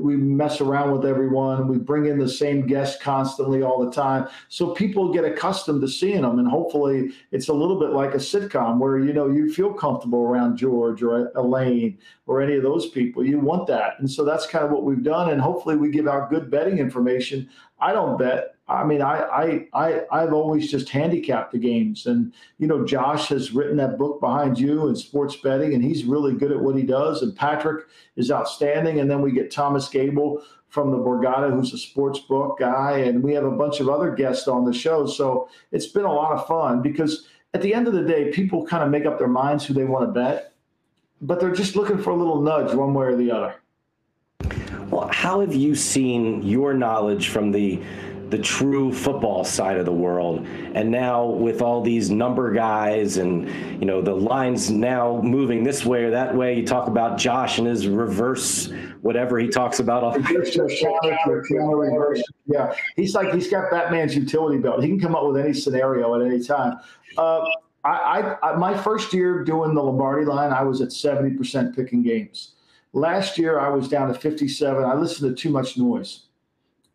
we 0.00 0.16
mess 0.16 0.60
around 0.60 0.92
with 0.92 1.04
everyone. 1.04 1.68
We 1.68 1.78
bring 1.78 2.06
in 2.06 2.18
the 2.18 2.28
same 2.28 2.66
guests 2.66 3.02
constantly 3.02 3.62
all 3.62 3.84
the 3.84 3.90
time. 3.90 4.28
So 4.48 4.72
people 4.72 5.12
get 5.12 5.24
accustomed 5.24 5.80
to 5.82 5.88
seeing 5.88 6.22
them. 6.22 6.38
And 6.38 6.48
hopefully 6.48 7.12
it's 7.32 7.48
a 7.48 7.52
little 7.52 7.78
bit 7.78 7.90
like 7.90 8.14
a 8.14 8.18
sitcom 8.18 8.78
where, 8.78 8.98
you 8.98 9.12
know, 9.12 9.28
you 9.28 9.52
feel 9.52 9.72
comfortable 9.72 10.22
around 10.22 10.56
George 10.56 11.02
or 11.02 11.30
Elaine 11.34 11.98
or 12.26 12.40
any 12.40 12.56
of 12.56 12.62
those 12.62 12.88
people. 12.88 13.24
You 13.24 13.38
want 13.38 13.66
that. 13.68 13.94
And 13.98 14.10
so 14.10 14.24
that's 14.24 14.46
kind 14.46 14.64
of 14.64 14.70
what 14.70 14.84
we've 14.84 15.02
done. 15.02 15.30
And 15.30 15.40
hopefully 15.40 15.76
we 15.76 15.90
give 15.90 16.08
out 16.08 16.30
good 16.30 16.50
betting 16.50 16.78
information. 16.78 17.48
I 17.80 17.92
don't 17.92 18.18
bet. 18.18 18.54
I 18.70 18.84
mean, 18.84 19.00
I, 19.00 19.22
I, 19.22 19.68
I, 19.72 20.02
I've 20.12 20.34
always 20.34 20.70
just 20.70 20.90
handicapped 20.90 21.52
the 21.52 21.58
games. 21.58 22.04
And, 22.04 22.34
you 22.58 22.66
know, 22.66 22.84
Josh 22.84 23.28
has 23.28 23.52
written 23.52 23.78
that 23.78 23.96
book 23.96 24.20
behind 24.20 24.58
you 24.58 24.88
in 24.88 24.96
sports 24.96 25.36
betting, 25.36 25.72
and 25.72 25.82
he's 25.82 26.04
really 26.04 26.34
good 26.34 26.52
at 26.52 26.60
what 26.60 26.76
he 26.76 26.82
does. 26.82 27.22
And 27.22 27.34
Patrick 27.34 27.86
is 28.16 28.30
outstanding. 28.30 29.00
And 29.00 29.10
then 29.10 29.22
we 29.22 29.32
get 29.32 29.50
Thomas 29.58 29.88
Gable 29.88 30.40
from 30.68 30.92
the 30.92 30.96
Borgata, 30.96 31.50
who's 31.50 31.72
a 31.72 31.78
sports 31.78 32.20
book 32.20 32.60
guy. 32.60 32.98
And 32.98 33.22
we 33.24 33.34
have 33.34 33.44
a 33.44 33.50
bunch 33.50 33.80
of 33.80 33.88
other 33.88 34.14
guests 34.14 34.46
on 34.46 34.64
the 34.64 34.72
show. 34.72 35.06
So 35.06 35.48
it's 35.72 35.88
been 35.88 36.04
a 36.04 36.12
lot 36.12 36.32
of 36.32 36.46
fun 36.46 36.80
because 36.80 37.26
at 37.54 37.62
the 37.62 37.74
end 37.74 37.88
of 37.88 37.94
the 37.94 38.04
day, 38.04 38.30
people 38.30 38.64
kind 38.64 38.84
of 38.84 38.90
make 38.90 39.04
up 39.04 39.18
their 39.18 39.26
minds 39.26 39.66
who 39.66 39.74
they 39.74 39.84
want 39.84 40.06
to 40.06 40.12
bet, 40.12 40.52
but 41.20 41.40
they're 41.40 41.50
just 41.50 41.74
looking 41.74 41.98
for 41.98 42.10
a 42.10 42.16
little 42.16 42.40
nudge 42.40 42.72
one 42.72 42.94
way 42.94 43.06
or 43.06 43.16
the 43.16 43.32
other. 43.32 43.54
Well, 44.90 45.08
how 45.12 45.40
have 45.40 45.54
you 45.54 45.74
seen 45.74 46.42
your 46.42 46.72
knowledge 46.72 47.28
from 47.28 47.50
the 47.50 47.82
the 48.30 48.38
true 48.38 48.92
football 48.92 49.44
side 49.44 49.76
of 49.78 49.84
the 49.84 49.92
world. 49.92 50.46
And 50.74 50.90
now 50.90 51.24
with 51.24 51.62
all 51.62 51.80
these 51.80 52.10
number 52.10 52.52
guys 52.52 53.16
and 53.16 53.48
you 53.80 53.86
know 53.86 54.02
the 54.02 54.14
lines 54.14 54.70
now 54.70 55.20
moving 55.22 55.64
this 55.64 55.84
way 55.84 56.04
or 56.04 56.10
that 56.10 56.34
way, 56.34 56.56
you 56.56 56.66
talk 56.66 56.88
about 56.88 57.18
Josh 57.18 57.58
and 57.58 57.66
his 57.66 57.88
reverse 57.88 58.70
whatever 59.02 59.38
he 59.38 59.48
talks 59.48 59.80
about. 59.80 60.16
Yeah, 62.46 62.74
he's 62.96 63.14
like 63.14 63.32
he's 63.34 63.50
got 63.50 63.70
Batman's 63.70 64.16
utility 64.16 64.58
belt. 64.58 64.82
He 64.82 64.88
can 64.88 65.00
come 65.00 65.14
up 65.14 65.24
with 65.26 65.36
any 65.36 65.52
scenario 65.52 66.14
at 66.14 66.26
any 66.26 66.42
time. 66.42 66.78
Uh, 67.16 67.44
I, 67.84 68.36
I, 68.42 68.56
my 68.56 68.76
first 68.76 69.14
year 69.14 69.44
doing 69.44 69.74
the 69.74 69.82
Lombardi 69.82 70.26
line, 70.26 70.52
I 70.52 70.62
was 70.62 70.80
at 70.80 70.92
seventy 70.92 71.36
percent 71.36 71.74
picking 71.74 72.02
games. 72.02 72.54
Last 72.92 73.38
year, 73.38 73.58
I 73.58 73.68
was 73.68 73.88
down 73.88 74.08
to 74.08 74.14
fifty-seven. 74.14 74.84
I 74.84 74.94
listened 74.94 75.34
to 75.34 75.42
too 75.42 75.50
much 75.50 75.78
noise. 75.78 76.27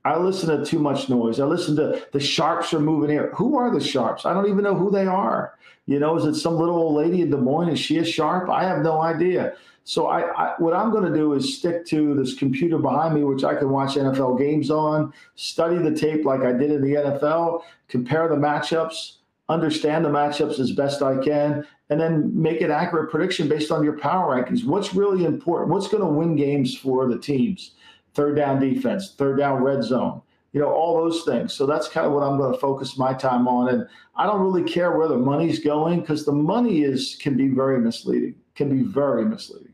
I 0.06 0.18
listen 0.18 0.58
to 0.58 0.66
too 0.66 0.80
much 0.80 1.10
noise. 1.10 1.40
I 1.40 1.46
listen 1.46 1.76
to 1.78 2.06
the 2.12 2.20
sharps 2.20 2.74
are 2.74 2.80
moving 2.80 3.10
here. 3.10 3.32
Who 3.36 3.58
are 3.58 3.72
the 3.72 3.80
sharps? 3.80 4.26
I 4.26 4.34
don't 4.34 4.50
even 4.50 4.64
know 4.64 4.76
who 4.76 4.92
they 4.92 5.06
are. 5.06 5.58
You 5.86 6.00
know, 6.00 6.18
is 6.18 6.26
it 6.26 6.36
some 6.36 6.56
little 6.56 6.76
old 6.76 6.96
lady 6.96 7.22
in 7.22 7.30
Des 7.30 7.38
Moines? 7.38 7.70
Is 7.70 7.80
she 7.80 7.98
a 7.98 8.06
sharp? 8.06 8.50
I 8.50 8.64
have 8.64 8.80
no 8.80 9.02
idea. 9.02 9.54
So 9.86 10.08
I, 10.08 10.22
I 10.32 10.54
what 10.60 10.74
I'm 10.74 10.92
going 10.92 11.12
to 11.12 11.18
do 11.18 11.34
is 11.34 11.58
stick 11.58 11.86
to 11.88 12.16
this 12.16 12.36
computer 12.36 12.78
behind 12.78 13.16
me, 13.16 13.24
which 13.24 13.44
I 13.44 13.56
can 13.56 13.70
watch 13.70 13.96
NFL 13.96 14.40
games 14.40 14.72
on, 14.72 15.14
study 15.36 15.78
the 15.78 15.94
tape 15.94 16.26
like 16.26 16.42
I 16.42 16.54
did 16.54 16.72
in 16.72 16.82
the 16.82 16.94
NFL, 16.94 17.64
compare 17.90 18.28
the 18.30 18.36
matchups, 18.36 19.18
understand 19.50 20.06
the 20.06 20.10
matchups 20.10 20.60
as 20.60 20.72
best 20.72 21.02
I 21.02 21.18
can, 21.18 21.66
and 21.90 22.00
then 22.00 22.32
make 22.34 22.62
an 22.62 22.72
accurate 22.72 23.12
prediction 23.12 23.50
based 23.50 23.72
on 23.72 23.84
your 23.84 23.98
power 24.00 24.36
rankings. 24.36 24.66
What's 24.66 24.94
really 24.94 25.26
important? 25.26 25.70
What's 25.70 25.90
going 25.90 26.04
to 26.04 26.10
win 26.10 26.38
games 26.38 26.78
for 26.78 27.08
the 27.08 27.20
teams? 27.20 27.72
Third 28.14 28.36
down 28.36 28.60
defense, 28.60 29.16
third 29.18 29.38
down 29.38 29.64
red 29.64 29.84
zone, 29.84 30.22
you 30.52 30.62
know, 30.62 30.72
all 30.72 30.98
those 30.98 31.24
things. 31.24 31.54
So 31.54 31.66
that's 31.66 31.88
kind 31.88 32.06
of 32.06 32.14
what 32.14 32.24
I'm 32.24 32.38
going 32.38 32.54
to 32.54 32.60
focus 32.60 32.98
my 32.98 33.14
time 33.14 33.48
on. 33.48 33.70
And 33.70 33.88
I 34.16 34.26
don't 34.26 34.42
really 34.42 34.64
care 34.64 34.98
where 34.98 35.08
the 35.08 35.18
money's 35.18 35.60
going 35.60 36.02
because 36.02 36.26
the 36.26 36.32
money 36.34 36.84
is 36.84 37.18
can 37.20 37.36
be 37.36 37.48
very 37.48 37.80
misleading, 37.80 38.36
can 38.56 38.70
be 38.70 38.84
very 38.84 39.26
misleading. 39.26 39.74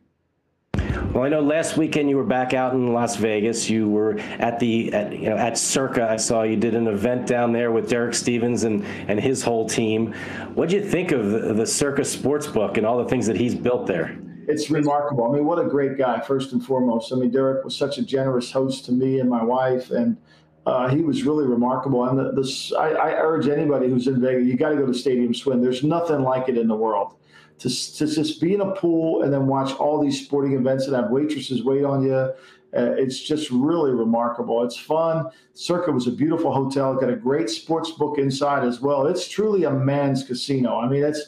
Well, 1.13 1.23
I 1.23 1.29
know 1.29 1.41
last 1.41 1.75
weekend 1.75 2.09
you 2.09 2.17
were 2.17 2.23
back 2.23 2.53
out 2.53 2.73
in 2.73 2.93
Las 2.93 3.15
Vegas. 3.15 3.67
You 3.67 3.89
were 3.89 4.19
at 4.37 4.59
the 4.59 4.93
at, 4.93 5.11
you 5.11 5.29
know 5.29 5.37
at 5.37 5.57
Circa. 5.57 6.07
I 6.09 6.17
saw 6.17 6.43
you 6.43 6.55
did 6.55 6.75
an 6.75 6.87
event 6.87 7.25
down 7.25 7.51
there 7.51 7.71
with 7.71 7.89
Derek 7.89 8.13
Stevens 8.13 8.63
and 8.63 8.85
and 9.07 9.19
his 9.19 9.41
whole 9.41 9.67
team. 9.67 10.13
What 10.53 10.69
do 10.69 10.75
you 10.75 10.83
think 10.83 11.11
of 11.11 11.31
the, 11.31 11.53
the 11.53 11.65
Circa 11.65 12.03
Sportsbook 12.03 12.77
and 12.77 12.85
all 12.85 13.03
the 13.03 13.09
things 13.09 13.25
that 13.25 13.37
he's 13.37 13.55
built 13.55 13.87
there? 13.87 14.19
It's 14.49 14.71
remarkable. 14.71 15.25
I 15.25 15.35
mean, 15.35 15.45
what 15.45 15.59
a 15.59 15.69
great 15.69 15.95
guy, 15.95 16.19
first 16.21 16.53
and 16.53 16.65
foremost. 16.65 17.13
I 17.13 17.17
mean, 17.17 17.29
Derek 17.29 17.63
was 17.63 17.75
such 17.75 17.99
a 17.99 18.01
generous 18.01 18.51
host 18.51 18.83
to 18.85 18.91
me 18.91 19.19
and 19.19 19.29
my 19.29 19.43
wife, 19.43 19.91
and 19.91 20.17
uh, 20.65 20.89
he 20.89 21.01
was 21.01 21.23
really 21.23 21.45
remarkable. 21.45 22.03
And 22.05 22.17
the, 22.17 22.31
the 22.31 22.77
I, 22.77 22.89
I, 22.89 23.11
urge 23.21 23.47
anybody 23.47 23.89
who's 23.89 24.07
in 24.07 24.19
Vegas, 24.19 24.47
you 24.47 24.57
got 24.57 24.69
to 24.69 24.75
go 24.75 24.87
to 24.87 24.93
Stadium 24.93 25.35
Swim. 25.35 25.61
There's 25.61 25.83
nothing 25.83 26.23
like 26.23 26.49
it 26.49 26.57
in 26.57 26.67
the 26.67 26.75
world. 26.75 27.15
To, 27.59 27.69
to 27.69 28.07
just 28.07 28.41
be 28.41 28.53
in 28.53 28.61
a 28.61 28.71
pool 28.71 29.21
and 29.21 29.31
then 29.31 29.45
watch 29.45 29.75
all 29.75 30.01
these 30.01 30.25
sporting 30.25 30.53
events 30.53 30.87
and 30.87 30.95
have 30.95 31.11
waitresses 31.11 31.63
wait 31.63 31.83
on 31.83 32.03
you. 32.03 32.15
Uh, 32.15 32.33
it's 32.71 33.19
just 33.19 33.51
really 33.51 33.91
remarkable. 33.91 34.63
It's 34.63 34.77
fun. 34.77 35.27
Circa 35.53 35.91
was 35.91 36.07
a 36.07 36.11
beautiful 36.11 36.53
hotel. 36.53 36.95
Got 36.95 37.09
a 37.09 37.15
great 37.15 37.49
sports 37.49 37.91
book 37.91 38.17
inside 38.17 38.63
as 38.63 38.79
well. 38.79 39.05
It's 39.07 39.27
truly 39.27 39.65
a 39.65 39.71
man's 39.71 40.23
casino. 40.23 40.79
I 40.79 40.87
mean, 40.87 41.03
it's 41.03 41.21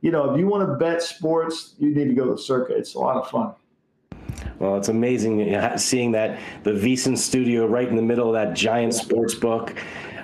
you 0.00 0.10
know, 0.10 0.32
if 0.32 0.38
you 0.38 0.46
want 0.46 0.68
to 0.68 0.74
bet 0.76 1.02
sports, 1.02 1.74
you 1.78 1.94
need 1.94 2.06
to 2.06 2.14
go 2.14 2.24
to 2.24 2.32
the 2.32 2.38
Circa. 2.38 2.74
It's 2.74 2.94
a 2.94 2.98
lot 2.98 3.16
of 3.16 3.28
fun. 3.28 3.54
Well, 4.58 4.76
it's 4.76 4.88
amazing 4.88 5.78
seeing 5.78 6.12
that 6.12 6.38
the 6.62 6.72
VSiN 6.72 7.16
studio 7.16 7.66
right 7.66 7.88
in 7.88 7.96
the 7.96 8.02
middle 8.02 8.28
of 8.28 8.34
that 8.34 8.54
giant 8.54 8.94
sports 8.94 9.34
book. 9.34 9.74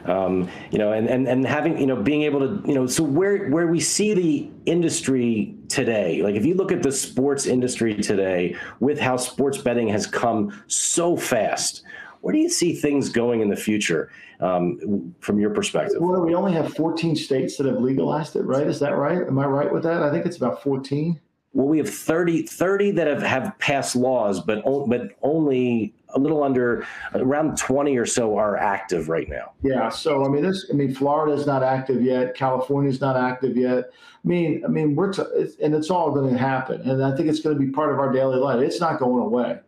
Um, 0.05 0.51
you 0.71 0.77
know, 0.77 0.93
and, 0.93 1.09
and, 1.09 1.27
and 1.27 1.47
having, 1.47 1.79
you 1.79 1.87
know, 1.87 1.97
being 1.97 2.25
able 2.25 2.41
to, 2.41 2.69
you 2.69 2.75
know, 2.75 2.87
so 2.87 3.03
where, 3.03 3.49
where 3.49 3.69
we 3.69 3.81
see 3.81 4.13
the 4.13 4.51
industry 4.67 5.57
today, 5.71 6.21
like 6.23 6.35
if 6.35 6.45
you 6.45 6.55
look 6.55 6.71
at 6.73 6.83
the 6.83 6.93
sports 6.93 7.47
industry 7.47 7.95
today 7.95 8.55
with 8.81 9.01
how 9.01 9.17
sports 9.17 9.57
betting 9.57 9.89
has 9.89 10.07
come 10.07 10.63
so 10.67 11.17
fast, 11.17 11.85
where 12.25 12.33
do 12.33 12.39
you 12.39 12.49
see 12.49 12.75
things 12.75 13.11
going 13.11 13.43
in 13.43 13.51
the 13.51 13.57
future 13.57 14.11
um, 14.41 15.15
from 15.21 15.39
your 15.39 15.51
perspective? 15.51 16.01
Well, 16.01 16.19
we 16.23 16.35
only 16.35 16.53
have 16.53 16.75
14 16.75 17.15
states 17.17 17.59
that 17.59 17.67
have 17.67 17.81
legalized 17.81 18.35
it, 18.35 18.45
right? 18.45 18.67
Is 18.67 18.81
that 18.81 18.97
right? 18.97 19.19
Am 19.19 19.39
I 19.39 19.45
right 19.45 19.71
with 19.71 19.83
that? 19.83 20.03
I 20.03 20.11
think 20.11 20.25
it's 20.25 20.39
about 20.39 20.63
14 20.63 21.21
well, 21.55 21.69
we 21.69 21.79
have 21.79 21.89
30, 21.89 22.43
30 22.43 22.91
that 22.93 23.07
have, 23.07 23.23
have 23.23 23.57
passed 23.61 23.95
laws, 23.95 24.41
but 24.41 24.65
but 24.89 25.13
only 25.23 25.95
a 26.09 26.19
little 26.19 26.43
under 26.43 26.85
around 27.15 27.57
20 27.57 27.97
or 27.97 28.07
so 28.07 28.37
are 28.37 28.57
active 28.57 29.09
right 29.09 29.29
now. 29.29 29.53
Yeah. 29.63 29.89
So 29.89 30.25
I 30.25 30.29
mean, 30.29 30.43
this 30.43 30.67
I 30.69 30.75
mean, 30.75 30.93
Florida 30.93 31.33
is 31.33 31.47
not 31.47 31.63
active 31.63 32.03
yet. 32.03 32.35
California 32.35 32.91
is 32.91 33.01
not 33.01 33.17
active 33.17 33.57
yet. 33.57 33.85
I 33.93 34.29
mean, 34.29 34.65
I 34.65 34.69
mean, 34.69 34.97
we're 34.97 35.13
t- 35.13 35.23
it's, 35.37 35.57
and 35.61 35.75
it's 35.75 35.91
all 35.91 36.11
going 36.11 36.33
to 36.33 36.37
happen, 36.37 36.81
and 36.91 37.05
I 37.05 37.15
think 37.17 37.29
it's 37.29 37.41
going 37.41 37.57
to 37.57 37.65
be 37.65 37.71
part 37.71 37.93
of 37.93 38.01
our 38.01 38.11
daily 38.13 38.39
life. 38.39 38.61
It's 38.61 38.81
not 38.81 38.99
going 38.99 39.23
away. 39.23 39.61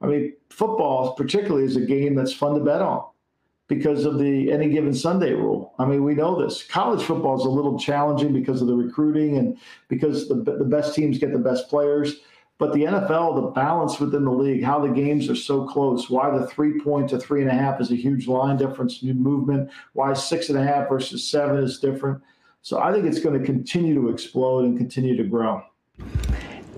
I 0.00 0.06
mean, 0.06 0.32
football 0.50 1.14
particularly 1.14 1.64
is 1.64 1.76
a 1.76 1.80
game 1.80 2.14
that's 2.14 2.32
fun 2.32 2.54
to 2.54 2.60
bet 2.60 2.82
on 2.82 3.04
because 3.66 4.04
of 4.04 4.18
the 4.18 4.50
any 4.50 4.68
given 4.70 4.94
Sunday 4.94 5.32
rule. 5.32 5.74
I 5.78 5.84
mean, 5.84 6.04
we 6.04 6.14
know 6.14 6.40
this. 6.40 6.64
College 6.64 7.02
football 7.02 7.38
is 7.38 7.44
a 7.44 7.50
little 7.50 7.78
challenging 7.78 8.32
because 8.32 8.62
of 8.62 8.68
the 8.68 8.74
recruiting 8.74 9.36
and 9.36 9.58
because 9.88 10.28
the, 10.28 10.36
the 10.36 10.64
best 10.64 10.94
teams 10.94 11.18
get 11.18 11.32
the 11.32 11.38
best 11.38 11.68
players. 11.68 12.16
But 12.56 12.72
the 12.72 12.84
NFL, 12.84 13.36
the 13.36 13.50
balance 13.50 14.00
within 14.00 14.24
the 14.24 14.32
league, 14.32 14.64
how 14.64 14.80
the 14.80 14.88
games 14.88 15.30
are 15.30 15.36
so 15.36 15.64
close, 15.64 16.10
why 16.10 16.36
the 16.36 16.46
three 16.48 16.80
point 16.80 17.10
to 17.10 17.18
three 17.18 17.40
and 17.40 17.50
a 17.50 17.54
half 17.54 17.80
is 17.80 17.92
a 17.92 17.96
huge 17.96 18.26
line 18.26 18.56
difference, 18.56 19.00
new 19.02 19.14
movement, 19.14 19.70
why 19.92 20.12
six 20.14 20.48
and 20.48 20.58
a 20.58 20.64
half 20.64 20.88
versus 20.88 21.22
seven 21.22 21.62
is 21.62 21.78
different. 21.78 22.20
So 22.62 22.80
I 22.80 22.92
think 22.92 23.04
it's 23.04 23.20
going 23.20 23.38
to 23.38 23.46
continue 23.46 23.94
to 23.94 24.08
explode 24.08 24.64
and 24.64 24.76
continue 24.76 25.16
to 25.16 25.24
grow 25.24 25.62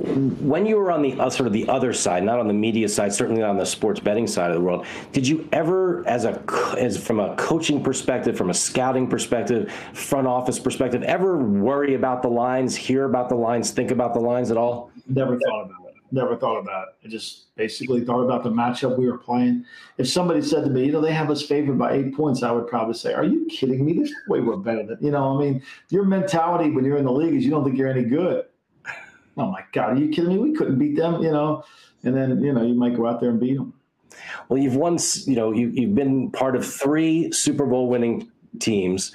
when 0.00 0.64
you 0.64 0.76
were 0.76 0.90
on 0.90 1.02
the 1.02 1.18
uh, 1.20 1.28
sort 1.28 1.46
of 1.46 1.52
the 1.52 1.68
other 1.68 1.92
side, 1.92 2.24
not 2.24 2.38
on 2.38 2.48
the 2.48 2.54
media 2.54 2.88
side, 2.88 3.12
certainly 3.12 3.42
not 3.42 3.50
on 3.50 3.58
the 3.58 3.66
sports 3.66 4.00
betting 4.00 4.26
side 4.26 4.50
of 4.50 4.56
the 4.56 4.60
world, 4.60 4.86
did 5.12 5.28
you 5.28 5.46
ever, 5.52 6.06
as 6.08 6.24
a 6.24 6.42
as 6.78 6.96
from 6.96 7.20
a 7.20 7.36
coaching 7.36 7.82
perspective, 7.82 8.36
from 8.36 8.50
a 8.50 8.54
scouting 8.54 9.06
perspective, 9.06 9.70
front 9.92 10.26
office 10.26 10.58
perspective, 10.58 11.02
ever 11.02 11.36
worry 11.36 11.94
about 11.94 12.22
the 12.22 12.28
lines, 12.28 12.74
hear 12.74 13.04
about 13.04 13.28
the 13.28 13.34
lines, 13.34 13.72
think 13.72 13.90
about 13.90 14.14
the 14.14 14.20
lines 14.20 14.50
at 14.50 14.56
all? 14.56 14.90
Never 15.06 15.38
thought 15.38 15.66
about 15.66 15.88
it. 15.88 15.94
Never 16.12 16.36
thought 16.36 16.58
about 16.58 16.88
it. 16.88 17.06
I 17.06 17.08
just 17.08 17.54
basically 17.54 18.04
thought 18.04 18.22
about 18.22 18.42
the 18.42 18.50
matchup 18.50 18.98
we 18.98 19.06
were 19.06 19.18
playing. 19.18 19.64
If 19.98 20.08
somebody 20.08 20.42
said 20.42 20.64
to 20.64 20.70
me, 20.70 20.86
you 20.86 20.92
know, 20.92 21.00
they 21.00 21.12
have 21.12 21.30
us 21.30 21.42
favored 21.42 21.78
by 21.78 21.92
eight 21.92 22.16
points, 22.16 22.42
I 22.42 22.50
would 22.52 22.66
probably 22.66 22.94
say, 22.94 23.12
"Are 23.12 23.24
you 23.24 23.46
kidding 23.50 23.84
me? 23.84 23.92
There's 23.92 24.10
no 24.10 24.34
way 24.34 24.40
we're 24.40 24.56
better 24.56 24.82
than." 24.82 24.98
You 25.02 25.10
know, 25.10 25.36
I 25.36 25.40
mean, 25.40 25.62
your 25.90 26.04
mentality 26.04 26.70
when 26.70 26.86
you're 26.86 26.96
in 26.96 27.04
the 27.04 27.12
league 27.12 27.34
is 27.34 27.44
you 27.44 27.50
don't 27.50 27.64
think 27.64 27.76
you're 27.76 27.90
any 27.90 28.04
good 28.04 28.46
oh 29.36 29.50
my 29.50 29.64
God, 29.72 29.96
are 29.96 30.00
you 30.00 30.08
kidding 30.08 30.30
me? 30.30 30.38
We 30.38 30.52
couldn't 30.52 30.78
beat 30.78 30.96
them, 30.96 31.22
you 31.22 31.30
know. 31.30 31.64
And 32.02 32.16
then, 32.16 32.42
you 32.42 32.52
know, 32.52 32.62
you 32.62 32.74
might 32.74 32.96
go 32.96 33.06
out 33.06 33.20
there 33.20 33.30
and 33.30 33.40
beat 33.40 33.56
them. 33.56 33.74
Well, 34.48 34.58
you've 34.58 34.76
won, 34.76 34.98
you 35.26 35.36
know, 35.36 35.52
you, 35.52 35.68
you've 35.68 35.94
been 35.94 36.30
part 36.30 36.56
of 36.56 36.66
three 36.66 37.30
Super 37.32 37.66
Bowl 37.66 37.88
winning 37.88 38.30
teams. 38.58 39.12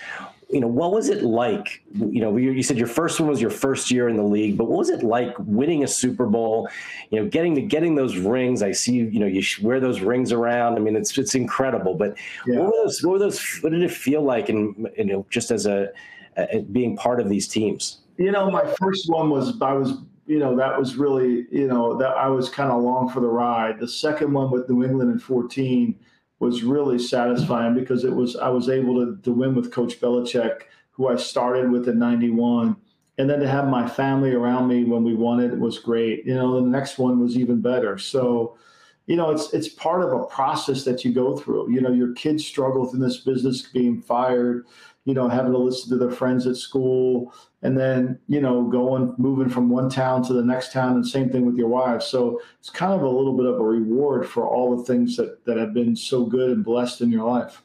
You 0.49 0.61
know, 0.61 0.67
what 0.67 0.91
was 0.91 1.09
it 1.09 1.23
like? 1.23 1.83
You 1.93 2.21
know, 2.21 2.37
you 2.37 2.61
said 2.61 2.77
your 2.77 2.87
first 2.87 3.19
one 3.19 3.27
was 3.27 3.41
your 3.41 3.49
first 3.49 3.89
year 3.89 4.07
in 4.07 4.15
the 4.15 4.23
league, 4.23 4.57
but 4.57 4.65
what 4.65 4.77
was 4.77 4.89
it 4.89 5.03
like 5.03 5.33
winning 5.39 5.83
a 5.83 5.87
Super 5.87 6.27
Bowl? 6.27 6.69
You 7.09 7.19
know, 7.19 7.29
getting 7.29 7.55
to 7.55 7.61
getting 7.61 7.95
those 7.95 8.15
rings. 8.17 8.61
I 8.61 8.71
see 8.71 8.93
you. 8.93 9.05
You 9.05 9.19
know, 9.19 9.25
you 9.25 9.43
wear 9.63 9.79
those 9.79 10.01
rings 10.01 10.31
around. 10.31 10.75
I 10.75 10.79
mean, 10.79 10.95
it's 10.95 11.17
it's 11.17 11.33
incredible. 11.33 11.95
But 11.95 12.15
yeah. 12.45 12.59
what 12.59 12.67
were 12.67 12.83
those? 12.83 13.03
What 13.03 13.11
were 13.13 13.19
those? 13.19 13.43
What 13.61 13.71
did 13.71 13.81
it 13.81 13.91
feel 13.91 14.21
like? 14.21 14.49
And 14.49 14.87
you 14.95 15.05
know, 15.05 15.25
just 15.31 15.49
as 15.49 15.65
a, 15.65 15.89
a 16.37 16.61
being 16.61 16.95
part 16.95 17.19
of 17.19 17.27
these 17.27 17.47
teams. 17.47 17.97
You 18.17 18.31
know, 18.31 18.49
my 18.49 18.65
first 18.79 19.09
one 19.09 19.29
was 19.29 19.61
I 19.61 19.73
was 19.73 19.97
you 20.27 20.39
know, 20.39 20.55
that 20.55 20.77
was 20.77 20.95
really, 20.95 21.45
you 21.51 21.67
know, 21.67 21.97
that 21.97 22.17
I 22.17 22.27
was 22.29 22.49
kind 22.49 22.71
of 22.71 22.77
along 22.77 23.09
for 23.09 23.19
the 23.19 23.27
ride. 23.27 23.79
The 23.79 23.87
second 23.87 24.33
one 24.33 24.49
with 24.49 24.69
New 24.69 24.83
England 24.83 25.11
in 25.11 25.19
14 25.19 25.95
was 26.39 26.63
really 26.63 26.99
satisfying 26.99 27.75
because 27.75 28.03
it 28.03 28.13
was 28.13 28.35
I 28.35 28.49
was 28.49 28.69
able 28.69 28.95
to, 29.05 29.21
to 29.21 29.31
win 29.31 29.55
with 29.55 29.71
Coach 29.71 29.99
Belichick, 30.01 30.63
who 30.91 31.07
I 31.07 31.15
started 31.15 31.69
with 31.69 31.87
in 31.87 31.99
91. 31.99 32.75
And 33.17 33.29
then 33.29 33.39
to 33.39 33.47
have 33.47 33.69
my 33.69 33.87
family 33.87 34.33
around 34.33 34.67
me 34.67 34.83
when 34.83 35.03
we 35.03 35.13
won 35.13 35.39
it 35.39 35.57
was 35.57 35.79
great. 35.79 36.25
You 36.25 36.33
know, 36.33 36.59
the 36.59 36.67
next 36.67 36.97
one 36.97 37.21
was 37.21 37.37
even 37.37 37.61
better. 37.61 37.97
So, 37.97 38.57
you 39.05 39.15
know, 39.15 39.29
it's 39.29 39.53
it's 39.53 39.69
part 39.69 40.01
of 40.01 40.11
a 40.11 40.25
process 40.25 40.83
that 40.83 41.05
you 41.05 41.13
go 41.13 41.37
through. 41.37 41.71
You 41.71 41.79
know, 41.79 41.91
your 41.91 42.13
kids 42.13 42.45
struggle 42.45 42.91
in 42.91 42.99
this 42.99 43.17
business 43.17 43.61
being 43.61 44.01
fired 44.01 44.65
you 45.05 45.13
know, 45.13 45.29
having 45.29 45.51
to 45.51 45.57
listen 45.57 45.89
to 45.89 45.97
their 45.97 46.11
friends 46.11 46.47
at 46.47 46.57
school, 46.57 47.33
and 47.61 47.77
then 47.77 48.19
you 48.27 48.41
know, 48.41 48.63
going 48.63 49.13
moving 49.17 49.49
from 49.49 49.69
one 49.69 49.89
town 49.89 50.23
to 50.23 50.33
the 50.33 50.43
next 50.43 50.73
town, 50.73 50.95
and 50.95 51.07
same 51.07 51.29
thing 51.29 51.45
with 51.45 51.55
your 51.55 51.67
wife. 51.67 52.01
So 52.01 52.41
it's 52.59 52.69
kind 52.69 52.91
of 52.91 53.03
a 53.03 53.09
little 53.09 53.37
bit 53.37 53.45
of 53.45 53.55
a 53.59 53.63
reward 53.63 54.27
for 54.27 54.47
all 54.47 54.75
the 54.75 54.83
things 54.83 55.15
that 55.17 55.45
that 55.45 55.57
have 55.57 55.73
been 55.73 55.95
so 55.95 56.25
good 56.25 56.49
and 56.49 56.65
blessed 56.65 57.01
in 57.01 57.11
your 57.11 57.27
life. 57.29 57.61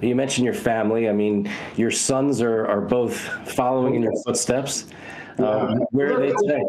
You 0.00 0.14
mentioned 0.16 0.46
your 0.46 0.54
family. 0.54 1.10
I 1.10 1.12
mean, 1.12 1.50
your 1.76 1.90
sons 1.90 2.40
are 2.40 2.66
are 2.66 2.80
both 2.80 3.16
following 3.52 3.94
in 3.94 4.02
your 4.02 4.16
footsteps. 4.24 4.86
Yeah. 5.38 5.46
Um, 5.46 5.78
where 5.90 6.14
are 6.14 6.20
they 6.20 6.32
today? 6.32 6.62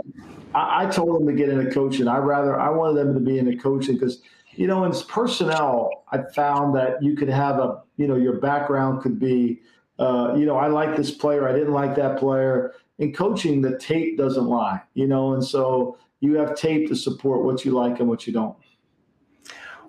I, 0.53 0.83
I 0.83 0.89
told 0.89 1.19
them 1.19 1.27
to 1.27 1.33
get 1.33 1.49
into 1.49 1.71
coaching. 1.71 2.07
I 2.07 2.17
rather 2.17 2.59
I 2.59 2.69
wanted 2.69 2.95
them 2.95 3.13
to 3.13 3.19
be 3.19 3.39
in 3.39 3.47
into 3.47 3.61
coaching 3.61 3.95
because 3.95 4.21
you 4.53 4.67
know, 4.67 4.83
in 4.83 4.93
personnel, 5.07 6.03
I 6.11 6.19
found 6.35 6.75
that 6.75 7.01
you 7.01 7.15
could 7.15 7.29
have 7.29 7.59
a, 7.59 7.81
you 7.97 8.07
know, 8.07 8.15
your 8.15 8.39
background 8.39 9.01
could 9.01 9.19
be, 9.19 9.61
uh, 9.99 10.33
you 10.35 10.45
know, 10.45 10.57
I 10.57 10.67
like 10.67 10.95
this 10.95 11.11
player, 11.11 11.47
I 11.47 11.53
didn't 11.53 11.73
like 11.73 11.95
that 11.95 12.17
player. 12.17 12.73
In 12.99 13.13
coaching, 13.13 13.61
the 13.61 13.77
tape 13.77 14.17
doesn't 14.17 14.45
lie, 14.45 14.81
you 14.93 15.07
know, 15.07 15.33
and 15.33 15.43
so 15.43 15.97
you 16.19 16.35
have 16.35 16.55
tape 16.55 16.87
to 16.89 16.95
support 16.95 17.43
what 17.43 17.65
you 17.65 17.71
like 17.71 17.99
and 17.99 18.07
what 18.07 18.27
you 18.27 18.33
don't. 18.33 18.55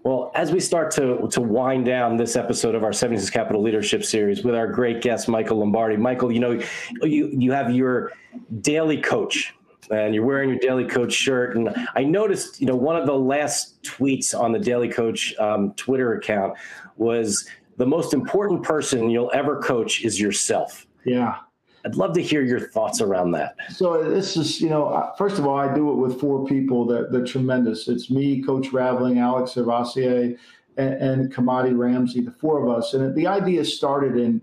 Well, 0.05 0.33
as 0.35 0.51
we 0.51 0.59
start 0.59 0.91
to 0.93 1.29
to 1.29 1.41
wind 1.41 1.85
down 1.85 2.17
this 2.17 2.35
episode 2.35 2.75
of 2.75 2.83
our 2.83 2.93
76 2.93 3.31
Capital 3.31 3.63
Leadership 3.63 4.05
Series 4.05 4.43
with 4.43 4.55
our 4.55 4.67
great 4.67 5.01
guest 5.01 5.29
Michael 5.29 5.59
Lombardi, 5.59 5.97
Michael, 5.97 6.33
you 6.33 6.41
know, 6.41 6.61
you 7.03 7.29
you 7.29 7.53
have 7.53 7.73
your 7.73 8.13
daily 8.61 9.01
coach 9.01 9.55
and 9.91 10.15
you're 10.15 10.25
wearing 10.25 10.49
your 10.49 10.59
Daily 10.59 10.85
Coach 10.85 11.13
shirt. 11.13 11.57
And 11.57 11.75
I 11.95 12.05
noticed, 12.05 12.61
you 12.61 12.67
know, 12.67 12.77
one 12.77 12.97
of 12.97 13.07
the 13.07 13.15
last 13.15 13.83
tweets 13.83 14.39
on 14.39 14.53
the 14.53 14.59
Daily 14.59 14.89
Coach 14.89 15.35
um, 15.39 15.73
Twitter 15.75 16.15
account 16.15 16.55
was 16.97 17.49
the 17.77 17.87
most 17.87 18.15
important 18.15 18.63
person 18.63 19.11
you'll 19.11 19.31
ever 19.35 19.61
coach 19.61 20.05
is 20.05 20.21
yourself. 20.21 20.87
Yeah. 21.05 21.37
I'd 21.85 21.97
love 21.97 22.15
to 22.15 22.23
hear 22.23 22.43
your 22.43 22.61
thoughts 22.61 23.01
around 23.01 23.33
that. 23.33 23.57
So 23.71 24.09
this 24.09 24.37
is, 24.37 24.61
you 24.61 24.69
know, 24.69 25.13
first 25.19 25.39
of 25.39 25.47
all, 25.47 25.59
I 25.59 25.75
do 25.75 25.91
it 25.91 25.97
with 25.97 26.21
four 26.21 26.47
people 26.47 26.87
that 26.87 27.11
they're 27.11 27.25
tremendous. 27.25 27.89
It's 27.89 28.09
me, 28.09 28.41
Coach 28.41 28.73
Raveling, 28.73 29.19
Alex 29.19 29.55
Servassier, 29.55 30.39
and, 30.77 30.95
and 30.95 31.35
Kamadi 31.35 31.77
Ramsey, 31.77 32.21
the 32.21 32.31
four 32.31 32.63
of 32.63 32.77
us. 32.77 32.95
And 32.95 33.15
the 33.17 33.27
idea 33.27 33.65
started 33.65 34.17
in 34.17 34.41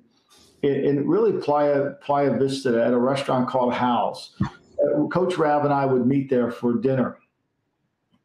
in, 0.61 1.07
really 1.07 1.39
Playa 1.41 1.91
Playa 2.01 2.37
Vista 2.37 2.83
at 2.83 2.93
a 2.93 2.97
restaurant 2.97 3.47
called 3.47 3.73
Hal's. 3.73 4.35
Coach 5.11 5.37
Rav 5.37 5.65
and 5.65 5.73
I 5.73 5.85
would 5.85 6.05
meet 6.05 6.29
there 6.29 6.51
for 6.51 6.73
dinner. 6.73 7.17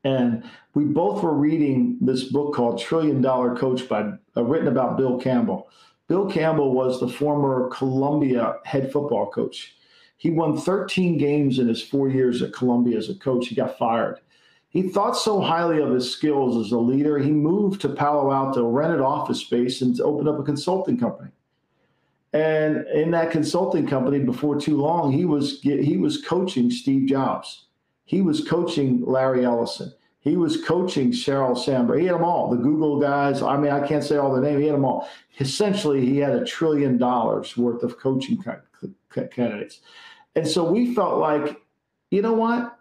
And 0.05 0.45
we 0.75 0.85
both 0.85 1.23
were 1.23 1.35
reading 1.35 1.97
this 2.01 2.25
book 2.25 2.55
called 2.55 2.79
Trillion 2.79 3.23
Dollar 3.23 3.57
Coach 3.57 3.89
by 3.89 4.13
uh, 4.37 4.45
written 4.45 4.69
about 4.69 4.99
Bill 4.99 5.19
Campbell. 5.19 5.69
Bill 6.09 6.31
Campbell 6.31 6.75
was 6.75 7.01
the 7.01 7.09
former 7.09 7.71
Columbia 7.71 8.59
head 8.65 8.93
football 8.93 9.31
coach. 9.31 9.77
He 10.19 10.31
won 10.31 10.59
13 10.59 11.17
games 11.17 11.59
in 11.59 11.69
his 11.69 11.83
four 11.83 12.09
years 12.09 12.43
at 12.43 12.53
Columbia 12.53 12.99
as 12.99 13.09
a 13.09 13.15
coach. 13.15 13.49
He 13.49 13.55
got 13.55 13.79
fired. 13.79 14.21
He 14.69 14.83
thought 14.83 15.17
so 15.17 15.41
highly 15.41 15.81
of 15.81 15.93
his 15.93 16.11
skills 16.11 16.57
as 16.65 16.73
a 16.73 16.79
leader, 16.79 17.19
he 17.19 17.31
moved 17.31 17.81
to 17.83 17.89
Palo 17.89 18.33
Alto, 18.33 18.69
rented 18.69 19.01
office 19.01 19.41
space, 19.41 19.81
and 19.81 19.99
opened 20.01 20.29
up 20.29 20.39
a 20.39 20.43
consulting 20.43 20.99
company. 20.99 21.31
And 22.35 22.85
in 22.89 23.13
that 23.13 23.31
consulting 23.31 23.87
company, 23.87 24.19
before 24.19 24.61
too 24.61 24.77
long, 24.77 25.13
he 25.13 25.25
was 25.25 25.61
he 25.63 25.97
was 25.97 26.21
coaching 26.21 26.69
Steve 26.69 27.09
Jobs. 27.09 27.67
He 28.05 28.23
was 28.23 28.47
coaching 28.47 29.05
Larry 29.07 29.45
Ellison. 29.45 29.95
He 30.19 30.37
was 30.37 30.63
coaching 30.65 31.13
Sheryl 31.13 31.57
Sandberg. 31.57 32.01
He 32.01 32.07
had 32.07 32.17
them 32.17 32.25
all. 32.25 32.51
The 32.51 32.57
Google 32.57 32.99
guys. 32.99 33.41
I 33.41 33.57
mean, 33.57 33.71
I 33.71 33.87
can't 33.87 34.03
say 34.03 34.17
all 34.17 34.35
the 34.35 34.41
name. 34.41 34.59
He 34.59 34.67
had 34.67 34.75
them 34.75 34.85
all. 34.85 35.09
Essentially, 35.39 36.05
he 36.05 36.19
had 36.19 36.35
a 36.35 36.45
trillion 36.45 36.99
dollars 36.99 37.57
worth 37.57 37.85
of 37.85 37.99
coaching 37.99 38.43
candidates. 39.31 39.81
And 40.35 40.49
so 40.49 40.65
we 40.65 40.95
felt 40.95 41.19
like, 41.19 41.63
you 42.11 42.21
know 42.21 42.33
what? 42.33 42.79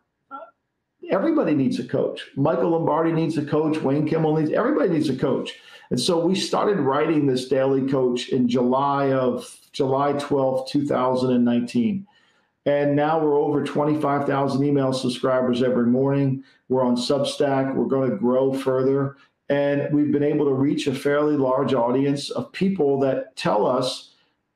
Everybody 1.10 1.54
needs 1.54 1.80
a 1.80 1.84
coach. 1.84 2.30
Michael 2.36 2.72
Lombardi 2.72 3.12
needs 3.12 3.38
a 3.38 3.46
coach. 3.46 3.78
Wayne 3.78 4.08
Kimmel 4.08 4.38
needs. 4.38 4.52
Everybody 4.52 4.90
needs 4.90 5.10
a 5.10 5.16
coach. 5.16 5.60
And 5.90 6.00
so 6.00 6.26
we 6.26 6.36
started 6.36 6.80
writing 6.80 7.28
this 7.28 7.48
daily 7.48 7.88
coach 7.90 8.30
in 8.30 8.48
July 8.48 9.12
of 9.12 9.60
July 9.72 10.14
12, 10.14 10.70
2019. 10.70 12.08
And 12.66 12.96
now 12.96 13.20
we're 13.20 13.38
over 13.38 13.64
25,000 13.64 14.64
email 14.64 14.94
subscribers 14.94 15.62
every 15.62 15.88
morning. 15.88 16.44
We're 16.70 16.86
on 16.86 16.96
Substack. 16.96 17.76
We're 17.76 17.86
going 17.86 18.10
to 18.10 18.16
grow 18.16 18.54
further. 18.54 19.18
And 19.50 19.94
we've 19.94 20.12
been 20.12 20.24
able 20.24 20.46
to 20.46 20.54
reach 20.54 20.88
a 20.88 20.96
fairly 20.96 21.36
large 21.36 21.74
audience 21.74 22.30
of 22.30 22.52
people 22.54 23.00
that 23.02 23.36
tell 23.36 23.68
us 23.68 24.13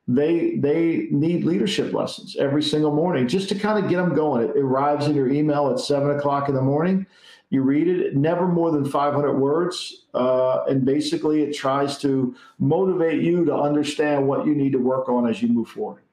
they 0.08 0.56
they 0.56 1.08
need 1.12 1.44
leadership 1.44 1.94
lessons 1.94 2.38
every 2.38 2.64
single 2.64 2.92
morning 2.94 3.28
just 3.28 3.50
to 3.50 3.56
kind 3.56 3.84
of 3.84 3.90
get 3.90 3.98
them 3.98 4.16
going. 4.16 4.48
It 4.48 4.58
arrives 4.58 5.06
in 5.06 5.16
your 5.16 5.30
email 5.30 5.70
at 5.70 5.80
seven 5.80 6.12
o'clock 6.12 6.48
in 6.48 6.56
the 6.56 6.62
morning. 6.62 7.06
You 7.50 7.62
read 7.62 7.88
it, 7.88 8.16
never 8.16 8.46
more 8.46 8.72
than 8.72 8.84
500 8.84 9.38
words, 9.38 10.06
uh, 10.14 10.66
and 10.66 10.84
basically 10.84 11.44
it 11.44 11.56
tries 11.56 11.98
to 12.00 12.36
motivate 12.60 13.22
you 13.22 13.46
to 13.46 13.56
understand 13.56 14.28
what 14.28 14.46
you 14.46 14.54
need 14.54 14.74
to 14.74 14.80
work 14.80 15.08
on 15.08 15.30
as 15.30 15.42
you 15.42 15.48
move 15.48 15.70
forward. 15.70 16.04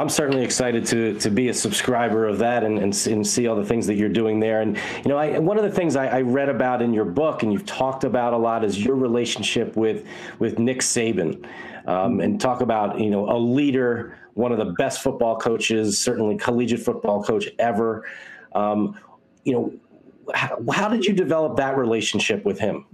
I'm 0.00 0.08
certainly 0.08 0.42
excited 0.42 0.86
to 0.86 1.18
to 1.18 1.30
be 1.30 1.50
a 1.50 1.54
subscriber 1.54 2.26
of 2.26 2.38
that 2.38 2.64
and, 2.64 2.78
and, 2.78 3.06
and, 3.06 3.26
see 3.26 3.46
all 3.46 3.54
the 3.54 3.66
things 3.66 3.86
that 3.86 3.96
you're 3.96 4.08
doing 4.08 4.40
there. 4.40 4.62
And 4.62 4.78
you 5.04 5.10
know, 5.10 5.18
I, 5.18 5.38
one 5.38 5.58
of 5.58 5.62
the 5.62 5.70
things 5.70 5.94
I, 5.94 6.06
I, 6.06 6.20
read 6.22 6.48
about 6.48 6.80
in 6.80 6.94
your 6.94 7.04
book 7.04 7.42
and 7.42 7.52
you've 7.52 7.66
talked 7.66 8.04
about 8.04 8.32
a 8.32 8.36
lot 8.38 8.64
is 8.64 8.82
your 8.82 8.96
relationship 8.96 9.76
with 9.76 10.06
with 10.38 10.58
Nick 10.58 10.78
Saban, 10.78 11.46
um, 11.86 12.20
and 12.20 12.40
talk 12.40 12.62
about 12.62 12.98
you 12.98 13.10
know 13.10 13.28
a 13.28 13.36
leader, 13.36 14.18
one 14.32 14.52
of 14.52 14.58
the 14.58 14.72
best 14.78 15.02
football 15.02 15.36
coaches, 15.36 15.98
certainly 15.98 16.38
collegiate 16.38 16.80
football 16.80 17.22
coach 17.22 17.48
ever. 17.58 18.06
Um, 18.54 18.98
you 19.44 19.52
know, 19.52 19.74
how, 20.32 20.64
how, 20.72 20.88
did 20.88 21.04
you 21.04 21.12
develop 21.12 21.58
that 21.58 21.76
relationship 21.76 22.42
with 22.46 22.58
him? 22.58 22.86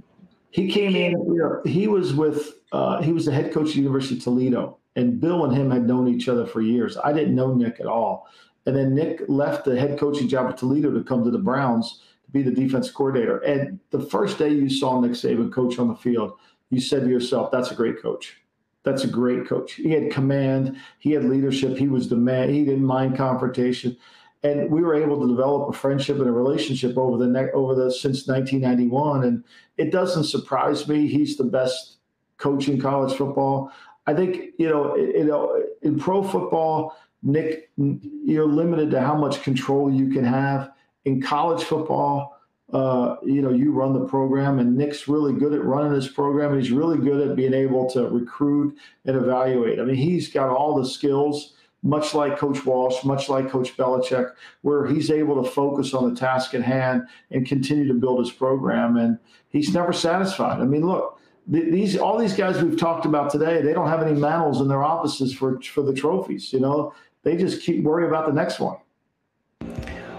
He 0.50 0.68
came 0.68 0.96
in. 0.96 1.12
You 1.12 1.38
know, 1.38 1.62
he 1.64 1.86
was 1.86 2.14
with 2.14 2.54
uh, 2.72 3.00
he 3.00 3.12
was 3.12 3.26
the 3.26 3.32
head 3.32 3.52
coach 3.52 3.68
at 3.68 3.76
University 3.76 4.16
of 4.16 4.24
Toledo 4.24 4.78
and 4.96 5.20
Bill 5.20 5.44
and 5.44 5.54
him 5.56 5.70
had 5.70 5.86
known 5.86 6.08
each 6.08 6.28
other 6.28 6.46
for 6.46 6.60
years. 6.60 6.96
I 6.96 7.12
didn't 7.12 7.34
know 7.34 7.54
Nick 7.54 7.80
at 7.80 7.86
all. 7.86 8.26
And 8.64 8.74
then 8.74 8.94
Nick 8.94 9.22
left 9.28 9.64
the 9.64 9.78
head 9.78 9.98
coaching 9.98 10.28
job 10.28 10.50
at 10.50 10.56
Toledo 10.56 10.90
to 10.90 11.04
come 11.04 11.22
to 11.22 11.30
the 11.30 11.38
Browns 11.38 12.00
to 12.24 12.30
be 12.32 12.42
the 12.42 12.50
defense 12.50 12.90
coordinator. 12.90 13.38
And 13.38 13.78
the 13.90 14.00
first 14.00 14.38
day 14.38 14.48
you 14.48 14.68
saw 14.68 15.00
Nick 15.00 15.12
Saban 15.12 15.52
coach 15.52 15.78
on 15.78 15.88
the 15.88 15.94
field, 15.94 16.32
you 16.70 16.80
said 16.80 17.04
to 17.04 17.08
yourself, 17.08 17.52
that's 17.52 17.70
a 17.70 17.76
great 17.76 18.02
coach. 18.02 18.38
That's 18.82 19.04
a 19.04 19.08
great 19.08 19.46
coach. 19.46 19.74
He 19.74 19.90
had 19.90 20.10
command, 20.10 20.76
he 20.98 21.12
had 21.12 21.24
leadership, 21.24 21.76
he 21.76 21.88
was 21.88 22.08
the 22.08 22.16
man, 22.16 22.50
he 22.50 22.64
didn't 22.64 22.84
mind 22.84 23.16
confrontation. 23.16 23.96
And 24.42 24.70
we 24.70 24.82
were 24.82 24.94
able 24.94 25.20
to 25.20 25.28
develop 25.28 25.68
a 25.68 25.72
friendship 25.76 26.18
and 26.18 26.28
a 26.28 26.32
relationship 26.32 26.96
over 26.96 27.16
the 27.16 27.26
next 27.26 27.54
over 27.54 27.74
the 27.74 27.90
since 27.90 28.28
1991. 28.28 29.24
And 29.24 29.44
it 29.76 29.90
doesn't 29.90 30.24
surprise 30.24 30.88
me. 30.88 31.08
He's 31.08 31.36
the 31.36 31.44
best 31.44 31.96
coach 32.38 32.68
in 32.68 32.80
college 32.80 33.16
football. 33.16 33.72
I 34.06 34.14
think 34.14 34.52
you 34.58 34.68
know, 34.68 34.96
you 34.96 35.24
know, 35.24 35.62
in 35.82 35.98
pro 35.98 36.22
football, 36.22 36.96
Nick, 37.22 37.70
you're 37.76 38.46
limited 38.46 38.90
to 38.92 39.00
how 39.00 39.16
much 39.16 39.42
control 39.42 39.92
you 39.92 40.08
can 40.08 40.24
have. 40.24 40.70
In 41.04 41.20
college 41.22 41.62
football, 41.64 42.36
uh, 42.72 43.16
you 43.24 43.42
know, 43.42 43.50
you 43.50 43.72
run 43.72 43.92
the 43.92 44.04
program, 44.06 44.58
and 44.58 44.76
Nick's 44.76 45.06
really 45.06 45.32
good 45.32 45.52
at 45.52 45.64
running 45.64 45.92
his 45.92 46.08
program, 46.08 46.58
he's 46.58 46.72
really 46.72 46.98
good 46.98 47.28
at 47.28 47.36
being 47.36 47.54
able 47.54 47.88
to 47.90 48.08
recruit 48.08 48.76
and 49.04 49.16
evaluate. 49.16 49.78
I 49.78 49.84
mean, 49.84 49.96
he's 49.96 50.32
got 50.32 50.50
all 50.50 50.76
the 50.76 50.88
skills, 50.88 51.54
much 51.82 52.14
like 52.14 52.38
Coach 52.38 52.64
Walsh, 52.64 53.04
much 53.04 53.28
like 53.28 53.50
Coach 53.50 53.76
Belichick, 53.76 54.32
where 54.62 54.86
he's 54.86 55.10
able 55.10 55.42
to 55.42 55.48
focus 55.48 55.94
on 55.94 56.12
the 56.12 56.18
task 56.18 56.54
at 56.54 56.62
hand 56.62 57.06
and 57.30 57.46
continue 57.46 57.86
to 57.86 57.94
build 57.94 58.18
his 58.18 58.32
program. 58.32 58.96
And 58.96 59.18
he's 59.48 59.72
never 59.72 59.92
satisfied. 59.92 60.60
I 60.60 60.64
mean, 60.64 60.84
look, 60.84 61.15
these 61.48 61.96
all 61.96 62.18
these 62.18 62.34
guys 62.34 62.60
we've 62.62 62.78
talked 62.78 63.06
about 63.06 63.30
today, 63.30 63.62
they 63.62 63.72
don't 63.72 63.88
have 63.88 64.02
any 64.02 64.18
mantles 64.18 64.60
in 64.60 64.68
their 64.68 64.82
offices 64.82 65.32
for 65.32 65.60
for 65.60 65.82
the 65.82 65.94
trophies. 65.94 66.52
You 66.52 66.60
know, 66.60 66.92
they 67.22 67.36
just 67.36 67.62
keep 67.62 67.84
worrying 67.84 68.08
about 68.08 68.26
the 68.26 68.32
next 68.32 68.58
one. 68.58 68.76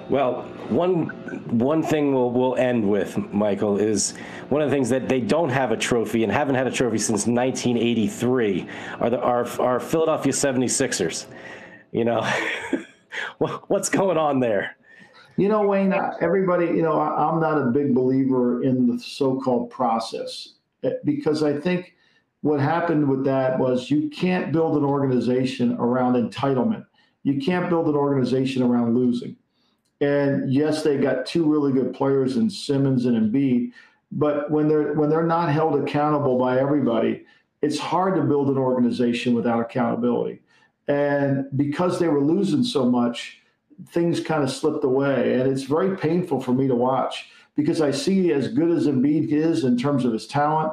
Well, 0.09 0.43
one 0.69 1.07
one 1.49 1.83
thing 1.83 2.13
we'll 2.13 2.31
we'll 2.31 2.55
end 2.55 2.87
with, 2.89 3.17
Michael, 3.33 3.77
is 3.77 4.13
one 4.47 4.61
of 4.61 4.69
the 4.69 4.75
things 4.75 4.89
that 4.89 5.09
they 5.09 5.19
don't 5.19 5.49
have 5.49 5.71
a 5.71 5.77
trophy 5.77 6.23
and 6.23 6.31
haven't 6.31 6.55
had 6.55 6.65
a 6.65 6.71
trophy 6.71 6.97
since 6.97 7.27
1983 7.27 8.67
are 9.01 9.09
the 9.09 9.19
our 9.19 9.45
our 9.59 9.79
Philadelphia 9.81 10.31
76ers. 10.31 11.25
You 11.91 12.05
know, 12.05 12.25
what's 13.67 13.89
going 13.89 14.17
on 14.17 14.39
there? 14.39 14.77
You 15.35 15.49
know, 15.49 15.67
Wayne, 15.67 15.93
everybody, 16.19 16.65
you 16.65 16.81
know, 16.81 16.99
I'm 16.99 17.39
not 17.39 17.61
a 17.61 17.65
big 17.65 17.93
believer 17.93 18.63
in 18.63 18.87
the 18.87 18.99
so-called 18.99 19.69
process 19.69 20.56
because 21.05 21.43
I 21.43 21.57
think 21.59 21.93
what 22.41 22.59
happened 22.59 23.09
with 23.09 23.25
that 23.25 23.59
was 23.59 23.91
you 23.91 24.09
can't 24.09 24.51
build 24.51 24.77
an 24.77 24.83
organization 24.83 25.75
around 25.79 26.13
entitlement. 26.13 26.85
You 27.23 27.39
can't 27.41 27.69
build 27.69 27.87
an 27.87 27.95
organization 27.95 28.63
around 28.63 28.95
losing. 28.95 29.35
And 29.99 30.51
yes, 30.51 30.83
they 30.83 30.97
got 30.97 31.25
two 31.25 31.51
really 31.51 31.73
good 31.73 31.93
players 31.93 32.37
in 32.37 32.49
Simmons 32.49 33.05
and 33.05 33.17
Embiid, 33.17 33.71
but 34.11 34.51
when 34.51 34.67
they're 34.67 34.93
when 34.93 35.09
they're 35.09 35.23
not 35.23 35.51
held 35.51 35.79
accountable 35.81 36.37
by 36.37 36.59
everybody, 36.59 37.25
it's 37.61 37.79
hard 37.79 38.15
to 38.15 38.21
build 38.21 38.49
an 38.49 38.57
organization 38.57 39.33
without 39.33 39.59
accountability. 39.59 40.41
And 40.87 41.47
because 41.57 41.99
they 41.99 42.07
were 42.07 42.21
losing 42.21 42.63
so 42.63 42.85
much, 42.85 43.41
things 43.89 44.19
kind 44.19 44.43
of 44.43 44.51
slipped 44.51 44.83
away. 44.83 45.33
And 45.33 45.51
it's 45.51 45.63
very 45.63 45.97
painful 45.97 46.41
for 46.41 46.53
me 46.53 46.67
to 46.67 46.75
watch 46.75 47.29
because 47.57 47.81
I 47.81 47.91
see 47.91 48.31
as 48.31 48.47
good 48.47 48.69
as 48.69 48.87
Embiid 48.87 49.29
is 49.33 49.65
in 49.65 49.77
terms 49.77 50.05
of 50.05 50.13
his 50.13 50.27
talent, 50.27 50.71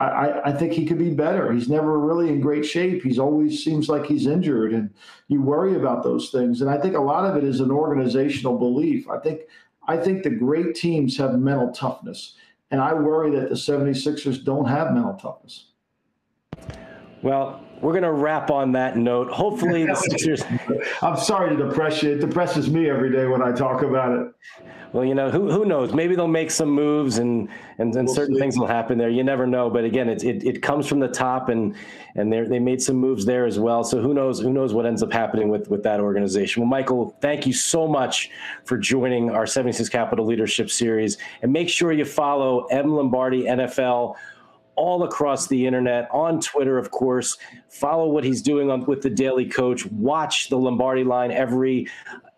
I, 0.00 0.40
I, 0.46 0.52
think 0.52 0.72
he 0.72 0.86
could 0.86 0.98
be 0.98 1.10
better. 1.10 1.52
He's 1.52 1.68
never 1.68 2.00
really 2.00 2.28
in 2.28 2.40
great 2.40 2.66
shape. 2.66 3.04
He's 3.04 3.18
always 3.18 3.62
seems 3.62 3.88
like 3.88 4.06
he's 4.06 4.26
injured, 4.26 4.72
and 4.72 4.90
you 5.28 5.40
worry 5.40 5.76
about 5.76 6.02
those 6.02 6.30
things. 6.30 6.60
And 6.60 6.68
I 6.68 6.78
think 6.78 6.96
a 6.96 7.00
lot 7.00 7.30
of 7.30 7.36
it 7.36 7.44
is 7.44 7.60
an 7.60 7.70
organizational 7.70 8.58
belief. 8.58 9.08
I 9.08 9.18
think 9.18 9.42
I 9.86 9.96
think 9.96 10.24
the 10.24 10.30
great 10.30 10.74
teams 10.74 11.16
have 11.18 11.38
mental 11.38 11.70
toughness, 11.70 12.34
and 12.72 12.80
I 12.80 12.92
worry 12.92 13.30
that 13.38 13.50
the 13.50 13.54
76ers 13.54 14.44
don't 14.44 14.66
have 14.66 14.92
mental 14.92 15.14
toughness. 15.14 15.66
Well, 17.22 17.63
we're 17.80 17.92
going 17.92 18.02
to 18.04 18.12
wrap 18.12 18.50
on 18.50 18.72
that 18.72 18.96
note. 18.96 19.30
Hopefully, 19.30 19.84
the 19.84 19.94
Sixers. 20.10 20.42
I'm 21.02 21.16
sorry 21.16 21.56
to 21.56 21.68
depress 21.68 22.02
you. 22.02 22.12
It 22.12 22.20
depresses 22.20 22.70
me 22.70 22.88
every 22.88 23.12
day 23.12 23.26
when 23.26 23.42
I 23.42 23.52
talk 23.52 23.82
about 23.82 24.18
it. 24.18 24.32
Well, 24.94 25.04
you 25.04 25.16
know, 25.16 25.28
who 25.28 25.50
who 25.50 25.64
knows? 25.64 25.92
Maybe 25.92 26.14
they'll 26.14 26.28
make 26.28 26.52
some 26.52 26.70
moves 26.70 27.18
and 27.18 27.48
and, 27.78 27.92
and 27.96 28.06
we'll 28.06 28.14
certain 28.14 28.36
see. 28.36 28.40
things 28.40 28.56
will 28.56 28.68
happen 28.68 28.96
there. 28.96 29.10
You 29.10 29.24
never 29.24 29.44
know. 29.44 29.68
But 29.68 29.84
again, 29.84 30.08
it, 30.08 30.22
it, 30.22 30.44
it 30.44 30.62
comes 30.62 30.86
from 30.86 31.00
the 31.00 31.08
top 31.08 31.48
and 31.48 31.74
and 32.14 32.32
they 32.32 32.42
they 32.42 32.60
made 32.60 32.80
some 32.80 32.94
moves 32.94 33.24
there 33.24 33.44
as 33.44 33.58
well. 33.58 33.82
So 33.82 34.00
who 34.00 34.14
knows 34.14 34.38
who 34.38 34.52
knows 34.52 34.72
what 34.72 34.86
ends 34.86 35.02
up 35.02 35.12
happening 35.12 35.48
with 35.48 35.68
with 35.68 35.82
that 35.82 35.98
organization. 35.98 36.62
Well, 36.62 36.70
Michael, 36.70 37.16
thank 37.20 37.44
you 37.44 37.52
so 37.52 37.88
much 37.88 38.30
for 38.64 38.78
joining 38.78 39.30
our 39.30 39.48
76 39.48 39.88
Capital 39.88 40.24
Leadership 40.24 40.70
Series. 40.70 41.18
And 41.42 41.52
make 41.52 41.68
sure 41.68 41.90
you 41.90 42.04
follow 42.04 42.66
M 42.66 42.94
Lombardi 42.94 43.46
NFL 43.46 44.14
all 44.76 45.04
across 45.04 45.46
the 45.46 45.66
internet, 45.66 46.08
on 46.10 46.40
Twitter, 46.40 46.78
of 46.78 46.90
course. 46.90 47.36
Follow 47.68 48.08
what 48.08 48.24
he's 48.24 48.42
doing 48.42 48.70
on, 48.70 48.84
with 48.86 49.02
the 49.02 49.10
Daily 49.10 49.46
Coach. 49.46 49.86
Watch 49.86 50.48
the 50.48 50.58
Lombardi 50.58 51.04
line 51.04 51.30
every 51.30 51.88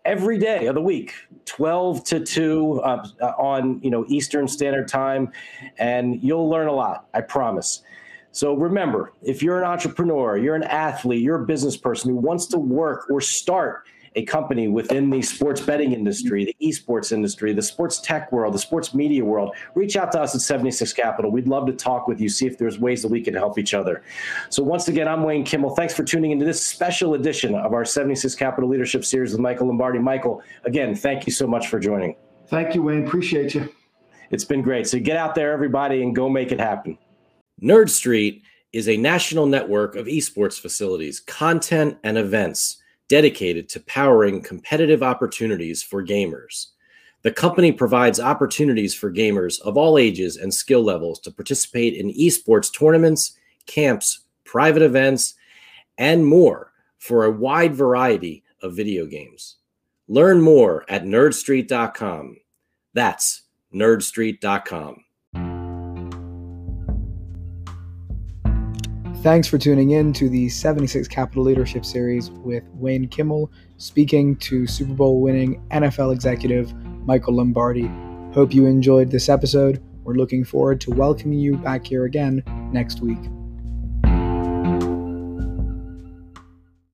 every 0.05 0.37
day 0.37 0.67
of 0.67 0.75
the 0.75 0.81
week, 0.81 1.13
12 1.45 2.03
to 2.05 2.19
2 2.21 2.81
uh, 2.81 3.05
on 3.37 3.79
you 3.83 3.91
know 3.91 4.05
Eastern 4.07 4.47
Standard 4.47 4.87
Time, 4.87 5.31
and 5.77 6.21
you'll 6.23 6.49
learn 6.49 6.67
a 6.67 6.73
lot. 6.73 7.07
I 7.13 7.21
promise. 7.21 7.81
So 8.31 8.53
remember, 8.53 9.13
if 9.23 9.41
you're 9.41 9.57
an 9.57 9.63
entrepreneur, 9.63 10.37
you're 10.37 10.55
an 10.55 10.63
athlete, 10.63 11.21
you're 11.21 11.41
a 11.41 11.45
business 11.45 11.75
person 11.75 12.11
who 12.11 12.17
wants 12.17 12.45
to 12.47 12.59
work 12.59 13.09
or 13.09 13.19
start 13.19 13.83
a 14.17 14.23
company 14.23 14.67
within 14.67 15.11
the 15.11 15.21
sports 15.21 15.61
betting 15.61 15.93
industry, 15.93 16.43
the 16.43 16.55
esports 16.59 17.11
industry, 17.11 17.53
the 17.53 17.61
sports 17.61 18.01
tech 18.01 18.31
world, 18.31 18.51
the 18.51 18.59
sports 18.59 18.95
media 18.95 19.23
world, 19.23 19.55
reach 19.75 19.95
out 19.95 20.11
to 20.11 20.19
us 20.19 20.33
at 20.33 20.41
76 20.41 20.91
Capital. 20.91 21.29
We'd 21.29 21.47
love 21.47 21.67
to 21.67 21.73
talk 21.73 22.07
with 22.07 22.19
you, 22.19 22.27
see 22.27 22.47
if 22.47 22.57
there's 22.57 22.79
ways 22.79 23.03
that 23.03 23.09
we 23.09 23.21
can 23.21 23.35
help 23.35 23.59
each 23.59 23.75
other. 23.75 24.01
So, 24.49 24.63
once 24.63 24.87
again, 24.87 25.07
I'm 25.07 25.21
Wayne 25.21 25.45
Kimmel. 25.45 25.75
Thanks 25.75 25.93
for 25.93 26.03
tuning 26.03 26.31
into 26.31 26.45
this 26.45 26.65
special 26.65 27.13
edition 27.13 27.53
of 27.53 27.73
our 27.73 27.85
76 27.85 28.33
Capital 28.33 28.67
Leadership 28.67 29.05
Series 29.05 29.33
with 29.33 29.39
Michael 29.39 29.67
Lombardi. 29.67 29.99
Michael, 29.99 30.41
again, 30.65 30.95
thank 30.95 31.27
you 31.27 31.31
so 31.31 31.45
much 31.45 31.67
for 31.67 31.79
joining. 31.79 32.15
Thank 32.47 32.73
you, 32.73 32.81
Wayne. 32.81 33.05
Appreciate 33.05 33.53
you. 33.53 33.69
It's 34.31 34.45
been 34.45 34.63
great. 34.63 34.87
So, 34.87 34.97
get 34.99 35.17
out 35.17 35.35
there, 35.35 35.51
everybody, 35.51 36.01
and 36.01 36.15
go 36.15 36.27
make 36.27 36.51
it 36.51 36.59
happen. 36.59 36.97
Nerd 37.61 37.89
Street 37.91 38.41
is 38.73 38.89
a 38.89 38.97
national 38.97 39.45
network 39.45 39.95
of 39.95 40.07
esports 40.07 40.59
facilities, 40.59 41.19
content, 41.19 41.99
and 42.03 42.17
events 42.17 42.77
dedicated 43.07 43.69
to 43.69 43.79
powering 43.81 44.41
competitive 44.41 45.03
opportunities 45.03 45.81
for 45.81 46.03
gamers. 46.03 46.67
The 47.23 47.31
company 47.31 47.71
provides 47.71 48.19
opportunities 48.19 48.93
for 48.93 49.11
gamers 49.11 49.59
of 49.61 49.77
all 49.77 49.97
ages 49.97 50.37
and 50.37 50.53
skill 50.53 50.83
levels 50.83 51.19
to 51.21 51.31
participate 51.31 51.93
in 51.93 52.13
esports 52.13 52.71
tournaments, 52.71 53.37
camps, 53.65 54.21
private 54.43 54.81
events, 54.83 55.35
and 55.97 56.25
more 56.25 56.71
for 56.99 57.25
a 57.25 57.31
wide 57.31 57.75
variety 57.75 58.43
of 58.61 58.75
video 58.75 59.05
games. 59.05 59.57
Learn 60.07 60.41
more 60.41 60.85
at 60.89 61.03
nerdstreet.com. 61.03 62.37
That's 62.93 63.43
nerdstreet.com. 63.73 65.03
Thanks 69.23 69.47
for 69.47 69.57
tuning 69.57 69.91
in 69.91 70.13
to 70.13 70.29
the 70.29 70.47
76 70.47 71.07
Capital 71.07 71.43
Leadership 71.43 71.83
Series 71.83 72.29
with 72.31 72.63
Wayne 72.73 73.07
Kimmel 73.07 73.51
speaking 73.77 74.35
to 74.37 74.67
Super 74.67 74.93
Bowl 74.93 75.21
winning 75.21 75.61
NFL 75.71 76.13
executive 76.13 76.73
Michael 77.05 77.35
Lombardi. 77.35 77.89
Hope 78.33 78.53
you 78.53 78.65
enjoyed 78.67 79.09
this 79.09 79.27
episode. 79.27 79.83
We're 80.03 80.13
looking 80.13 80.45
forward 80.45 80.79
to 80.81 80.91
welcoming 80.91 81.39
you 81.39 81.57
back 81.57 81.85
here 81.85 82.05
again 82.05 82.43
next 82.71 83.01
week. 83.01 83.19